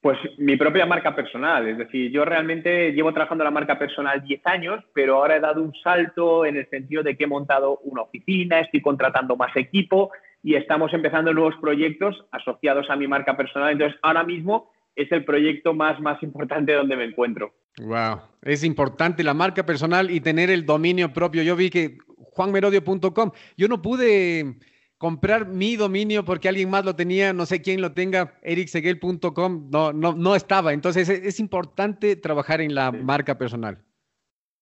Pues 0.01 0.17
mi 0.39 0.55
propia 0.57 0.87
marca 0.87 1.15
personal, 1.15 1.67
es 1.67 1.77
decir, 1.77 2.11
yo 2.11 2.25
realmente 2.25 2.93
llevo 2.93 3.13
trabajando 3.13 3.43
la 3.43 3.51
marca 3.51 3.77
personal 3.77 4.23
10 4.23 4.41
años, 4.47 4.83
pero 4.93 5.17
ahora 5.17 5.35
he 5.35 5.39
dado 5.39 5.61
un 5.61 5.73
salto 5.83 6.45
en 6.45 6.55
el 6.57 6.67
sentido 6.69 7.03
de 7.03 7.15
que 7.15 7.25
he 7.25 7.27
montado 7.27 7.77
una 7.83 8.01
oficina, 8.01 8.59
estoy 8.59 8.81
contratando 8.81 9.35
más 9.35 9.55
equipo 9.55 10.11
y 10.47 10.55
estamos 10.55 10.93
empezando 10.93 11.33
nuevos 11.33 11.55
proyectos 11.59 12.15
asociados 12.31 12.89
a 12.89 12.95
mi 12.95 13.05
marca 13.05 13.35
personal. 13.35 13.73
Entonces, 13.73 13.99
ahora 14.01 14.23
mismo 14.23 14.71
es 14.95 15.11
el 15.11 15.25
proyecto 15.25 15.73
más, 15.73 15.99
más 15.99 16.23
importante 16.23 16.71
donde 16.71 16.95
me 16.95 17.03
encuentro. 17.03 17.53
Wow, 17.81 18.21
es 18.43 18.63
importante 18.63 19.25
la 19.25 19.33
marca 19.33 19.65
personal 19.65 20.09
y 20.09 20.21
tener 20.21 20.49
el 20.49 20.65
dominio 20.65 21.11
propio. 21.11 21.43
Yo 21.43 21.57
vi 21.57 21.69
que 21.69 21.97
juanmerodio.com, 22.07 23.31
yo 23.57 23.67
no 23.67 23.81
pude 23.81 24.55
comprar 24.97 25.47
mi 25.49 25.75
dominio 25.75 26.23
porque 26.23 26.47
alguien 26.47 26.69
más 26.69 26.85
lo 26.85 26.95
tenía, 26.95 27.33
no 27.33 27.45
sé 27.45 27.61
quién 27.61 27.81
lo 27.81 27.91
tenga, 27.91 28.39
ericseguel.com, 28.41 29.69
no, 29.69 29.91
no, 29.91 30.13
no 30.13 30.33
estaba. 30.33 30.71
Entonces 30.71 31.09
es, 31.09 31.41
importante 31.41 32.15
trabajar 32.15 32.61
en 32.61 32.73
la 32.73 32.93
marca 32.93 33.37
personal. 33.37 33.83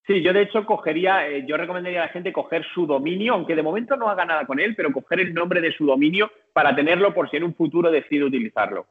Sí, 0.08 0.22
yo 0.22 0.34
de 0.34 0.44
hecho 0.44 0.66
cogería, 0.66 1.28
eh, 1.28 1.46
yo 1.48 1.58
recomendaría 1.58 2.04
a 2.04 2.06
la 2.06 2.12
gente 2.12 2.32
coger 2.32 2.64
su 2.74 2.86
dominio, 2.86 3.34
aunque 3.34 3.56
de 3.56 3.64
momento 3.64 3.98
no 3.98 4.08
haga 4.08 4.24
nada 4.26 4.46
con 4.46 4.60
él, 4.60 4.76
pero 4.76 4.92
coger 4.92 5.20
el 5.20 5.34
nombre 5.34 5.62
de 5.62 5.72
su 5.72 5.86
dominio 5.86 6.32
para 6.54 6.76
tenerlo 6.76 7.14
por 7.14 7.30
si 7.30 7.38
en 7.38 7.44
un 7.44 7.56
futuro 7.56 7.90
decide 7.90 8.24
utilizarlo. 8.24 8.86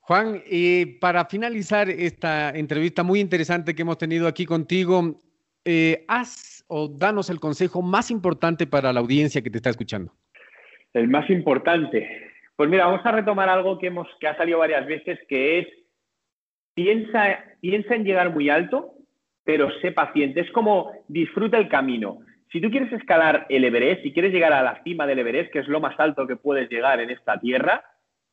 Juan, 0.00 0.40
y 0.48 0.86
para 0.86 1.24
finalizar 1.24 1.90
esta 1.90 2.50
entrevista 2.50 3.02
muy 3.02 3.20
interesante 3.20 3.74
que 3.74 3.82
hemos 3.82 3.98
tenido 3.98 4.28
aquí 4.28 4.46
contigo, 4.46 5.20
eh, 5.64 6.04
haz 6.06 6.64
o 6.68 6.88
danos 6.88 7.30
el 7.30 7.40
consejo 7.40 7.82
más 7.82 8.10
importante 8.10 8.66
para 8.66 8.92
la 8.92 9.00
audiencia 9.00 9.42
que 9.42 9.50
te 9.50 9.58
está 9.58 9.70
escuchando. 9.70 10.12
El 10.94 11.08
más 11.08 11.28
importante. 11.28 12.08
Pues 12.54 12.70
mira, 12.70 12.86
vamos 12.86 13.04
a 13.04 13.12
retomar 13.12 13.48
algo 13.48 13.78
que, 13.78 13.88
hemos, 13.88 14.08
que 14.20 14.28
ha 14.28 14.36
salido 14.36 14.60
varias 14.60 14.86
veces, 14.86 15.18
que 15.28 15.58
es 15.58 15.66
piensa, 16.74 17.44
piensa 17.60 17.94
en 17.94 18.04
llegar 18.04 18.32
muy 18.32 18.50
alto, 18.50 18.94
pero 19.48 19.70
sé 19.80 19.92
paciente. 19.92 20.40
Es 20.40 20.50
como 20.50 20.92
disfruta 21.08 21.56
el 21.56 21.70
camino. 21.70 22.18
Si 22.52 22.60
tú 22.60 22.68
quieres 22.70 22.92
escalar 22.92 23.46
el 23.48 23.64
Everest, 23.64 24.02
si 24.02 24.12
quieres 24.12 24.30
llegar 24.30 24.52
a 24.52 24.62
la 24.62 24.82
cima 24.84 25.06
del 25.06 25.20
Everest, 25.20 25.50
que 25.50 25.60
es 25.60 25.68
lo 25.68 25.80
más 25.80 25.98
alto 25.98 26.26
que 26.26 26.36
puedes 26.36 26.68
llegar 26.68 27.00
en 27.00 27.08
esta 27.08 27.40
tierra, 27.40 27.82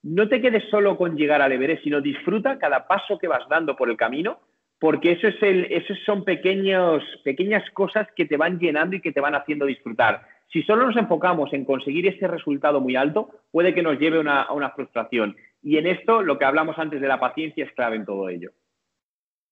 no 0.03 0.27
te 0.27 0.41
quedes 0.41 0.65
solo 0.69 0.97
con 0.97 1.15
llegar 1.15 1.41
al 1.41 1.53
Everest, 1.53 1.85
sino 1.85 2.01
disfruta 2.01 2.59
cada 2.59 2.85
paso 2.85 3.17
que 3.17 3.29
vas 3.29 3.47
dando 3.47 3.77
por 3.77 3.89
el 3.89 3.95
camino, 3.95 4.41
porque 4.77 5.13
eso 5.13 5.29
esos 5.29 5.97
son 6.05 6.25
pequeños, 6.25 7.01
pequeñas 7.23 7.63
cosas 7.71 8.09
que 8.13 8.25
te 8.25 8.35
van 8.35 8.59
llenando 8.59 8.97
y 8.97 9.01
que 9.01 9.13
te 9.13 9.21
van 9.21 9.35
haciendo 9.35 9.65
disfrutar. 9.65 10.21
Si 10.51 10.63
solo 10.63 10.85
nos 10.85 10.97
enfocamos 10.97 11.53
en 11.53 11.63
conseguir 11.63 12.07
ese 12.07 12.27
resultado 12.27 12.81
muy 12.81 12.97
alto, 12.97 13.29
puede 13.51 13.73
que 13.73 13.83
nos 13.83 13.97
lleve 13.97 14.21
a 14.29 14.51
una 14.51 14.69
frustración. 14.71 15.37
Y 15.63 15.77
en 15.77 15.87
esto, 15.87 16.21
lo 16.21 16.37
que 16.37 16.43
hablamos 16.43 16.77
antes 16.77 16.99
de 16.99 17.07
la 17.07 17.21
paciencia 17.21 17.63
es 17.63 17.71
clave 17.71 17.95
en 17.95 18.05
todo 18.05 18.27
ello. 18.27 18.51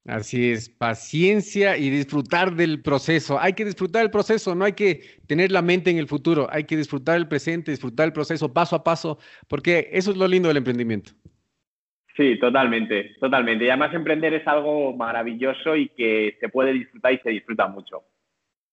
Así 0.06 0.52
es, 0.52 0.68
paciencia 0.68 1.78
y 1.78 1.90
disfrutar 1.90 2.56
del 2.56 2.82
proceso. 2.82 3.40
Hay 3.40 3.54
que 3.54 3.64
disfrutar 3.64 4.04
el 4.04 4.12
proceso, 4.12 4.54
no 4.54 4.66
hay 4.66 4.74
que 4.74 5.02
tener 5.28 5.50
la 5.52 5.62
mente 5.62 5.92
en 5.92 5.98
el 5.98 6.08
futuro, 6.08 6.48
hay 6.52 6.66
que 6.66 6.76
disfrutar 6.76 7.16
el 7.16 7.30
presente, 7.30 7.72
disfrutar 7.72 8.08
el 8.08 8.14
proceso 8.14 8.54
paso 8.54 8.76
a 8.76 8.84
paso, 8.84 9.18
porque 9.48 9.90
eso 9.94 10.12
es 10.12 10.18
lo 10.18 10.28
lindo 10.28 10.50
del 10.50 10.58
emprendimiento. 10.58 11.14
Sí, 12.18 12.38
totalmente, 12.38 13.16
totalmente. 13.20 13.66
Y 13.66 13.70
además 13.70 13.94
emprender 13.94 14.34
es 14.34 14.46
algo 14.46 14.94
maravilloso 14.96 15.76
y 15.76 15.88
que 15.90 16.38
se 16.40 16.50
puede 16.50 16.74
disfrutar 16.74 17.14
y 17.14 17.20
se 17.20 17.30
disfruta 17.30 17.68
mucho. 17.68 18.04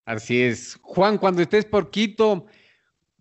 Así 0.04 0.42
es. 0.42 0.78
Juan, 0.82 1.16
cuando 1.16 1.42
estés 1.42 1.64
por 1.64 1.90
Quito, 1.90 2.46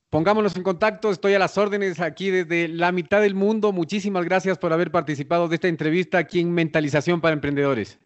Pongámonos 0.10 0.58
en 0.58 0.64
contacto, 0.64 1.12
estoy 1.12 1.36
a 1.36 1.40
las 1.40 1.58
órdenes 1.58 2.02
aquí 2.02 2.32
desde 2.32 2.68
la 2.68 2.92
mitad 2.92 3.22
del 3.22 3.36
mundo. 3.36 3.72
Muchísimas 3.72 4.26
gracias 4.26 4.58
por 4.58 4.74
haber 4.74 4.90
participado 4.90 5.48
de 5.48 5.56
esta 5.56 5.68
entrevista 5.68 6.18
aquí 6.18 6.40
en 6.40 6.52
Mentalización 6.52 7.22
para 7.22 7.34
Emprendedores. 7.34 8.00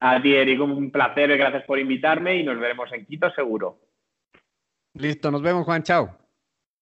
A 0.00 0.20
ti, 0.20 0.34
Eric, 0.34 0.60
un 0.60 0.90
placer, 0.90 1.36
gracias 1.36 1.64
por 1.64 1.78
invitarme 1.78 2.36
y 2.36 2.44
nos 2.44 2.58
veremos 2.60 2.92
en 2.92 3.06
Quito 3.06 3.30
seguro. 3.30 3.78
Listo, 4.94 5.30
nos 5.30 5.42
vemos, 5.42 5.64
Juan, 5.64 5.82
chao. 5.82 6.16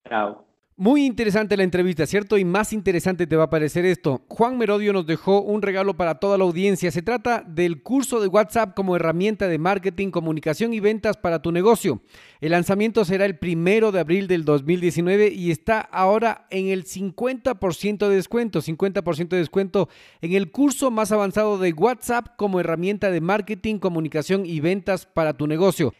Chao. 0.08 0.45
Muy 0.78 1.06
interesante 1.06 1.56
la 1.56 1.62
entrevista, 1.62 2.04
¿cierto? 2.04 2.36
Y 2.36 2.44
más 2.44 2.74
interesante 2.74 3.26
te 3.26 3.34
va 3.34 3.44
a 3.44 3.50
parecer 3.50 3.86
esto. 3.86 4.20
Juan 4.28 4.58
Merodio 4.58 4.92
nos 4.92 5.06
dejó 5.06 5.40
un 5.40 5.62
regalo 5.62 5.96
para 5.96 6.16
toda 6.16 6.36
la 6.36 6.44
audiencia. 6.44 6.90
Se 6.90 7.00
trata 7.00 7.42
del 7.48 7.82
curso 7.82 8.20
de 8.20 8.28
WhatsApp 8.28 8.74
como 8.74 8.94
herramienta 8.94 9.48
de 9.48 9.56
marketing, 9.56 10.10
comunicación 10.10 10.74
y 10.74 10.80
ventas 10.80 11.16
para 11.16 11.40
tu 11.40 11.50
negocio. 11.50 12.02
El 12.42 12.50
lanzamiento 12.50 13.06
será 13.06 13.24
el 13.24 13.38
primero 13.38 13.90
de 13.90 14.00
abril 14.00 14.28
del 14.28 14.44
2019 14.44 15.32
y 15.32 15.50
está 15.50 15.80
ahora 15.80 16.46
en 16.50 16.66
el 16.66 16.84
50% 16.84 18.08
de 18.08 18.14
descuento, 18.14 18.60
50% 18.60 19.28
de 19.28 19.38
descuento 19.38 19.88
en 20.20 20.34
el 20.34 20.50
curso 20.50 20.90
más 20.90 21.10
avanzado 21.10 21.56
de 21.56 21.72
WhatsApp 21.72 22.36
como 22.36 22.60
herramienta 22.60 23.10
de 23.10 23.22
marketing, 23.22 23.78
comunicación 23.78 24.44
y 24.44 24.60
ventas 24.60 25.06
para 25.06 25.32
tu 25.32 25.46
negocio. 25.46 25.94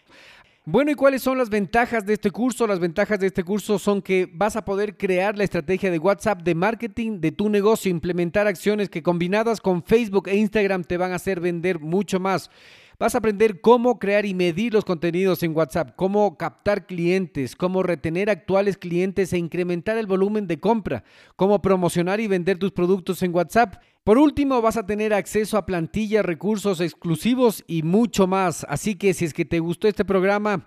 Bueno, 0.69 0.91
¿y 0.91 0.97
cuáles 0.97 1.23
son 1.23 1.39
las 1.39 1.49
ventajas 1.49 2.05
de 2.07 2.15
este 2.15 2.33
curso? 2.33 2.67
Las 2.67 2.81
ventajas 2.81 3.21
de 3.21 3.29
este 3.29 3.45
curso 3.45 3.79
son 3.79 4.03
que 4.03 4.29
vas 4.33 4.57
a 4.57 4.65
poder 4.65 4.97
crear 4.97 5.39
la 5.39 5.45
estrategia 5.45 5.93
de 5.93 6.01
WhatsApp 6.01 6.43
de 6.43 6.57
marketing 6.57 7.21
de 7.21 7.31
tu 7.31 7.49
negocio, 7.49 7.89
implementar 7.89 8.49
acciones 8.49 8.91
que 8.91 9.01
combinadas 9.01 9.61
con 9.61 9.85
Facebook 9.85 10.27
e 10.27 10.35
Instagram 10.35 10.83
te 10.83 10.97
van 10.97 11.13
a 11.13 11.17
hacer 11.17 11.39
vender 11.39 11.79
mucho 11.79 12.19
más. 12.19 12.51
Vas 12.99 13.15
a 13.15 13.19
aprender 13.19 13.61
cómo 13.61 13.99
crear 13.99 14.25
y 14.25 14.33
medir 14.33 14.73
los 14.73 14.87
contenidos 14.87 15.43
en 15.43 15.55
WhatsApp, 15.55 15.91
cómo 15.97 16.39
captar 16.39 16.87
clientes, 16.87 17.55
cómo 17.55 17.83
retener 17.83 18.31
actuales 18.31 18.79
clientes 18.79 19.35
e 19.35 19.39
incrementar 19.39 19.99
el 19.99 20.07
volumen 20.07 20.47
de 20.47 20.61
compra, 20.61 21.05
cómo 21.37 21.61
promocionar 21.61 22.21
y 22.21 22.27
vender 22.27 22.57
tus 22.57 22.73
productos 22.73 23.23
en 23.23 23.35
WhatsApp. 23.35 23.83
Por 24.03 24.17
último, 24.17 24.63
vas 24.63 24.79
a 24.79 24.87
tener 24.87 25.13
acceso 25.13 25.59
a 25.59 25.67
plantillas, 25.67 26.25
recursos 26.25 26.81
exclusivos 26.81 27.65
y 27.67 27.83
mucho 27.83 28.27
más. 28.27 28.65
Así 28.67 28.95
que 28.95 29.13
si 29.13 29.27
es 29.27 29.35
que 29.35 29.45
te 29.45 29.61
gustó 29.61 29.89
este 29.89 30.07
programa, 30.07 30.67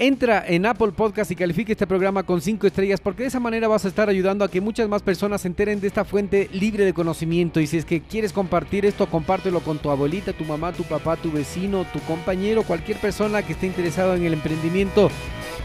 Entra 0.00 0.44
en 0.46 0.64
Apple 0.64 0.92
Podcast 0.92 1.28
y 1.32 1.34
califique 1.34 1.72
este 1.72 1.84
programa 1.84 2.22
con 2.22 2.40
5 2.40 2.68
estrellas 2.68 3.00
porque 3.00 3.24
de 3.24 3.30
esa 3.30 3.40
manera 3.40 3.66
vas 3.66 3.84
a 3.84 3.88
estar 3.88 4.08
ayudando 4.08 4.44
a 4.44 4.48
que 4.48 4.60
muchas 4.60 4.88
más 4.88 5.02
personas 5.02 5.40
se 5.40 5.48
enteren 5.48 5.80
de 5.80 5.88
esta 5.88 6.04
fuente 6.04 6.48
libre 6.52 6.84
de 6.84 6.92
conocimiento. 6.94 7.58
Y 7.58 7.66
si 7.66 7.78
es 7.78 7.84
que 7.84 8.00
quieres 8.00 8.32
compartir 8.32 8.86
esto, 8.86 9.06
compártelo 9.06 9.58
con 9.58 9.78
tu 9.78 9.90
abuelita, 9.90 10.32
tu 10.32 10.44
mamá, 10.44 10.72
tu 10.72 10.84
papá, 10.84 11.16
tu 11.16 11.32
vecino, 11.32 11.84
tu 11.92 11.98
compañero, 12.02 12.62
cualquier 12.62 12.98
persona 12.98 13.42
que 13.42 13.54
esté 13.54 13.66
interesado 13.66 14.14
en 14.14 14.24
el 14.24 14.34
emprendimiento. 14.34 15.10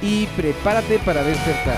Y 0.01 0.25
prepárate 0.35 0.97
para 0.97 1.23
despertar. 1.23 1.77